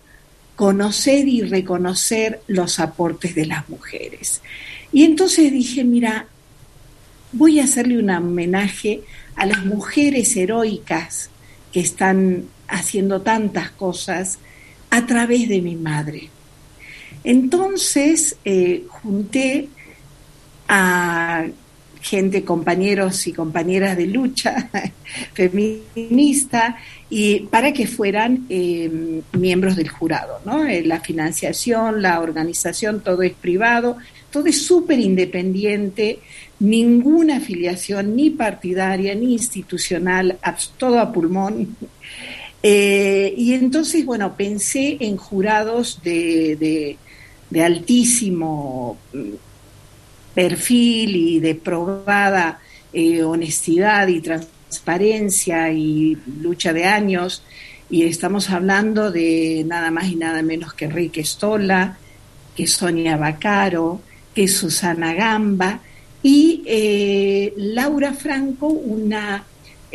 conocer 0.56 1.28
y 1.28 1.42
reconocer 1.42 2.42
los 2.48 2.80
aportes 2.80 3.34
de 3.34 3.46
las 3.46 3.70
mujeres. 3.70 4.42
Y 4.92 5.06
entonces 5.06 5.52
dije, 5.52 5.84
mira, 5.84 6.28
voy 7.32 7.60
a 7.60 7.64
hacerle 7.64 7.98
un 7.98 8.10
homenaje 8.10 9.02
a 9.36 9.46
las 9.46 9.66
mujeres 9.66 10.36
heroicas 10.36 11.30
que 11.72 11.80
están 11.80 12.46
haciendo 12.68 13.22
tantas 13.22 13.72
cosas 13.72 14.40
a 14.90 15.06
través 15.06 15.48
de 15.48 15.62
mi 15.62 15.76
madre. 15.76 16.30
Entonces 17.24 18.38
eh, 18.44 18.84
junté 18.90 19.70
a 20.68 21.46
gente, 22.02 22.44
compañeros 22.44 23.28
y 23.28 23.34
compañeras 23.34 23.98
de 23.98 24.08
lucha 24.08 24.70
feminista, 25.34 26.78
y 27.10 27.42
para 27.42 27.74
que 27.74 27.88
fueran 27.88 28.46
eh, 28.50 29.22
miembros 29.34 29.76
del 29.76 29.90
jurado. 29.90 30.40
¿no? 30.46 30.66
Eh, 30.66 30.84
la 30.86 31.00
financiación, 31.00 32.02
la 32.02 32.22
organización, 32.22 33.02
todo 33.02 33.24
es 33.24 33.34
privado, 33.34 33.98
todo 34.32 34.46
es 34.46 34.62
súper 34.62 35.00
independiente, 35.00 36.20
ninguna 36.60 37.38
afiliación 37.38 38.16
ni 38.16 38.30
partidaria 38.30 39.16
ni 39.16 39.34
institucional, 39.34 40.38
todo 40.78 41.00
a 41.00 41.12
pulmón. 41.12 41.76
Eh, 42.62 43.34
y 43.36 43.54
entonces, 43.54 44.06
bueno, 44.06 44.36
pensé 44.36 44.98
en 45.00 45.18
jurados 45.18 46.02
de, 46.04 46.98
de 47.50 47.64
altísimo 47.64 48.98
mm, 49.14 49.30
perfil 50.36 51.16
y 51.16 51.40
de 51.40 51.56
probada 51.56 52.60
honestidad 53.24 54.08
y 54.08 54.20
transparencia 54.20 54.59
y 55.72 56.18
lucha 56.42 56.74
de 56.74 56.86
años, 56.86 57.44
y 57.90 58.04
estamos 58.04 58.50
hablando 58.50 59.12
de 59.12 59.64
nada 59.68 59.92
más 59.92 60.08
y 60.08 60.16
nada 60.16 60.42
menos 60.42 60.74
que 60.74 60.86
Enrique 60.86 61.22
Stola, 61.22 61.98
que 62.56 62.68
Sonia 62.68 63.18
Bacaro, 63.18 64.02
que 64.34 64.48
Susana 64.48 65.14
Gamba 65.14 65.80
y 66.22 66.64
eh, 66.66 67.54
Laura 67.58 68.14
Franco, 68.14 68.68
una 68.68 69.44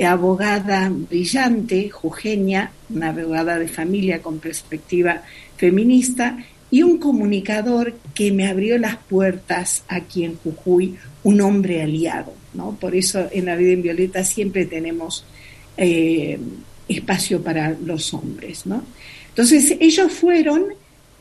abogada 0.03 0.91
brillante, 0.91 1.89
jujeña, 1.91 2.73
una 2.91 3.11
abogada 3.11 3.59
de 3.59 3.69
familia 3.69 4.21
con 4.21 4.39
perspectiva 4.39 5.23
feminista 5.57 6.37
y 6.75 6.83
un 6.83 6.99
comunicador 6.99 7.95
que 8.17 8.33
me 8.33 8.49
abrió 8.49 8.77
las 8.79 8.97
puertas 8.97 9.85
aquí 9.87 10.25
en 10.25 10.37
Jujuy, 10.39 10.97
un 11.23 11.41
hombre 11.41 11.81
aliado. 11.81 12.33
¿no? 12.53 12.77
Por 12.81 12.97
eso 12.97 13.29
en 13.31 13.47
la 13.47 13.55
vida 13.55 13.75
en 13.75 13.83
Violeta 13.83 14.25
siempre 14.25 14.65
tenemos 14.65 15.25
eh, 15.77 16.37
espacio 16.89 17.45
para 17.45 17.77
los 17.85 18.13
hombres. 18.13 18.67
¿no? 18.67 18.83
Entonces 19.29 19.77
ellos 19.79 20.11
fueron 20.11 20.65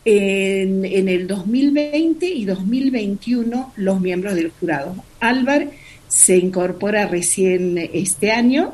en, 0.06 1.08
el 1.08 1.28
2020 1.28 2.26
y 2.26 2.46
2021 2.46 3.74
los 3.76 4.02
miembros 4.02 4.34
del 4.34 4.50
jurado. 4.60 4.96
Álvar 5.20 5.68
se 6.08 6.36
incorpora 6.36 7.06
recién 7.06 7.78
este 7.94 8.32
año 8.32 8.74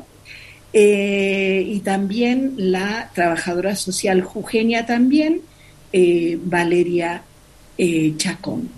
eh, 0.72 1.62
y 1.66 1.80
también 1.80 2.54
la 2.56 3.10
trabajadora 3.14 3.76
social 3.76 4.22
Jugenia 4.22 4.86
también, 4.86 5.42
eh, 5.92 6.38
Valeria 6.42 7.22
eh, 7.78 8.14
Chacón. 8.16 8.68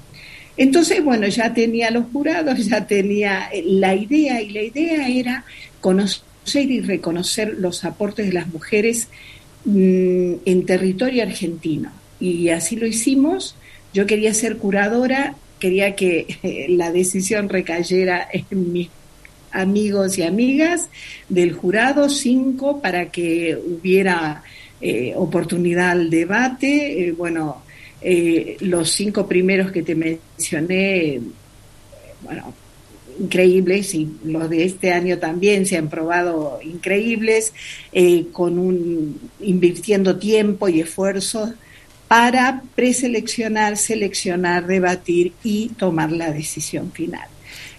Entonces, 0.56 1.02
bueno, 1.02 1.26
ya 1.28 1.52
tenía 1.54 1.90
los 1.90 2.06
jurados, 2.12 2.66
ya 2.68 2.86
tenía 2.86 3.50
la 3.64 3.94
idea 3.94 4.40
y 4.40 4.50
la 4.50 4.62
idea 4.62 5.08
era 5.08 5.44
conocer 5.80 6.22
y 6.70 6.80
reconocer 6.80 7.54
los 7.58 7.84
aportes 7.84 8.26
de 8.26 8.32
las 8.32 8.48
mujeres 8.48 9.08
mm, 9.64 10.34
en 10.44 10.66
territorio 10.66 11.22
argentino. 11.22 11.90
Y 12.20 12.50
así 12.50 12.76
lo 12.76 12.86
hicimos. 12.86 13.56
Yo 13.94 14.06
quería 14.06 14.32
ser 14.34 14.56
curadora, 14.56 15.34
quería 15.58 15.96
que 15.96 16.68
la 16.70 16.92
decisión 16.92 17.48
recayera 17.48 18.28
en 18.32 18.72
mis 18.72 18.88
amigos 19.52 20.18
y 20.18 20.22
amigas 20.22 20.88
del 21.28 21.52
jurado, 21.52 22.08
cinco, 22.08 22.80
para 22.80 23.10
que 23.10 23.56
hubiera 23.56 24.42
eh, 24.84 25.14
oportunidad 25.14 25.90
al 25.90 26.10
debate. 26.10 27.06
Eh, 27.06 27.12
bueno, 27.12 27.62
eh, 28.00 28.56
los 28.62 28.90
cinco 28.90 29.28
primeros 29.28 29.70
que 29.70 29.84
te 29.84 29.94
mencioné, 29.94 31.20
bueno, 32.24 32.52
increíbles 33.20 33.94
y 33.94 34.08
los 34.24 34.50
de 34.50 34.64
este 34.64 34.92
año 34.92 35.18
también 35.18 35.66
se 35.66 35.76
han 35.76 35.88
probado 35.88 36.58
increíbles, 36.64 37.52
con 38.32 38.58
un 38.58 39.20
invirtiendo 39.40 40.18
tiempo 40.18 40.68
y 40.68 40.80
esfuerzos 40.80 41.50
para 42.08 42.64
preseleccionar, 42.74 43.76
seleccionar, 43.76 44.66
debatir 44.66 45.32
y 45.44 45.68
tomar 45.68 46.10
la 46.10 46.32
decisión 46.32 46.90
final. 46.90 47.28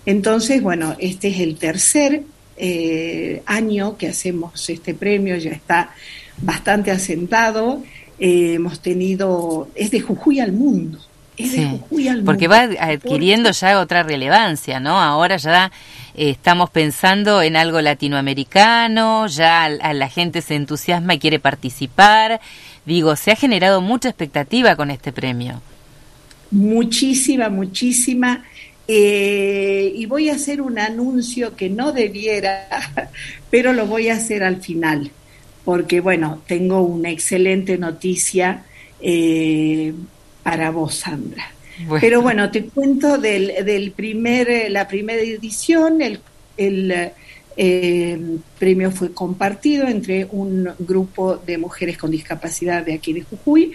Entonces, 0.05 0.61
bueno, 0.61 0.95
este 0.99 1.27
es 1.29 1.39
el 1.41 1.57
tercer 1.57 2.23
año 3.45 3.97
que 3.97 4.07
hacemos 4.07 4.69
este 4.69 4.93
premio, 4.93 5.35
ya 5.35 5.51
está 5.51 5.93
bastante 6.43 6.91
asentado. 6.91 7.81
Eh, 8.19 8.53
hemos 8.55 8.79
tenido, 8.79 9.67
es 9.75 9.91
de 9.91 10.01
Jujuy 10.01 10.39
al 10.39 10.53
mundo. 10.53 10.99
Es 11.35 11.53
de 11.53 11.65
Jujuy 11.65 12.07
al 12.07 12.23
porque 12.23 12.47
va 12.47 12.69
adquiriendo 12.79 13.49
ya 13.51 13.79
otra 13.79 14.03
relevancia, 14.03 14.79
¿no? 14.79 15.01
Ahora 15.01 15.37
ya 15.37 15.71
eh, 16.15 16.29
estamos 16.29 16.69
pensando 16.69 17.41
en 17.41 17.55
algo 17.55 17.81
latinoamericano, 17.81 19.25
ya 19.27 19.63
a, 19.63 19.93
la 19.93 20.09
gente 20.09 20.41
se 20.41 20.55
entusiasma 20.55 21.15
y 21.15 21.19
quiere 21.19 21.39
participar. 21.39 22.39
Digo, 22.85 23.15
se 23.15 23.31
ha 23.31 23.35
generado 23.35 23.81
mucha 23.81 24.09
expectativa 24.09 24.75
con 24.75 24.91
este 24.91 25.11
premio. 25.11 25.61
Muchísima, 26.51 27.49
muchísima. 27.49 28.43
Eh, 28.87 29.91
y 29.95 30.05
voy 30.05 30.29
a 30.29 30.35
hacer 30.35 30.61
un 30.61 30.77
anuncio 30.77 31.55
que 31.55 31.69
no 31.69 31.93
debiera, 31.93 32.67
pero 33.49 33.73
lo 33.73 33.87
voy 33.87 34.09
a 34.09 34.15
hacer 34.15 34.43
al 34.43 34.61
final 34.61 35.09
porque 35.65 36.01
bueno, 36.01 36.41
tengo 36.47 36.81
una 36.81 37.09
excelente 37.09 37.77
noticia 37.77 38.65
eh, 38.99 39.93
para 40.43 40.71
vos, 40.71 40.95
Sandra. 40.95 41.51
Pero 41.99 42.21
bueno, 42.21 42.51
te 42.51 42.65
cuento 42.65 43.17
del, 43.17 43.65
del 43.65 43.91
primer, 43.91 44.49
eh, 44.49 44.69
la 44.69 44.87
primera 44.87 45.21
edición, 45.21 46.01
el, 46.01 46.19
el 46.55 47.11
eh, 47.57 48.19
premio 48.59 48.91
fue 48.91 49.11
compartido 49.13 49.87
entre 49.87 50.27
un 50.31 50.69
grupo 50.79 51.37
de 51.37 51.57
mujeres 51.57 51.97
con 51.97 52.11
discapacidad 52.11 52.85
de 52.85 52.93
aquí 52.93 53.13
de 53.13 53.23
Jujuy 53.23 53.73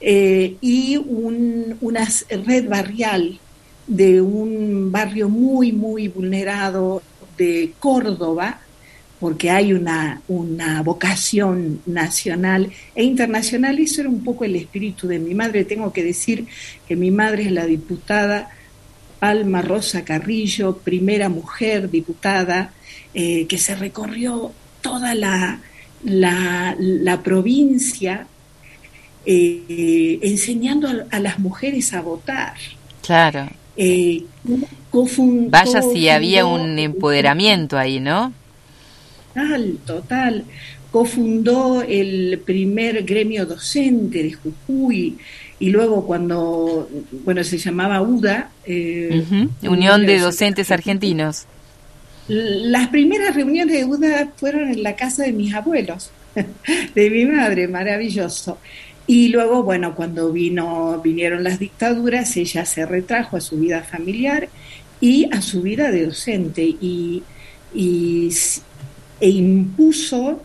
y 0.00 0.96
un, 0.96 1.78
una 1.80 2.06
red 2.44 2.68
barrial 2.68 3.38
de 3.86 4.20
un 4.20 4.90
barrio 4.90 5.28
muy, 5.28 5.72
muy 5.72 6.08
vulnerado 6.08 7.02
de 7.38 7.72
Córdoba, 7.78 8.60
porque 9.18 9.50
hay 9.50 9.72
una, 9.72 10.20
una 10.28 10.82
vocación 10.82 11.80
nacional 11.86 12.70
e 12.94 13.04
internacional. 13.04 13.78
Eso 13.78 14.02
era 14.02 14.10
un 14.10 14.22
poco 14.22 14.44
el 14.44 14.56
espíritu 14.56 15.08
de 15.08 15.18
mi 15.18 15.34
madre. 15.34 15.64
Tengo 15.64 15.92
que 15.92 16.04
decir 16.04 16.46
que 16.86 16.96
mi 16.96 17.10
madre 17.10 17.44
es 17.44 17.52
la 17.52 17.66
diputada 17.66 18.50
Alma 19.20 19.62
Rosa 19.62 20.04
Carrillo, 20.04 20.76
primera 20.76 21.28
mujer 21.28 21.90
diputada, 21.90 22.72
eh, 23.14 23.46
que 23.46 23.58
se 23.58 23.74
recorrió 23.74 24.52
toda 24.82 25.14
la, 25.14 25.60
la, 26.04 27.20
provincia 27.24 28.26
eh, 29.24 30.18
enseñando 30.22 30.88
a, 31.10 31.18
las 31.18 31.38
mujeres 31.38 31.94
a 31.94 32.02
votar. 32.02 32.54
Claro. 33.02 33.48
Eh, 33.76 34.24
Vaya 35.50 35.82
si 35.82 36.08
había 36.08 36.46
un 36.46 36.78
empoderamiento 36.78 37.76
ahí, 37.76 38.00
¿no? 38.00 38.32
Total, 39.36 39.78
total. 39.84 40.44
Cofundó 40.90 41.82
el 41.82 42.40
primer 42.44 43.04
gremio 43.04 43.44
docente 43.44 44.22
de 44.22 44.32
Jujuy 44.32 45.18
y 45.58 45.68
luego 45.68 46.06
cuando, 46.06 46.88
bueno, 47.24 47.44
se 47.44 47.58
llamaba 47.58 48.00
UDA. 48.00 48.50
Eh, 48.64 49.46
Unión 49.62 50.06
de 50.06 50.20
Docentes 50.20 50.70
Argentinos. 50.70 51.44
Las 52.28 52.88
primeras 52.88 53.34
reuniones 53.34 53.76
de 53.76 53.84
UDA 53.84 54.32
fueron 54.36 54.70
en 54.70 54.82
la 54.82 54.96
casa 54.96 55.24
de 55.24 55.32
mis 55.32 55.52
abuelos, 55.52 56.10
de 56.94 57.10
mi 57.10 57.26
madre, 57.26 57.68
maravilloso. 57.68 58.58
Y 59.06 59.28
luego, 59.28 59.62
bueno, 59.62 59.94
cuando 59.94 60.32
vino, 60.32 60.98
vinieron 61.04 61.44
las 61.44 61.58
dictaduras, 61.58 62.34
ella 62.38 62.64
se 62.64 62.86
retrajo 62.86 63.36
a 63.36 63.40
su 63.42 63.58
vida 63.58 63.82
familiar 63.82 64.48
y 64.98 65.28
a 65.30 65.42
su 65.42 65.60
vida 65.60 65.90
de 65.90 66.06
docente. 66.06 66.62
Y, 66.62 67.22
y 67.74 68.30
e 69.20 69.28
impuso 69.28 70.42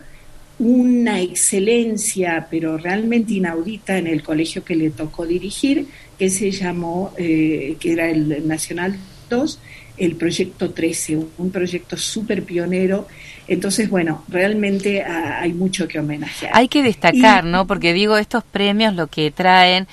una 0.58 1.20
excelencia, 1.20 2.46
pero 2.50 2.76
realmente 2.78 3.34
inaudita, 3.34 3.98
en 3.98 4.06
el 4.06 4.22
colegio 4.22 4.64
que 4.64 4.76
le 4.76 4.90
tocó 4.90 5.26
dirigir, 5.26 5.86
que 6.18 6.30
se 6.30 6.50
llamó, 6.50 7.12
eh, 7.16 7.76
que 7.80 7.92
era 7.92 8.08
el 8.08 8.46
Nacional 8.46 8.96
2, 9.28 9.58
el 9.98 10.16
Proyecto 10.16 10.70
13, 10.70 11.18
un 11.38 11.50
proyecto 11.50 11.96
súper 11.96 12.44
pionero. 12.44 13.08
Entonces, 13.48 13.90
bueno, 13.90 14.24
realmente 14.28 15.02
ah, 15.02 15.40
hay 15.40 15.52
mucho 15.52 15.88
que 15.88 15.98
homenajear. 15.98 16.52
Hay 16.54 16.68
que 16.68 16.82
destacar, 16.82 17.44
¿no? 17.44 17.66
Porque 17.66 17.92
digo, 17.92 18.16
estos 18.16 18.44
premios 18.44 18.94
lo 18.94 19.08
que 19.08 19.30
traen 19.30 19.86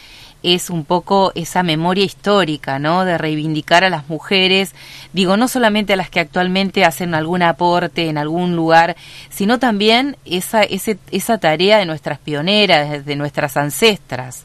es 0.44 0.70
un 0.70 0.86
poco 0.86 1.32
esa 1.36 1.64
memoria 1.64 2.06
histórica, 2.06 2.80
¿no? 2.80 3.06
De 3.06 3.18
reivindicar 3.18 3.84
a 3.84 3.90
las 3.90 4.08
mujeres, 4.10 4.74
digo, 5.14 5.38
no 5.38 5.48
solamente 5.48 5.94
a 5.94 5.98
las 5.98 6.10
que 6.10 6.20
actualmente 6.20 6.86
hacen 6.86 7.14
algún 7.14 7.42
aporte 7.42 8.08
en 8.08 8.18
algún 8.18 8.56
lugar, 8.56 8.96
sino 9.30 9.60
también 9.60 10.16
esa, 10.26 10.64
ese, 10.64 10.98
esa 11.12 11.38
tarea 11.38 11.78
de 11.78 11.86
nuestras 11.86 12.20
pioneras, 12.20 13.06
de 13.06 13.16
nuestras 13.16 13.58
ancestras. 13.58 14.44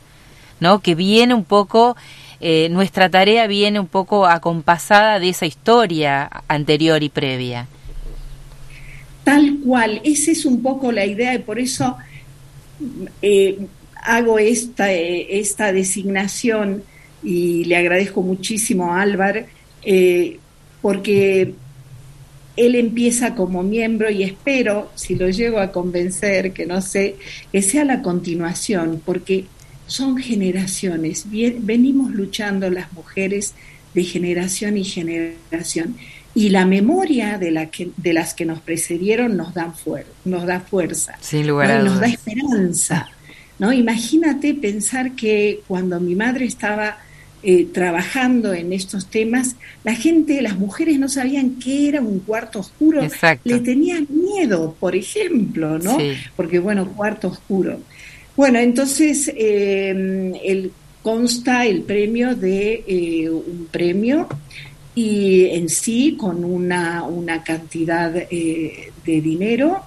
¿no? 0.61 0.81
Que 0.81 0.95
viene 0.95 1.35
un 1.35 1.45
poco, 1.45 1.97
eh, 2.41 2.69
nuestra 2.71 3.09
tarea 3.09 3.47
viene 3.47 3.81
un 3.81 3.87
poco 3.87 4.27
acompasada 4.27 5.19
de 5.19 5.29
esa 5.29 5.47
historia 5.47 6.31
anterior 6.49 7.03
y 7.03 7.09
previa. 7.09 7.67
Tal 9.25 9.59
cual, 9.65 10.01
esa 10.05 10.31
es 10.33 10.45
un 10.45 10.63
poco 10.63 10.93
la 10.93 11.07
idea 11.07 11.35
y 11.35 11.39
por 11.39 11.59
eso 11.59 11.97
eh, 13.23 13.59
hago 14.05 14.39
esta, 14.39 14.93
eh, 14.93 15.39
esta 15.41 15.73
designación 15.73 16.85
y 17.23 17.65
le 17.65 17.77
agradezco 17.77 18.23
muchísimo 18.23 18.93
a 18.93 19.01
Álvaro, 19.01 19.41
eh, 19.83 20.39
porque 20.83 21.55
él 22.57 22.75
empieza 22.77 23.35
como 23.35 23.63
miembro 23.63 24.11
y 24.11 24.23
espero, 24.23 24.93
si 24.95 25.17
lo 25.17 25.29
llego 25.31 25.59
a 25.59 25.73
convencer, 25.73 26.53
que 26.53 26.67
no 26.67 26.81
sé, 26.83 27.17
que 27.51 27.63
sea 27.63 27.85
la 27.85 28.03
continuación, 28.03 29.03
porque 29.05 29.47
son 29.87 30.19
generaciones, 30.19 31.27
venimos 31.31 32.13
luchando 32.13 32.71
las 32.71 32.93
mujeres 32.93 33.55
de 33.95 34.05
generación 34.05 34.77
y 34.77 34.85
generación 34.85 35.97
y 36.35 36.51
la 36.51 36.67
memoria 36.67 37.39
de, 37.39 37.51
la 37.51 37.71
que, 37.71 37.91
de 37.97 38.13
las 38.13 38.35
que 38.35 38.45
nos 38.45 38.61
precedieron 38.61 39.37
nos 39.37 39.55
da, 39.55 39.73
nos 40.25 40.47
da 40.47 40.61
fuerza, 40.61 41.17
Sin 41.21 41.47
lugar 41.47 41.83
nos 41.83 42.01
da 42.01 42.07
esperanza. 42.07 43.09
¿No? 43.59 43.73
Imagínate 43.73 44.55
pensar 44.55 45.13
que 45.13 45.61
cuando 45.67 46.01
mi 46.01 46.15
madre 46.15 46.47
estaba 46.47 46.99
eh, 47.43 47.67
trabajando 47.73 48.55
en 48.55 48.73
estos 48.73 49.07
temas, 49.07 49.57
la 49.85 49.95
gente, 49.95 50.41
las 50.43 50.59
mujeres 50.59 50.99
no 50.99 51.09
sabían 51.09 51.57
qué 51.63 51.89
era 51.89 52.01
un 52.01 52.21
cuarto 52.21 52.61
oscuro, 52.61 53.03
le 53.45 53.61
tenían 53.61 54.07
miedo, 54.09 54.75
por 54.81 54.97
ejemplo, 54.97 55.79
¿no? 55.79 55.99
Porque 56.37 56.59
bueno, 56.59 56.89
cuarto 56.89 57.29
oscuro. 57.29 57.81
Bueno, 58.37 58.59
entonces 58.59 59.31
eh, 59.37 60.33
el, 60.43 60.73
consta 61.03 61.67
el 61.67 61.83
premio 61.83 62.35
de 62.35 62.83
eh, 62.87 63.29
un 63.29 63.69
premio 63.71 64.27
y 64.95 65.47
en 65.47 65.69
sí 65.69 66.17
con 66.19 66.45
una, 66.45 67.03
una 67.05 67.45
cantidad 67.45 68.17
eh, 68.17 68.91
de 69.05 69.21
dinero 69.21 69.83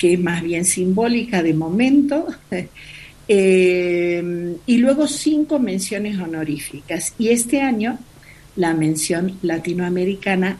que 0.00 0.14
es 0.14 0.20
más 0.20 0.42
bien 0.42 0.64
simbólica 0.64 1.42
de 1.42 1.52
momento, 1.52 2.26
eh, 3.28 4.56
y 4.64 4.78
luego 4.78 5.06
cinco 5.06 5.58
menciones 5.58 6.18
honoríficas. 6.18 7.12
Y 7.18 7.28
este 7.28 7.60
año 7.60 7.98
la 8.56 8.72
mención 8.72 9.38
latinoamericana 9.42 10.56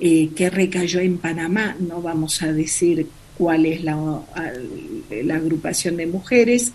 eh, 0.00 0.30
que 0.34 0.50
recayó 0.50 0.98
en 0.98 1.18
Panamá, 1.18 1.76
no 1.78 2.02
vamos 2.02 2.42
a 2.42 2.52
decir 2.52 3.06
cuál 3.38 3.66
es 3.66 3.84
la, 3.84 4.20
la 5.22 5.36
agrupación 5.36 5.96
de 5.96 6.06
mujeres, 6.06 6.72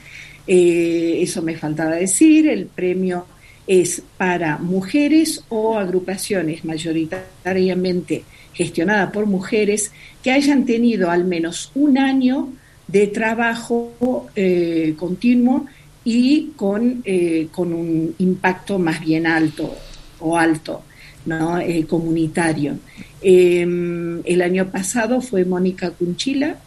eso 0.48 1.42
me 1.42 1.58
faltaba 1.58 1.96
decir, 1.96 2.48
el 2.48 2.68
premio 2.68 3.26
es 3.68 4.02
para 4.16 4.58
mujeres 4.58 5.44
o 5.50 5.78
agrupaciones 5.78 6.64
mayoritariamente 6.64 8.24
gestionadas 8.58 9.12
por 9.12 9.28
mujeres 9.28 9.92
que 10.24 10.32
hayan 10.32 10.66
tenido 10.66 11.12
al 11.12 11.26
menos 11.26 11.72
un 11.76 12.00
año 12.00 12.50
de 12.88 13.08
trabajo 13.08 14.30
eh, 14.36 14.96
continuo 14.98 15.68
y 16.04 16.54
con, 16.56 17.02
eh, 17.06 17.50
con, 17.52 17.72
un 17.74 18.16
impacto 18.18 18.80
más 18.80 19.00
bien 19.00 19.28
alto 19.28 19.76
o 20.20 20.38
alto, 20.38 20.82
¿no? 21.26 21.60
Eh, 21.60 21.86
comunitario. 21.86 22.80
Em, 23.22 24.22
el 24.26 24.42
año 24.42 24.72
pasado 24.72 25.22
fue 25.22 25.46
Mónica 25.46 25.92
Cunchila, 25.92 26.58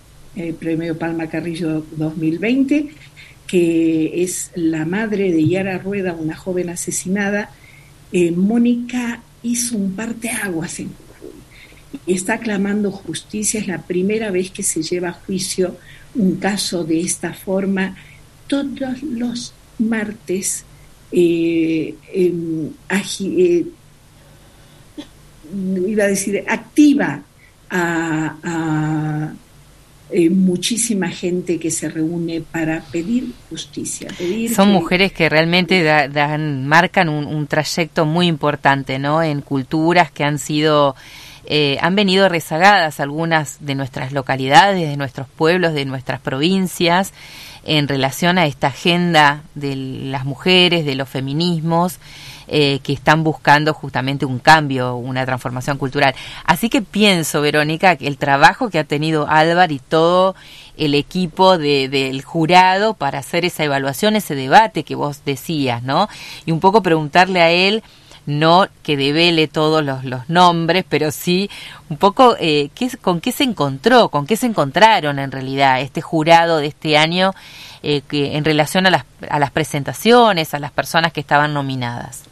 Premio 0.61 0.97
Palma 0.97 1.27
Carrillo 1.27 1.85
2020, 1.97 2.91
que 3.49 4.23
es 4.23 4.53
la 4.55 4.85
madre 4.85 5.33
de 5.33 5.49
Yara 5.49 5.79
Rueda, 5.79 6.13
una 6.13 6.37
joven 6.37 6.69
asesinada, 6.69 7.51
Mónica 8.37 9.23
hizo 9.43 9.77
un 9.77 9.93
parteaguas 9.93 10.79
en 10.81 10.91
está 12.07 12.39
clamando 12.39 12.91
justicia. 12.91 13.61
Es 13.61 13.67
la 13.67 13.83
primera 13.83 14.31
vez 14.31 14.51
que 14.51 14.63
se 14.63 14.83
lleva 14.83 15.11
a 15.11 15.13
juicio 15.13 15.77
un 16.15 16.37
caso 16.37 16.85
de 16.85 17.01
esta 17.01 17.33
forma. 17.33 17.97
Todos 18.47 19.03
los 19.03 19.53
martes 19.79 20.65
eh, 21.13 21.95
em, 22.13 22.71
eh, 22.89 23.67
iba 25.89 26.05
a 26.05 26.09
decir, 26.09 26.45
activa 26.49 27.23
a 27.71 29.33
eh, 30.13 30.29
muchísima 30.29 31.09
gente 31.09 31.61
que 31.61 31.71
se 31.71 31.89
reúne 31.89 32.41
para 32.41 32.81
pedir 32.81 33.33
justicia. 33.49 34.09
Son 34.53 34.69
mujeres 34.73 35.13
que 35.13 35.29
realmente 35.29 35.85
dan, 35.85 36.67
marcan 36.67 37.09
un, 37.09 37.47
trayecto 37.47 38.07
muy 38.07 38.27
importante, 38.27 38.99
¿no? 38.99 39.23
En 39.23 39.41
culturas 39.41 40.11
que 40.11 40.25
han 40.25 40.41
sido, 40.41 40.97
eh, 41.53 41.79
han 41.81 41.97
venido 41.97 42.29
rezagadas 42.29 43.01
algunas 43.01 43.57
de 43.59 43.75
nuestras 43.75 44.13
localidades, 44.13 44.89
de 44.89 44.97
nuestros 44.97 45.27
pueblos, 45.27 45.75
de 45.75 45.85
nuestras 45.85 46.21
provincias, 46.21 47.13
en 47.65 47.89
relación 47.89 48.39
a 48.39 48.47
esta 48.47 48.69
agenda 48.69 49.43
de 49.57 49.75
las 49.75 50.25
mujeres, 50.25 50.87
de 50.87 50.95
los 50.95 51.09
feminismos. 51.09 51.99
Eh, 52.53 52.81
que 52.83 52.93
están 52.93 53.23
buscando 53.23 53.73
justamente 53.73 54.27
un 54.27 54.41
cambio, 54.41 54.97
una 54.97 55.25
transformación 55.25 55.79
cultural. 55.79 56.17
Así 56.45 56.69
que 56.69 56.83
pienso, 56.83 57.41
Verónica, 57.41 57.95
que 57.95 58.09
el 58.09 58.19
trabajo 58.19 58.71
que 58.71 58.81
ha 58.81 58.85
tenido 58.85 59.29
Álvaro 59.29 59.73
y 59.73 59.79
todo 59.79 60.35
el 60.77 60.97
equipo 60.97 61.59
del 61.59 62.23
jurado 62.23 62.95
para 62.95 63.21
hacer 63.21 63.45
esa 63.45 63.63
evaluación, 63.63 64.17
ese 64.17 64.35
debate 64.35 64.83
que 64.83 64.97
vos 64.97 65.21
decías, 65.25 65.85
¿no? 65.85 66.09
Y 66.45 66.51
un 66.51 66.59
poco 66.59 66.83
preguntarle 66.83 67.41
a 67.41 67.51
él 67.51 67.85
no 68.31 68.69
que 68.83 68.97
devele 68.97 69.49
todos 69.49 69.85
los, 69.85 70.29
nombres, 70.29 70.85
pero 70.89 71.11
sí 71.11 71.51
un 71.89 71.97
poco 71.97 72.37
eh, 72.39 72.71
¿qué, 72.75 72.89
con 73.01 73.21
qué 73.21 73.33
se 73.33 73.45
encontró, 73.45 74.09
con 74.09 74.27
qué 74.27 74.37
se 74.37 74.47
encontraron 74.47 75.19
en 75.19 75.31
realidad 75.31 75.81
este 75.81 76.01
jurado 76.01 76.59
de 76.59 76.69
este 76.69 76.97
año 76.97 77.33
eh, 77.83 78.03
que, 78.09 78.37
en 78.37 78.45
relación 78.45 78.87
a 78.87 78.91
las, 78.91 79.05
a 79.29 79.39
las 79.39 79.51
presentaciones, 79.51 80.55
a 80.55 80.59
las 80.59 80.71
personas 80.71 81.13
que 81.13 81.21
estaban 81.21 81.53
nominadas. 81.53 82.23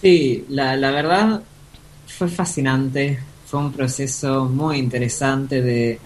Sí, 0.00 0.44
la, 0.48 0.76
la 0.76 0.90
verdad 0.90 1.42
fue 2.06 2.28
fascinante, 2.28 3.18
fue 3.46 3.60
un 3.60 3.72
proceso 3.72 4.46
muy 4.46 4.78
interesante 4.78 5.62
de, 5.62 6.00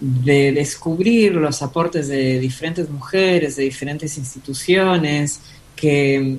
de 0.00 0.52
descubrir 0.52 1.34
los 1.34 1.62
aportes 1.62 2.08
de 2.08 2.38
diferentes 2.38 2.88
mujeres, 2.90 3.56
de 3.56 3.64
diferentes 3.64 4.16
instituciones, 4.18 5.40
que, 5.76 6.38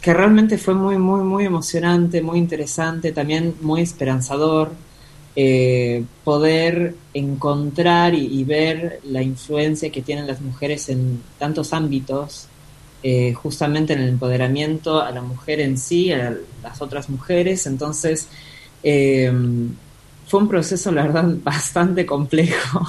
que 0.00 0.14
realmente 0.14 0.56
fue 0.56 0.74
muy, 0.74 0.96
muy, 0.96 1.22
muy 1.22 1.44
emocionante, 1.44 2.22
muy 2.22 2.38
interesante, 2.38 3.12
también 3.12 3.54
muy 3.60 3.82
esperanzador 3.82 4.72
eh, 5.36 6.04
poder 6.24 6.96
encontrar 7.14 8.14
y, 8.14 8.42
ver 8.44 9.00
la 9.04 9.22
influencia 9.22 9.90
que 9.90 10.02
tienen 10.02 10.26
las 10.26 10.40
mujeres 10.40 10.88
en 10.88 11.22
tantos 11.38 11.72
ámbitos 11.72 12.48
eh, 13.02 13.32
justamente 13.34 13.92
en 13.92 14.00
el 14.00 14.08
empoderamiento 14.08 15.00
a 15.00 15.10
la 15.12 15.22
mujer 15.22 15.60
en 15.60 15.78
sí, 15.78 16.12
a 16.12 16.36
las 16.62 16.82
otras 16.82 17.08
mujeres. 17.10 17.66
Entonces, 17.66 18.28
eh, 18.82 19.32
fue 20.26 20.40
un 20.40 20.48
proceso, 20.48 20.90
la 20.92 21.02
verdad, 21.02 21.24
bastante 21.44 22.06
complejo, 22.06 22.86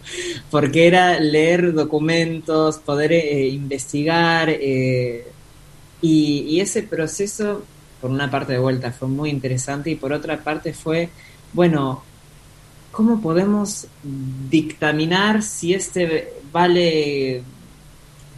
porque 0.50 0.86
era 0.86 1.18
leer 1.18 1.72
documentos, 1.72 2.78
poder 2.78 3.12
investigar, 3.52 4.50
y, 6.02 6.46
y, 6.48 6.60
ese 6.60 6.82
proceso, 6.82 7.62
por 8.00 8.10
una 8.10 8.30
parte 8.30 8.52
de 8.52 8.58
vuelta, 8.58 8.92
fue 8.92 9.08
muy 9.08 9.30
interesante 9.30 9.90
y 9.90 9.94
por 9.96 10.12
otra 10.12 10.38
parte 10.38 10.72
fue, 10.72 11.10
bueno, 11.52 12.02
¿cómo 12.90 13.20
podemos 13.20 13.86
dictaminar 14.02 15.42
si 15.42 15.74
este 15.74 16.32
vale 16.52 17.42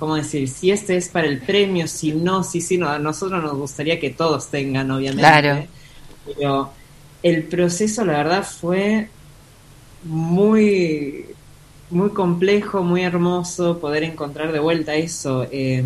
¿cómo 0.02 0.16
decir? 0.16 0.48
Si 0.48 0.72
este 0.72 0.96
es 0.96 1.08
para 1.08 1.28
el 1.28 1.38
premio, 1.38 1.86
si 1.86 2.10
no, 2.10 2.42
si 2.42 2.60
sí, 2.60 2.76
no. 2.76 2.88
A 2.88 2.98
nosotros 2.98 3.40
nos 3.40 3.54
gustaría 3.54 4.00
que 4.00 4.10
todos 4.10 4.48
tengan, 4.48 4.90
obviamente. 4.90 5.20
Claro. 5.20 5.64
Pero 6.26 6.72
el 7.22 7.44
proceso, 7.44 8.04
la 8.04 8.14
verdad, 8.14 8.42
fue 8.42 9.08
muy, 10.02 11.26
muy 11.90 12.10
complejo, 12.10 12.82
muy 12.82 13.02
hermoso 13.02 13.78
poder 13.78 14.02
encontrar 14.02 14.50
de 14.50 14.58
vuelta 14.58 14.96
eso. 14.96 15.46
Eh, 15.52 15.84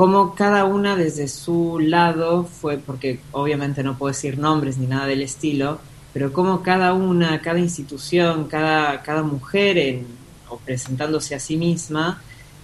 como 0.00 0.34
cada 0.34 0.64
una 0.64 0.96
desde 0.96 1.28
su 1.28 1.78
lado 1.78 2.44
fue, 2.44 2.78
porque 2.78 3.20
obviamente 3.32 3.82
no 3.82 3.98
puedo 3.98 4.14
decir 4.14 4.38
nombres 4.38 4.78
ni 4.78 4.86
nada 4.86 5.04
del 5.04 5.20
estilo, 5.20 5.78
pero 6.14 6.32
como 6.32 6.62
cada 6.62 6.94
una, 6.94 7.42
cada 7.42 7.58
institución, 7.58 8.46
cada, 8.48 9.02
cada 9.02 9.22
mujer 9.22 9.76
en, 9.76 10.06
o 10.48 10.56
presentándose 10.56 11.34
a 11.34 11.38
sí 11.38 11.58
misma, 11.58 12.22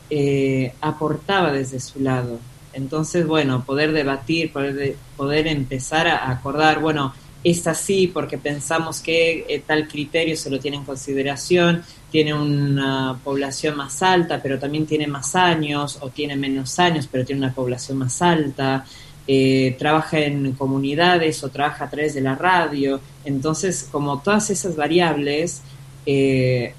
eh, 0.08 0.72
aportaba 0.80 1.52
desde 1.52 1.78
su 1.78 2.00
lado. 2.00 2.38
Entonces, 2.72 3.26
bueno, 3.26 3.66
poder 3.66 3.92
debatir, 3.92 4.50
poder, 4.50 4.96
poder 5.18 5.46
empezar 5.46 6.08
a 6.08 6.30
acordar, 6.30 6.80
bueno, 6.80 7.12
es 7.50 7.64
así 7.68 8.08
porque 8.08 8.38
pensamos 8.38 9.00
que 9.00 9.46
eh, 9.48 9.62
tal 9.64 9.86
criterio 9.86 10.36
se 10.36 10.50
lo 10.50 10.58
tiene 10.58 10.78
en 10.78 10.84
consideración, 10.84 11.80
tiene 12.10 12.34
una 12.34 13.20
población 13.22 13.76
más 13.76 14.02
alta, 14.02 14.42
pero 14.42 14.58
también 14.58 14.84
tiene 14.84 15.06
más 15.06 15.36
años, 15.36 15.98
o 16.00 16.10
tiene 16.10 16.34
menos 16.34 16.76
años, 16.80 17.08
pero 17.10 17.24
tiene 17.24 17.42
una 17.42 17.54
población 17.54 17.98
más 17.98 18.20
alta, 18.20 18.84
eh, 19.28 19.76
trabaja 19.78 20.18
en 20.18 20.54
comunidades 20.54 21.44
o 21.44 21.48
trabaja 21.48 21.84
a 21.84 21.90
través 21.90 22.14
de 22.14 22.20
la 22.20 22.34
radio. 22.34 23.00
Entonces, 23.24 23.88
como 23.92 24.18
todas 24.22 24.50
esas 24.50 24.74
variables, 24.74 25.62
eh, 26.04 26.74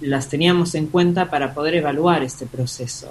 las 0.00 0.28
teníamos 0.28 0.76
en 0.76 0.86
cuenta 0.86 1.28
para 1.28 1.52
poder 1.52 1.74
evaluar 1.74 2.22
este 2.22 2.46
proceso. 2.46 3.10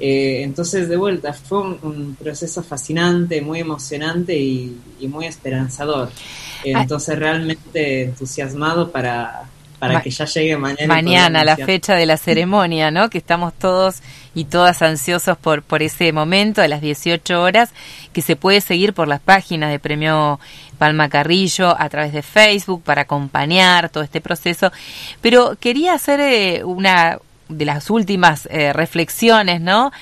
Eh, 0.00 0.42
entonces, 0.42 0.88
de 0.88 0.96
vuelta, 0.96 1.32
fue 1.32 1.60
un, 1.60 2.16
proceso 2.18 2.62
fascinante, 2.62 3.40
muy 3.40 3.60
emocionante 3.60 4.38
y, 4.38 4.76
muy 5.02 5.26
esperanzador. 5.26 6.10
Ah. 6.10 6.62
Entonces, 6.64 7.18
realmente 7.18 8.04
entusiasmado 8.04 8.90
para, 8.90 9.48
para 9.78 10.00
que 10.00 10.10
ya 10.10 10.24
llegue 10.24 10.56
mañana. 10.56 10.94
Mañana, 10.94 11.44
la 11.44 11.56
fecha 11.56 11.94
de 11.94 12.06
la 12.06 12.16
ceremonia, 12.16 12.90
¿no? 12.90 13.10
Que 13.10 13.18
estamos 13.18 13.54
todos 13.54 14.02
y 14.34 14.44
todas 14.44 14.82
ansiosos 14.82 15.36
por, 15.36 15.62
por 15.62 15.82
ese 15.82 16.12
momento 16.12 16.62
a 16.62 16.68
las 16.68 16.80
18 16.80 17.40
horas, 17.40 17.70
que 18.12 18.22
se 18.22 18.36
puede 18.36 18.60
seguir 18.60 18.92
por 18.92 19.08
las 19.08 19.20
páginas 19.20 19.70
de 19.70 19.78
Premio 19.78 20.38
Palma 20.78 21.08
Carrillo 21.08 21.74
a 21.78 21.88
través 21.88 22.12
de 22.12 22.22
Facebook 22.22 22.82
para 22.82 23.02
acompañar 23.02 23.88
todo 23.88 24.04
este 24.04 24.20
proceso. 24.20 24.72
Pero 25.20 25.56
quería 25.58 25.94
hacer 25.94 26.20
eh, 26.20 26.64
una 26.64 27.18
de 27.48 27.64
las 27.64 27.90
últimas 27.90 28.48
eh, 28.50 28.72
reflexiones, 28.72 29.60
¿no? 29.60 29.92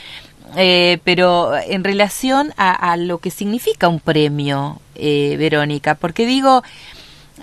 Eh, 0.56 0.98
pero 1.04 1.56
en 1.56 1.84
relación 1.84 2.52
a, 2.56 2.96
lo 2.96 3.18
que 3.18 3.30
significa 3.30 3.88
un 3.88 4.00
premio, 4.00 4.80
Verónica, 4.94 5.96
porque 5.96 6.24
digo, 6.24 6.62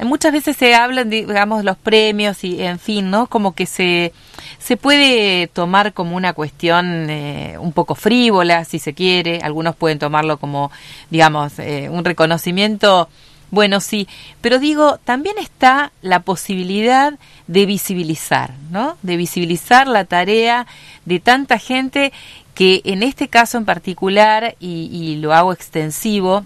muchas 0.02 0.32
veces 0.32 0.58
se 0.58 0.74
hablan, 0.74 1.10
digamos, 1.10 1.64
los 1.64 1.78
premios 1.78 2.44
y, 2.44 2.62
en 2.62 2.80
fin, 2.80 3.12
¿no? 3.12 3.28
Como 3.28 3.54
que 3.54 3.66
se, 3.66 4.14
se 4.60 4.78
puede 4.78 5.48
tomar 5.48 5.94
como 5.94 6.16
una 6.16 6.34
cuestión 6.34 7.10
eh, 7.10 7.58
un 7.60 7.74
poco 7.74 7.96
frívola, 7.96 8.66
si 8.66 8.80
se 8.80 8.94
quiere. 8.94 9.40
Algunos 9.44 9.76
pueden 9.76 10.00
tomarlo 10.00 10.38
como, 10.38 10.72
digamos, 11.10 11.60
eh, 11.60 11.90
un 11.90 12.04
reconocimiento. 12.04 13.10
Bueno, 13.54 13.82
sí, 13.82 14.08
pero 14.42 14.58
digo, 14.58 14.98
también 15.06 15.38
está 15.38 15.92
la 16.02 16.22
posibilidad 16.22 17.14
de 17.46 17.68
visibilizar, 17.68 18.56
¿no? 18.72 18.98
De 19.04 19.16
visibilizar 19.16 19.86
la 19.86 20.06
tarea 20.06 20.66
de 21.06 21.20
tanta 21.20 21.60
gente 21.60 22.12
que 22.56 22.82
en 22.84 23.04
este 23.04 23.28
caso 23.28 23.60
en 23.60 23.66
particular, 23.66 24.56
y, 24.60 25.18
lo 25.18 25.36
hago 25.36 25.54
extensivo, 25.54 26.46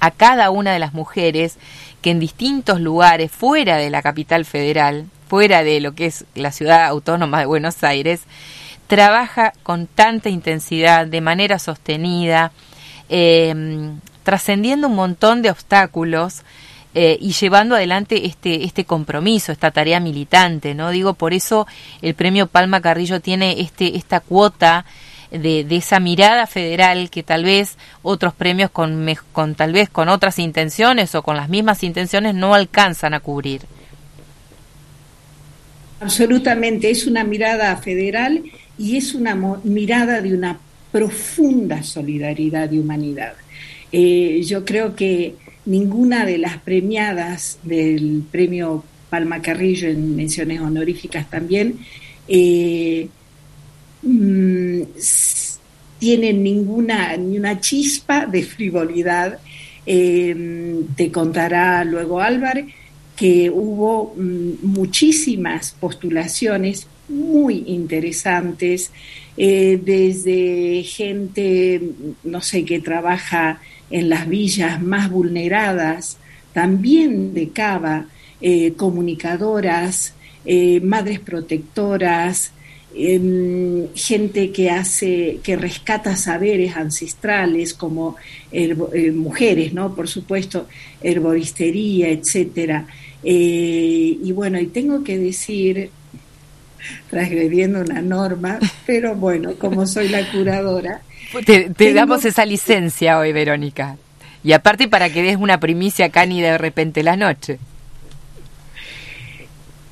a 0.00 0.10
cada 0.10 0.50
una 0.50 0.72
de 0.72 0.80
las 0.80 0.94
mujeres 0.94 1.58
que 2.02 2.10
en 2.10 2.18
distintos 2.18 2.80
lugares 2.80 3.30
fuera 3.30 3.76
de 3.76 3.90
la 3.90 4.02
capital 4.02 4.44
federal, 4.44 5.06
fuera 5.28 5.62
de 5.62 5.78
lo 5.78 5.94
que 5.94 6.06
es 6.06 6.24
la 6.34 6.50
ciudad 6.50 6.86
autónoma 6.86 7.38
de 7.38 7.46
Buenos 7.46 7.84
Aires, 7.84 8.22
trabaja 8.88 9.52
con 9.62 9.86
tanta 9.86 10.28
intensidad, 10.28 11.06
de 11.06 11.20
manera 11.20 11.60
sostenida, 11.60 12.50
eh, 13.08 13.94
trascendiendo 14.22 14.88
un 14.88 14.94
montón 14.94 15.42
de 15.42 15.50
obstáculos 15.50 16.42
eh, 16.94 17.18
y 17.20 17.32
llevando 17.32 17.76
adelante 17.76 18.26
este, 18.26 18.64
este 18.64 18.84
compromiso, 18.84 19.52
esta 19.52 19.70
tarea 19.70 20.00
militante, 20.00 20.74
¿no? 20.74 20.90
Digo, 20.90 21.14
por 21.14 21.32
eso 21.32 21.66
el 22.02 22.14
premio 22.14 22.48
Palma 22.48 22.80
Carrillo 22.80 23.20
tiene 23.20 23.60
este, 23.60 23.96
esta 23.96 24.18
cuota 24.20 24.84
de, 25.30 25.62
de, 25.62 25.76
esa 25.76 26.00
mirada 26.00 26.48
federal 26.48 27.08
que 27.08 27.22
tal 27.22 27.44
vez 27.44 27.76
otros 28.02 28.34
premios 28.34 28.70
con, 28.70 29.06
con 29.32 29.54
tal 29.54 29.72
vez 29.72 29.88
con 29.88 30.08
otras 30.08 30.40
intenciones 30.40 31.14
o 31.14 31.22
con 31.22 31.36
las 31.36 31.48
mismas 31.48 31.84
intenciones 31.84 32.34
no 32.34 32.54
alcanzan 32.54 33.14
a 33.14 33.20
cubrir. 33.20 33.62
Absolutamente, 36.00 36.90
es 36.90 37.06
una 37.06 37.22
mirada 37.22 37.76
federal 37.76 38.42
y 38.78 38.96
es 38.96 39.14
una 39.14 39.36
mirada 39.62 40.20
de 40.20 40.34
una 40.34 40.58
profunda 40.90 41.82
solidaridad 41.82 42.72
y 42.72 42.78
humanidad. 42.78 43.34
Eh, 43.92 44.42
yo 44.44 44.64
creo 44.64 44.94
que 44.94 45.34
ninguna 45.66 46.24
de 46.24 46.38
las 46.38 46.58
premiadas 46.58 47.58
del 47.62 48.22
premio 48.30 48.84
Palma 49.08 49.42
Carrillo 49.42 49.88
en 49.88 50.16
menciones 50.16 50.60
honoríficas 50.60 51.28
también 51.28 51.78
eh, 52.28 53.08
mmm, 54.02 54.82
tienen 55.98 56.42
ninguna 56.42 57.16
ni 57.16 57.36
una 57.36 57.60
chispa 57.60 58.26
de 58.26 58.42
frivolidad. 58.44 59.38
Eh, 59.86 60.84
te 60.96 61.10
contará 61.10 61.84
luego 61.84 62.20
Álvaro 62.20 62.62
que 63.16 63.50
hubo 63.50 64.14
mmm, 64.16 64.52
muchísimas 64.62 65.72
postulaciones 65.72 66.86
muy 67.08 67.64
interesantes, 67.66 68.92
eh, 69.36 69.80
desde 69.84 70.84
gente, 70.84 71.82
no 72.22 72.40
sé, 72.40 72.64
que 72.64 72.78
trabaja 72.78 73.60
en 73.90 74.08
las 74.08 74.28
villas 74.28 74.80
más 74.82 75.10
vulneradas, 75.10 76.18
también 76.52 77.34
de 77.34 77.50
Cava, 77.50 78.06
eh, 78.40 78.72
comunicadoras, 78.76 80.14
eh, 80.44 80.80
madres 80.80 81.20
protectoras, 81.20 82.52
eh, 82.94 83.88
gente 83.94 84.50
que 84.52 84.70
hace, 84.70 85.38
que 85.42 85.54
rescata 85.54 86.16
saberes 86.16 86.76
ancestrales 86.76 87.74
como 87.74 88.16
eh, 88.50 88.74
mujeres, 89.12 89.74
¿no? 89.74 89.94
Por 89.94 90.08
supuesto, 90.08 90.66
herboristería, 91.02 92.08
etcétera. 92.08 92.86
Y 93.22 94.32
bueno, 94.32 94.58
y 94.58 94.66
tengo 94.68 95.04
que 95.04 95.18
decir, 95.18 95.90
transgrediendo 97.10 97.82
una 97.82 98.00
norma, 98.00 98.58
pero 98.86 99.14
bueno, 99.14 99.54
como 99.56 99.86
soy 99.86 100.08
la 100.08 100.30
curadora. 100.32 101.02
Te, 101.44 101.94
damos 101.94 102.24
esa 102.24 102.44
licencia 102.44 103.18
hoy, 103.18 103.32
Verónica. 103.32 103.96
Y 104.42 104.52
aparte 104.52 104.88
para 104.88 105.10
que 105.12 105.22
des 105.22 105.36
una 105.36 105.60
primicia 105.60 106.06
acá 106.06 106.26
ni 106.26 106.40
de 106.40 106.58
repente 106.58 107.02
la 107.02 107.16
noche. 107.16 107.58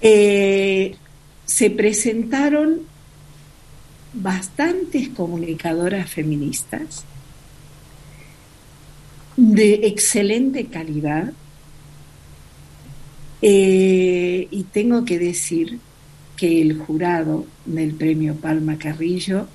Eh, 0.01 0.97
se 1.45 1.71
presentaron 1.71 2.81
bastantes 4.15 5.09
comunicadoras 5.11 6.11
feministas 6.11 7.05
de 9.37 9.87
excelente 9.87 10.67
calidad 10.67 11.33
eh, 13.43 14.49
y 14.51 14.63
tengo 14.65 15.05
que 15.05 15.19
decir 15.19 15.79
que 16.37 16.61
el 16.61 16.79
jurado 16.79 17.47
del 17.65 17.95
premio 17.95 18.35
Palma 18.35 18.79
Carrillo 18.79 19.47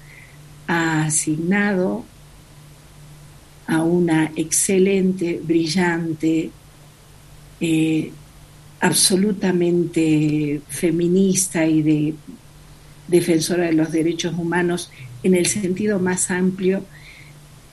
ha 0.68 1.06
asignado 1.06 2.06
a 3.68 3.82
una 3.82 4.32
excelente, 4.36 5.40
brillante, 5.44 6.52
eh, 7.60 8.12
absolutamente 8.82 10.62
feminista 10.68 11.66
y 11.66 11.82
de 11.82 12.14
defensora 13.08 13.66
de 13.66 13.74
los 13.74 13.92
derechos 13.92 14.34
humanos 14.38 14.92
en 15.24 15.36
el 15.36 15.46
sentido 15.46 16.00
más 16.00 16.30
amplio, 16.32 16.86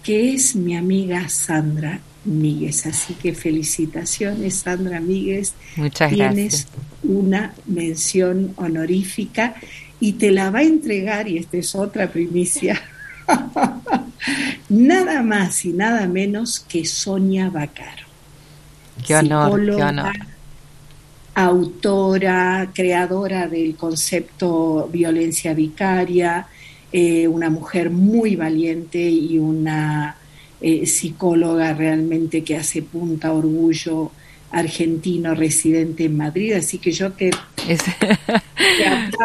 que 0.02 0.34
es 0.34 0.54
mi 0.54 0.76
amiga 0.76 1.28
Sandra 1.28 2.00
Míguez. 2.24 2.86
Así 2.86 3.14
que 3.14 3.34
felicitaciones, 3.34 4.54
Sandra 4.54 5.00
Míguez. 5.00 5.54
Muchas 5.76 6.10
Tienes 6.10 6.36
gracias. 6.36 6.68
una 7.02 7.54
mención 7.66 8.52
honorífica 8.56 9.56
y 10.00 10.12
te 10.12 10.30
la 10.30 10.50
va 10.50 10.60
a 10.60 10.62
entregar, 10.62 11.28
y 11.28 11.38
esta 11.38 11.58
es 11.58 11.74
otra 11.74 12.08
primicia, 12.08 12.80
nada 14.68 15.22
más 15.22 15.64
y 15.64 15.72
nada 15.72 16.06
menos 16.06 16.60
que 16.60 16.84
Sonia 16.84 17.50
Bacaro. 17.50 18.06
Qué 19.06 19.14
honor, 19.14 19.64
qué 19.64 19.82
honor 19.82 20.30
autora, 21.34 22.70
creadora 22.74 23.46
del 23.48 23.76
concepto 23.76 24.88
violencia 24.92 25.54
vicaria, 25.54 26.46
eh, 26.92 27.28
una 27.28 27.50
mujer 27.50 27.90
muy 27.90 28.36
valiente 28.36 28.98
y 28.98 29.38
una 29.38 30.16
eh, 30.60 30.86
psicóloga 30.86 31.72
realmente 31.72 32.42
que 32.42 32.56
hace 32.56 32.82
punta 32.82 33.32
orgullo 33.32 34.10
argentino 34.50 35.34
residente 35.34 36.06
en 36.06 36.16
Madrid, 36.16 36.54
así 36.54 36.78
que 36.78 36.90
yo 36.90 37.12
te, 37.12 37.30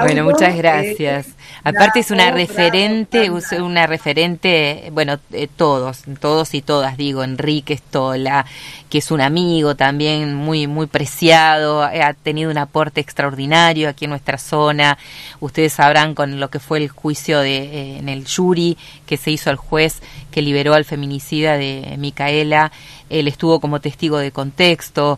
Bueno, 0.02 0.24
muchas 0.24 0.56
gracias. 0.56 1.28
Aparte 1.64 2.00
es 2.00 2.12
una 2.12 2.32
referente, 2.32 3.32
una 3.60 3.88
referente, 3.88 4.90
bueno, 4.92 5.20
eh, 5.32 5.48
todos, 5.48 6.04
todos 6.20 6.54
y 6.54 6.62
todas, 6.62 6.96
digo, 6.96 7.24
Enrique 7.24 7.74
Estola, 7.74 8.46
que 8.90 9.00
es 9.00 9.10
un 9.10 9.22
amigo 9.22 9.76
también 9.76 10.36
muy, 10.36 10.68
muy 10.68 10.86
preciado, 10.86 11.82
ha 11.82 12.14
tenido 12.14 12.52
un 12.52 12.58
aporte 12.58 13.02
extraordinario 13.02 13.90
aquí 13.90 14.06
en 14.06 14.12
nuestra 14.12 14.38
zona. 14.38 14.98
Ustedes 15.40 15.74
sabrán 15.74 16.14
con 16.14 16.40
lo 16.40 16.50
que 16.50 16.60
fue 16.60 16.78
el 16.80 16.90
juicio 16.90 17.40
de, 17.40 17.58
eh, 17.58 17.98
en 17.98 18.10
el 18.10 18.28
jury 18.28 18.78
que 19.06 19.18
se 19.18 19.32
hizo 19.32 19.50
al 19.50 19.56
juez 19.56 20.02
que 20.32 20.42
liberó 20.42 20.74
al 20.74 20.86
feminicida 20.86 21.58
de 21.58 21.96
Micaela. 21.98 22.72
Él 23.10 23.28
estuvo 23.28 23.60
como 23.60 23.80
testigo 23.80 24.18
de 24.18 24.32
contexto. 24.32 25.18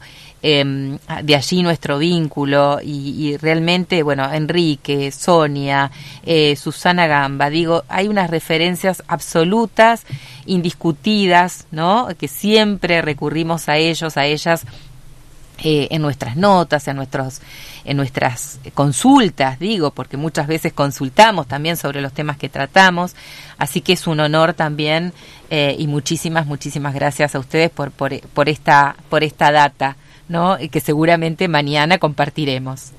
Em, 0.49 0.97
de 1.23 1.35
allí 1.35 1.61
nuestro 1.61 1.97
vínculo 1.97 2.79
y, 2.81 3.35
realmente, 3.35 4.01
bueno, 4.01 4.31
Enrique, 4.31 5.11
Sonia, 5.11 5.91
eh, 6.25 6.55
Susana 6.55 7.05
Gamba, 7.05 7.49
digo, 7.49 7.83
hay 7.89 8.07
unas 8.07 8.29
referencias 8.29 9.03
absolutas, 9.09 10.05
indiscutidas, 10.45 11.67
¿no? 11.71 12.07
Que 12.17 12.29
siempre 12.29 13.01
recurrimos 13.01 13.67
a 13.67 13.75
ellos, 13.75 14.15
a 14.15 14.25
ellas. 14.25 14.63
Eh, 15.63 15.87
en 15.89 16.03
nuestras 16.03 16.37
notas, 16.37 16.87
en 16.87 16.95
nuestros, 16.97 17.41
en 17.83 17.97
nuestras 17.97 18.59
consultas, 18.75 19.57
digo, 19.57 19.89
porque 19.89 20.15
muchas 20.15 20.45
veces 20.45 20.71
consultamos 20.71 21.47
también 21.47 21.77
sobre 21.77 21.99
los 21.99 22.13
temas 22.13 22.37
que 22.37 22.47
tratamos, 22.47 23.15
así 23.57 23.81
que 23.81 23.93
es 23.93 24.05
un 24.05 24.19
honor 24.19 24.53
también 24.53 25.13
eh, 25.49 25.75
y 25.79 25.87
muchísimas, 25.87 26.45
muchísimas 26.45 26.93
gracias 26.93 27.33
a 27.33 27.39
ustedes 27.39 27.71
por, 27.71 27.89
por 27.89 28.49
esta, 28.49 28.95
por 29.09 29.23
esta 29.23 29.51
data 29.51 29.97
¿no? 30.30 30.57
que 30.71 30.80
seguramente 30.80 31.47
mañana 31.47 31.97
compartiremos. 31.97 32.91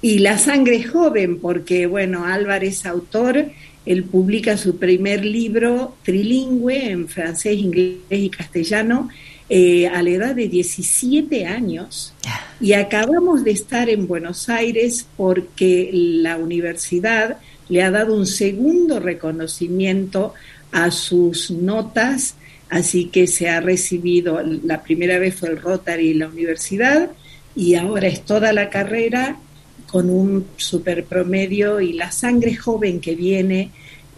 Y 0.00 0.20
La 0.20 0.38
Sangre 0.38 0.84
Joven, 0.84 1.40
porque, 1.40 1.86
bueno, 1.86 2.24
Álvarez, 2.24 2.86
autor, 2.86 3.46
él 3.84 4.04
publica 4.04 4.56
su 4.56 4.76
primer 4.76 5.24
libro 5.24 5.96
trilingüe 6.02 6.90
en 6.90 7.08
francés, 7.08 7.58
inglés 7.58 7.96
y 8.10 8.28
castellano 8.28 9.08
eh, 9.48 9.88
a 9.88 10.02
la 10.02 10.10
edad 10.10 10.34
de 10.34 10.48
17 10.48 11.46
años. 11.46 12.14
Y 12.60 12.72
acabamos 12.72 13.44
de 13.44 13.52
estar 13.52 13.88
en 13.88 14.08
Buenos 14.08 14.48
Aires 14.48 15.06
porque 15.16 15.90
la 15.92 16.38
universidad 16.38 17.38
le 17.68 17.82
ha 17.84 17.90
dado 17.92 18.16
un 18.16 18.26
segundo 18.26 18.98
reconocimiento 18.98 20.34
a 20.72 20.90
sus 20.90 21.52
notas 21.52 22.34
Así 22.70 23.06
que 23.06 23.26
se 23.26 23.48
ha 23.48 23.60
recibido, 23.60 24.42
la 24.42 24.82
primera 24.82 25.18
vez 25.18 25.34
fue 25.34 25.50
el 25.50 25.60
Rotary 25.60 26.10
en 26.10 26.18
la 26.20 26.28
universidad 26.28 27.10
y 27.56 27.74
ahora 27.74 28.08
es 28.08 28.22
toda 28.22 28.52
la 28.52 28.68
carrera 28.68 29.38
con 29.86 30.10
un 30.10 30.46
super 30.56 31.04
promedio 31.04 31.80
y 31.80 31.94
la 31.94 32.12
sangre 32.12 32.54
joven 32.54 33.00
que 33.00 33.14
viene, 33.14 33.70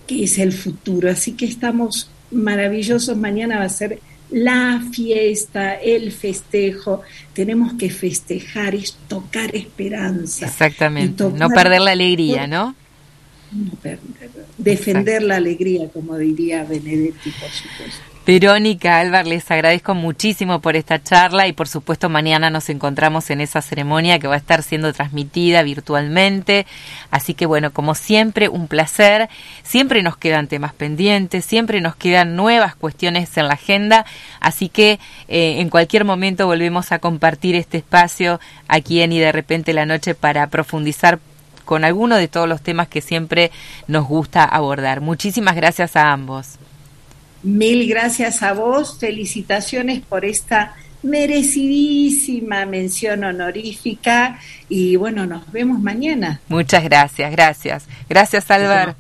que 0.06 0.24
es 0.24 0.38
el 0.38 0.52
futuro. 0.52 1.10
Así 1.10 1.32
que 1.32 1.46
estamos 1.46 2.10
maravillosos. 2.32 3.16
Mañana 3.16 3.58
va 3.58 3.64
a 3.64 3.68
ser 3.68 4.00
la 4.30 4.82
fiesta, 4.92 5.74
el 5.74 6.10
festejo. 6.10 7.02
Tenemos 7.32 7.74
que 7.74 7.88
festejar, 7.88 8.74
es 8.74 8.96
tocar 9.06 9.54
esperanza. 9.54 10.46
Exactamente. 10.46 11.24
no 11.32 11.48
perder 11.50 11.82
la 11.82 11.92
alegría, 11.92 12.48
¿no? 12.48 12.74
No 13.52 13.72
perder, 13.82 14.00
defender 14.58 15.22
la 15.22 15.36
alegría, 15.36 15.88
como 15.88 16.16
diría 16.18 16.64
Benedetti, 16.64 17.30
por 17.30 17.50
supuesto. 17.50 18.09
Verónica, 18.30 19.00
Álvar, 19.00 19.26
les 19.26 19.50
agradezco 19.50 19.96
muchísimo 19.96 20.60
por 20.60 20.76
esta 20.76 21.02
charla 21.02 21.48
y 21.48 21.52
por 21.52 21.66
supuesto 21.66 22.08
mañana 22.08 22.48
nos 22.48 22.68
encontramos 22.68 23.28
en 23.30 23.40
esa 23.40 23.60
ceremonia 23.60 24.20
que 24.20 24.28
va 24.28 24.34
a 24.34 24.38
estar 24.38 24.62
siendo 24.62 24.92
transmitida 24.92 25.64
virtualmente. 25.64 26.64
Así 27.10 27.34
que 27.34 27.44
bueno, 27.44 27.72
como 27.72 27.96
siempre, 27.96 28.48
un 28.48 28.68
placer. 28.68 29.28
Siempre 29.64 30.04
nos 30.04 30.16
quedan 30.16 30.46
temas 30.46 30.72
pendientes, 30.72 31.44
siempre 31.44 31.80
nos 31.80 31.96
quedan 31.96 32.36
nuevas 32.36 32.76
cuestiones 32.76 33.36
en 33.36 33.48
la 33.48 33.54
agenda. 33.54 34.06
Así 34.38 34.68
que 34.68 35.00
eh, 35.26 35.56
en 35.58 35.68
cualquier 35.68 36.04
momento 36.04 36.46
volvemos 36.46 36.92
a 36.92 37.00
compartir 37.00 37.56
este 37.56 37.78
espacio 37.78 38.38
aquí 38.68 39.00
en 39.02 39.12
Y 39.12 39.18
de 39.18 39.32
repente 39.32 39.72
la 39.72 39.86
noche 39.86 40.14
para 40.14 40.46
profundizar 40.46 41.18
con 41.64 41.82
alguno 41.82 42.14
de 42.14 42.28
todos 42.28 42.48
los 42.48 42.62
temas 42.62 42.86
que 42.86 43.00
siempre 43.00 43.50
nos 43.88 44.06
gusta 44.06 44.44
abordar. 44.44 45.00
Muchísimas 45.00 45.56
gracias 45.56 45.96
a 45.96 46.12
ambos. 46.12 46.60
Mil 47.42 47.88
gracias 47.88 48.42
a 48.42 48.52
vos, 48.52 48.98
felicitaciones 48.98 50.00
por 50.00 50.24
esta 50.24 50.74
merecidísima 51.02 52.66
mención 52.66 53.24
honorífica 53.24 54.38
y 54.68 54.96
bueno, 54.96 55.26
nos 55.26 55.50
vemos 55.50 55.80
mañana. 55.80 56.40
Muchas 56.48 56.84
gracias, 56.84 57.30
gracias. 57.32 57.86
Gracias, 58.08 58.50
Álvaro. 58.50 58.94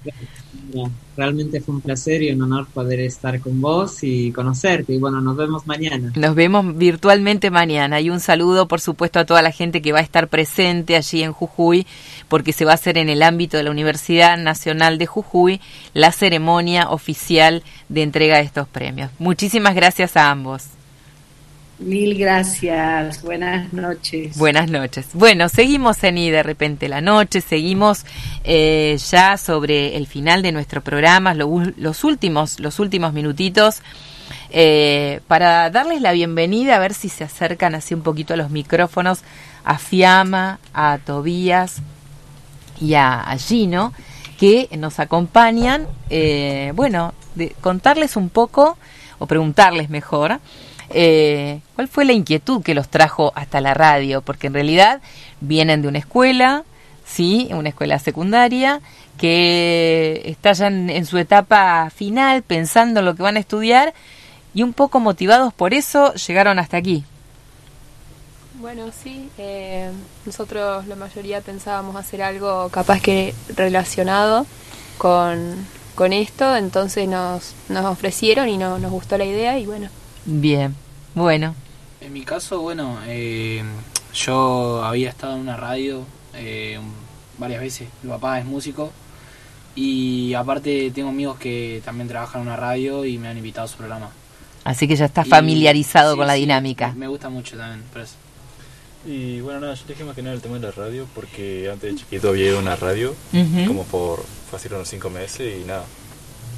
Realmente 1.20 1.60
fue 1.60 1.74
un 1.74 1.82
placer 1.82 2.22
y 2.22 2.32
un 2.32 2.40
honor 2.40 2.66
poder 2.72 2.98
estar 3.00 3.40
con 3.40 3.60
vos 3.60 4.02
y 4.02 4.32
conocerte. 4.32 4.94
Y 4.94 4.98
bueno, 4.98 5.20
nos 5.20 5.36
vemos 5.36 5.66
mañana. 5.66 6.14
Nos 6.16 6.34
vemos 6.34 6.78
virtualmente 6.78 7.50
mañana. 7.50 8.00
Y 8.00 8.08
un 8.08 8.20
saludo, 8.20 8.66
por 8.66 8.80
supuesto, 8.80 9.20
a 9.20 9.26
toda 9.26 9.42
la 9.42 9.52
gente 9.52 9.82
que 9.82 9.92
va 9.92 9.98
a 9.98 10.02
estar 10.02 10.28
presente 10.28 10.96
allí 10.96 11.22
en 11.22 11.32
Jujuy, 11.32 11.86
porque 12.28 12.54
se 12.54 12.64
va 12.64 12.72
a 12.72 12.76
hacer 12.76 12.96
en 12.96 13.10
el 13.10 13.22
ámbito 13.22 13.58
de 13.58 13.64
la 13.64 13.70
Universidad 13.70 14.38
Nacional 14.38 14.96
de 14.96 15.04
Jujuy 15.04 15.60
la 15.92 16.10
ceremonia 16.10 16.88
oficial 16.88 17.64
de 17.90 18.02
entrega 18.02 18.38
de 18.38 18.44
estos 18.44 18.66
premios. 18.66 19.10
Muchísimas 19.18 19.74
gracias 19.74 20.16
a 20.16 20.30
ambos. 20.30 20.79
Mil 21.80 22.18
gracias, 22.18 23.22
buenas 23.22 23.72
noches. 23.72 24.36
Buenas 24.36 24.70
noches. 24.70 25.06
Bueno, 25.14 25.48
seguimos 25.48 26.04
en 26.04 26.18
y 26.18 26.30
de 26.30 26.42
repente 26.42 26.90
la 26.90 27.00
noche, 27.00 27.40
seguimos 27.40 28.04
eh, 28.44 28.98
ya 29.10 29.38
sobre 29.38 29.96
el 29.96 30.06
final 30.06 30.42
de 30.42 30.52
nuestro 30.52 30.82
programa, 30.82 31.32
los 31.32 32.04
últimos, 32.04 32.60
los 32.60 32.80
últimos 32.80 33.14
minutitos, 33.14 33.80
eh, 34.50 35.20
para 35.26 35.70
darles 35.70 36.02
la 36.02 36.12
bienvenida, 36.12 36.76
a 36.76 36.80
ver 36.80 36.92
si 36.92 37.08
se 37.08 37.24
acercan 37.24 37.74
así 37.74 37.94
un 37.94 38.02
poquito 38.02 38.34
a 38.34 38.36
los 38.36 38.50
micrófonos, 38.50 39.20
a 39.64 39.78
Fiamma, 39.78 40.58
a 40.74 40.98
Tobías 40.98 41.80
y 42.78 42.92
a, 42.92 43.24
Gino, 43.38 43.94
que 44.38 44.68
nos 44.76 45.00
acompañan, 45.00 45.86
eh, 46.10 46.72
bueno, 46.74 47.14
de 47.36 47.56
contarles 47.62 48.16
un 48.16 48.28
poco, 48.28 48.76
o 49.18 49.26
preguntarles 49.26 49.88
mejor, 49.88 50.40
eh, 50.90 51.60
¿cuál 51.76 51.88
fue 51.88 52.04
la 52.04 52.12
inquietud 52.12 52.62
que 52.62 52.74
los 52.74 52.88
trajo 52.88 53.32
hasta 53.34 53.60
la 53.60 53.74
radio? 53.74 54.22
Porque 54.22 54.48
en 54.48 54.54
realidad 54.54 55.00
vienen 55.40 55.82
de 55.82 55.88
una 55.88 55.98
escuela, 55.98 56.64
sí, 57.04 57.48
una 57.52 57.70
escuela 57.70 57.98
secundaria, 57.98 58.80
que 59.18 60.22
está 60.24 60.52
ya 60.52 60.66
en, 60.68 61.06
su 61.06 61.18
etapa 61.18 61.90
final, 61.90 62.42
pensando 62.42 63.00
en 63.00 63.06
lo 63.06 63.14
que 63.14 63.22
van 63.22 63.36
a 63.36 63.40
estudiar, 63.40 63.94
y 64.54 64.62
un 64.62 64.72
poco 64.72 64.98
motivados 64.98 65.52
por 65.52 65.74
eso 65.74 66.14
llegaron 66.14 66.58
hasta 66.58 66.76
aquí. 66.76 67.04
Bueno, 68.54 68.90
sí, 68.92 69.30
eh, 69.38 69.90
nosotros 70.26 70.86
la 70.86 70.96
mayoría 70.96 71.40
pensábamos 71.40 71.96
hacer 71.96 72.22
algo 72.22 72.68
capaz 72.68 73.00
que 73.00 73.34
relacionado 73.56 74.44
con, 74.98 75.54
con 75.94 76.12
esto, 76.12 76.56
entonces 76.56 77.08
nos, 77.08 77.54
nos 77.68 77.86
ofrecieron 77.86 78.48
y 78.48 78.58
no, 78.58 78.78
nos 78.78 78.90
gustó 78.90 79.16
la 79.16 79.24
idea 79.24 79.58
y 79.58 79.66
bueno, 79.66 79.88
Bien, 80.24 80.74
bueno. 81.14 81.54
En 82.00 82.12
mi 82.12 82.22
caso, 82.22 82.60
bueno, 82.60 82.98
eh, 83.06 83.62
yo 84.14 84.82
había 84.84 85.10
estado 85.10 85.34
en 85.34 85.40
una 85.40 85.56
radio 85.56 86.04
eh, 86.34 86.78
varias 87.38 87.60
veces. 87.60 87.88
Mi 88.02 88.10
papá 88.10 88.38
es 88.38 88.44
músico 88.44 88.90
y 89.74 90.34
aparte 90.34 90.90
tengo 90.90 91.10
amigos 91.10 91.38
que 91.38 91.82
también 91.84 92.08
trabajan 92.08 92.42
en 92.42 92.48
una 92.48 92.56
radio 92.56 93.04
y 93.04 93.18
me 93.18 93.28
han 93.28 93.36
invitado 93.36 93.66
a 93.66 93.68
su 93.68 93.76
programa. 93.76 94.10
Así 94.64 94.86
que 94.86 94.96
ya 94.96 95.06
estás 95.06 95.26
familiarizado 95.26 96.16
con 96.16 96.26
la 96.26 96.34
dinámica. 96.34 96.92
Me 96.92 97.06
gusta 97.08 97.28
mucho 97.28 97.56
también, 97.56 97.82
por 97.92 98.02
eso. 98.02 98.14
Y 99.06 99.40
bueno, 99.40 99.60
nada, 99.60 99.74
yo 99.74 99.84
dije 99.88 100.04
más 100.04 100.14
que 100.14 100.22
nada 100.22 100.34
el 100.34 100.42
tema 100.42 100.58
de 100.58 100.66
la 100.66 100.72
radio 100.72 101.06
porque 101.14 101.70
antes 101.72 101.90
de 101.90 101.98
chiquito 101.98 102.28
había 102.28 102.48
ido 102.48 102.58
a 102.58 102.60
una 102.62 102.76
radio, 102.76 103.14
como 103.66 103.84
por, 103.84 104.22
fue 104.50 104.60
unos 104.76 104.88
cinco 104.88 105.08
meses 105.08 105.62
y 105.62 105.64
nada, 105.64 105.84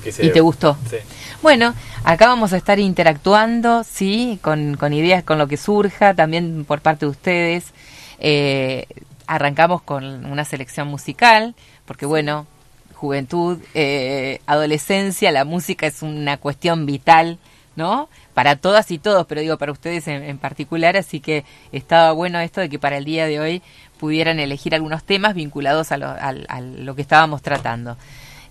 ¿Y 0.05 0.31
te 0.31 0.41
gustó? 0.41 0.77
Sí. 0.89 0.97
Bueno, 1.43 1.75
acá 2.05 2.29
vamos 2.29 2.53
a 2.53 2.57
estar 2.57 2.79
interactuando, 2.79 3.85
sí, 3.85 4.39
con, 4.43 4.77
con 4.77 4.93
ideas, 4.93 5.25
con 5.25 5.39
lo 5.39 5.49
que 5.49 5.57
surja, 5.57 6.15
también 6.15 6.65
por 6.65 6.81
parte 6.81 7.07
de 7.07 7.11
ustedes. 7.11 7.73
Eh, 8.21 8.87
arrancamos 9.27 9.83
con 9.83 10.25
una 10.27 10.45
selección 10.45 10.89
musical, 10.89 11.55
porque 11.85 12.07
bueno, 12.07 12.47
juventud, 12.95 13.59
eh, 13.75 14.41
adolescencia, 14.47 15.33
la 15.33 15.45
música 15.45 15.87
es 15.87 16.03
una 16.03 16.37
cuestión 16.37 16.87
vital, 16.87 17.39
¿no? 17.75 18.09
Para 18.35 18.57
todas 18.57 18.91
y 18.93 18.99
todos, 18.99 19.27
pero 19.27 19.41
digo 19.41 19.59
para 19.59 19.73
ustedes 19.73 20.07
en, 20.07 20.39
particular, 20.39 20.97
así 20.97 21.19
que 21.19 21.45
estaba 21.73 22.13
bueno 22.13 22.39
esto 22.39 22.61
de 22.61 22.69
que 22.69 22.79
para 22.79 22.99
el 22.99 23.05
día 23.05 23.27
de 23.27 23.41
hoy 23.41 23.63
pudieran 23.99 24.39
elegir 24.39 24.75
algunos 24.75 25.03
temas 25.03 25.35
vinculados 25.35 25.91
a 25.91 25.97
lo, 25.97 26.07
a 26.09 26.61
lo 26.61 26.95
que 26.95 27.03
estábamos 27.03 27.43
tratando. 27.43 27.97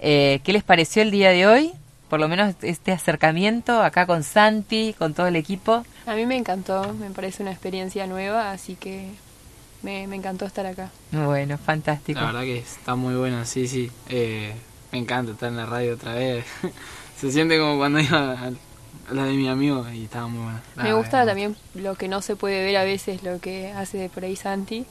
Eh, 0.01 0.41
¿Qué 0.43 0.51
les 0.51 0.63
pareció 0.63 1.03
el 1.03 1.11
día 1.11 1.29
de 1.29 1.45
hoy? 1.45 1.71
Por 2.09 2.19
lo 2.19 2.27
menos 2.27 2.55
este 2.61 2.91
acercamiento 2.91 3.81
acá 3.81 4.05
con 4.05 4.23
Santi, 4.23 4.95
con 4.97 5.13
todo 5.13 5.27
el 5.27 5.35
equipo. 5.35 5.85
A 6.05 6.15
mí 6.15 6.25
me 6.25 6.35
encantó, 6.35 6.93
me 6.93 7.09
parece 7.11 7.43
una 7.43 7.51
experiencia 7.51 8.07
nueva, 8.07 8.51
así 8.51 8.75
que 8.75 9.09
me, 9.83 10.07
me 10.07 10.15
encantó 10.15 10.45
estar 10.45 10.65
acá. 10.65 10.89
Bueno, 11.11 11.57
fantástico. 11.57 12.19
La 12.19 12.25
verdad 12.25 12.41
que 12.41 12.57
está 12.57 12.95
muy 12.95 13.15
bueno, 13.15 13.45
sí, 13.45 13.67
sí. 13.67 13.91
Eh, 14.09 14.53
me 14.91 14.97
encanta 14.97 15.33
estar 15.33 15.49
en 15.49 15.57
la 15.57 15.67
radio 15.67 15.93
otra 15.93 16.15
vez. 16.15 16.45
Se 17.17 17.31
siente 17.31 17.59
como 17.59 17.77
cuando 17.77 17.99
iba 17.99 18.31
a 18.31 18.51
la 19.13 19.25
de 19.25 19.33
mi 19.33 19.47
amigo 19.47 19.85
y 19.93 20.05
estaba 20.05 20.27
muy 20.27 20.43
buena. 20.43 20.61
Me 20.75 20.93
gusta 20.93 21.25
también 21.25 21.55
lo 21.75 21.93
que 21.95 22.07
no 22.07 22.21
se 22.23 22.35
puede 22.35 22.65
ver 22.65 22.77
a 22.77 22.83
veces, 22.83 23.21
lo 23.21 23.39
que 23.39 23.71
hace 23.71 24.09
por 24.09 24.23
ahí 24.23 24.35
Santi. 24.35 24.85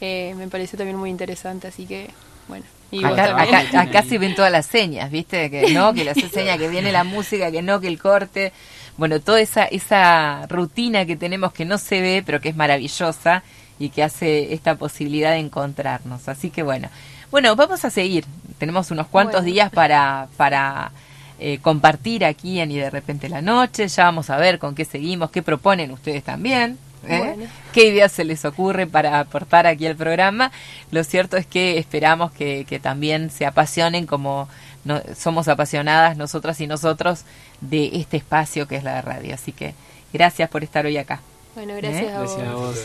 Eh, 0.00 0.34
me 0.36 0.48
pareció 0.48 0.78
también 0.78 0.96
muy 0.96 1.10
interesante, 1.10 1.68
así 1.68 1.84
que 1.86 2.10
bueno. 2.48 2.64
Y 2.92 3.02
vos 3.04 3.12
Acá, 3.12 3.36
también. 3.36 3.54
acá- 3.54 3.80
acá 3.82 4.02
se 4.02 4.18
ven 4.18 4.34
todas 4.34 4.50
las 4.50 4.66
señas, 4.66 5.10
¿viste? 5.10 5.50
Que 5.50 5.72
no, 5.72 5.92
que 5.94 6.04
las 6.04 6.16
señas, 6.16 6.58
que 6.58 6.68
viene 6.68 6.90
la 6.92 7.04
música, 7.04 7.50
que 7.50 7.62
no, 7.62 7.80
que 7.80 7.86
el 7.88 7.98
corte. 7.98 8.52
Bueno, 8.96 9.20
toda 9.20 9.40
esa, 9.40 9.64
esa 9.64 10.46
rutina 10.48 11.06
que 11.06 11.16
tenemos 11.16 11.52
que 11.52 11.64
no 11.64 11.78
se 11.78 12.00
ve, 12.00 12.22
pero 12.26 12.40
que 12.40 12.48
es 12.50 12.56
maravillosa 12.56 13.42
y 13.78 13.90
que 13.90 14.02
hace 14.02 14.52
esta 14.52 14.74
posibilidad 14.74 15.30
de 15.30 15.38
encontrarnos. 15.38 16.28
Así 16.28 16.50
que 16.50 16.62
bueno. 16.62 16.88
Bueno, 17.30 17.54
vamos 17.54 17.84
a 17.84 17.90
seguir. 17.90 18.24
Tenemos 18.58 18.90
unos 18.90 19.06
cuantos 19.06 19.42
Bueno. 19.42 19.52
días 19.54 19.70
para, 19.70 20.26
para 20.36 20.90
eh, 21.38 21.58
compartir 21.62 22.24
aquí 22.24 22.58
en 22.60 22.72
Y 22.72 22.76
de 22.78 22.90
repente 22.90 23.28
la 23.28 23.40
noche. 23.40 23.86
Ya 23.88 24.04
vamos 24.04 24.28
a 24.30 24.36
ver 24.36 24.58
con 24.58 24.74
qué 24.74 24.84
seguimos, 24.84 25.30
qué 25.30 25.40
proponen 25.42 25.92
ustedes 25.92 26.24
también. 26.24 26.76
¿Eh? 27.06 27.18
Bueno. 27.18 27.44
¿Qué 27.72 27.86
ideas 27.88 28.12
se 28.12 28.24
les 28.24 28.44
ocurre 28.44 28.86
para 28.86 29.20
aportar 29.20 29.66
aquí 29.66 29.86
al 29.86 29.96
programa? 29.96 30.50
Lo 30.90 31.04
cierto 31.04 31.36
es 31.36 31.46
que 31.46 31.78
esperamos 31.78 32.32
que, 32.32 32.64
que 32.68 32.78
también 32.80 33.30
se 33.30 33.46
apasionen 33.46 34.06
como 34.06 34.48
no- 34.84 35.02
somos 35.16 35.48
apasionadas 35.48 36.16
nosotras 36.16 36.60
y 36.60 36.66
nosotros 36.66 37.24
de 37.60 37.90
este 37.94 38.16
espacio 38.16 38.66
que 38.66 38.76
es 38.76 38.84
la 38.84 39.00
radio. 39.02 39.34
Así 39.34 39.52
que 39.52 39.74
gracias 40.12 40.48
por 40.50 40.62
estar 40.64 40.86
hoy 40.86 40.96
acá. 40.96 41.20
Bueno, 41.54 41.74
gracias 41.76 42.02
¿Eh? 42.04 42.12
a 42.12 42.20
vos. 42.20 42.36
Gracias 42.36 42.48
a 42.48 42.54
vos. 42.54 42.78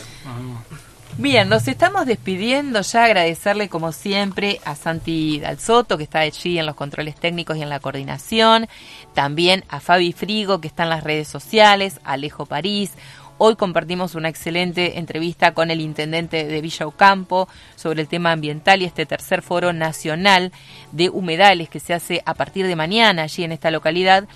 Bien, 1.18 1.48
nos 1.48 1.66
estamos 1.66 2.04
despidiendo 2.04 2.82
ya, 2.82 3.04
agradecerle 3.04 3.70
como 3.70 3.92
siempre 3.92 4.60
a 4.66 4.74
Santi 4.74 5.40
Dalsoto, 5.40 5.96
que 5.96 6.02
está 6.04 6.18
allí 6.18 6.58
en 6.58 6.66
los 6.66 6.74
controles 6.74 7.14
técnicos 7.14 7.56
y 7.56 7.62
en 7.62 7.70
la 7.70 7.80
coordinación, 7.80 8.68
también 9.14 9.64
a 9.70 9.80
Fabi 9.80 10.12
Frigo, 10.12 10.60
que 10.60 10.68
está 10.68 10.82
en 10.82 10.90
las 10.90 11.04
redes 11.04 11.26
sociales, 11.28 12.00
a 12.04 12.12
Alejo 12.14 12.44
París. 12.44 12.90
Hoy 13.38 13.56
compartimos 13.56 14.14
una 14.14 14.30
excelente 14.30 14.98
entrevista 14.98 15.52
con 15.52 15.70
el 15.70 15.82
intendente 15.82 16.46
de 16.46 16.60
Villa 16.62 16.86
Ocampo 16.86 17.48
sobre 17.74 18.00
el 18.00 18.08
tema 18.08 18.32
ambiental 18.32 18.80
y 18.80 18.86
este 18.86 19.04
tercer 19.04 19.42
foro 19.42 19.74
nacional 19.74 20.52
de 20.92 21.10
humedales 21.10 21.68
que 21.68 21.78
se 21.78 21.92
hace 21.92 22.22
a 22.24 22.32
partir 22.32 22.66
de 22.66 22.76
mañana 22.76 23.24
allí 23.24 23.44
en 23.44 23.52
esta 23.52 23.70
localidad. 23.70 24.26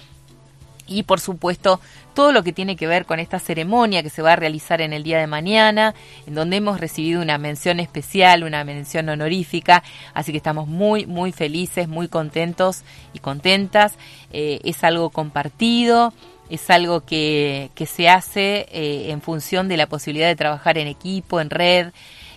Y 0.86 1.04
por 1.04 1.18
supuesto 1.18 1.80
todo 2.12 2.32
lo 2.32 2.42
que 2.42 2.52
tiene 2.52 2.76
que 2.76 2.86
ver 2.86 3.06
con 3.06 3.20
esta 3.20 3.38
ceremonia 3.38 4.02
que 4.02 4.10
se 4.10 4.20
va 4.20 4.34
a 4.34 4.36
realizar 4.36 4.82
en 4.82 4.92
el 4.92 5.02
día 5.02 5.18
de 5.18 5.26
mañana, 5.26 5.94
en 6.26 6.34
donde 6.34 6.56
hemos 6.56 6.78
recibido 6.78 7.22
una 7.22 7.38
mención 7.38 7.80
especial, 7.80 8.44
una 8.44 8.64
mención 8.64 9.08
honorífica, 9.08 9.82
así 10.12 10.32
que 10.32 10.38
estamos 10.38 10.68
muy, 10.68 11.06
muy 11.06 11.32
felices, 11.32 11.88
muy 11.88 12.08
contentos 12.08 12.82
y 13.14 13.20
contentas. 13.20 13.94
Eh, 14.30 14.60
es 14.64 14.84
algo 14.84 15.08
compartido, 15.08 16.12
es 16.50 16.68
algo 16.68 17.04
que, 17.04 17.70
que 17.74 17.86
se 17.86 18.08
hace 18.08 18.66
eh, 18.72 19.10
en 19.10 19.22
función 19.22 19.68
de 19.68 19.76
la 19.76 19.86
posibilidad 19.86 20.26
de 20.26 20.36
trabajar 20.36 20.76
en 20.78 20.88
equipo, 20.88 21.40
en 21.40 21.48
red. 21.48 21.92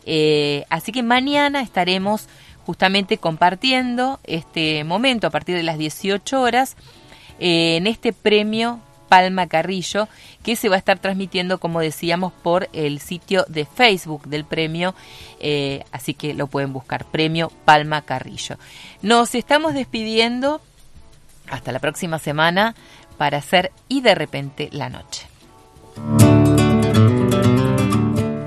Eh, 0.05 0.66
así 0.70 0.91
que 0.91 1.01
mañana 1.01 1.61
estaremos 1.61 2.28
justamente 2.66 3.18
compartiendo 3.18 4.20
este 4.24 4.84
momento 4.84 5.28
a 5.28 5.32
partir 5.32 5.55
de 5.55 5.64
las 5.64 5.78
18 5.78 6.39
horas 6.39 6.78
eh, 7.39 7.78
en 7.78 7.88
este 7.88 8.14
premio 8.14 8.80
Palma 9.09 9.47
Carrillo 9.47 10.07
que 10.43 10.55
se 10.55 10.70
va 10.70 10.76
a 10.76 10.80
estar 10.80 10.99
transmitiendo, 10.99 11.59
como 11.59 11.80
decíamos, 11.80 12.34
por 12.34 12.70
el 12.74 12.99
sitio 12.99 13.45
de 13.47 13.66
Facebook 13.66 14.28
del 14.28 14.43
premio, 14.43 14.95
así 15.91 16.14
que 16.14 16.34
lo 16.34 16.47
pueden 16.47 16.74
buscar, 16.74 17.05
Premio 17.05 17.51
Palma 17.64 18.01
Carrillo. 18.01 18.57
Nos 19.01 19.36
estamos 19.36 19.74
despidiendo 19.74 20.61
hasta 21.49 21.72
la 21.72 21.80
próxima 21.80 22.20
semana 22.20 22.76
para 23.14 23.38
hacer 23.38 23.72
y 23.88 24.01
de 24.01 24.16
repente 24.16 24.70
la 24.72 24.89
noche. 24.89 25.28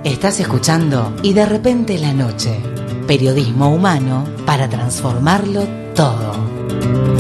Estás 0.05 0.41
escuchando 0.41 1.15
y 1.23 1.33
de 1.35 1.47
repente 1.47 1.99
la 1.99 2.13
noche. 2.13 2.59
Periodismo 3.07 3.69
humano 3.69 4.25
para 4.45 4.69
transformarlo 4.69 5.67
todo. 5.95 7.16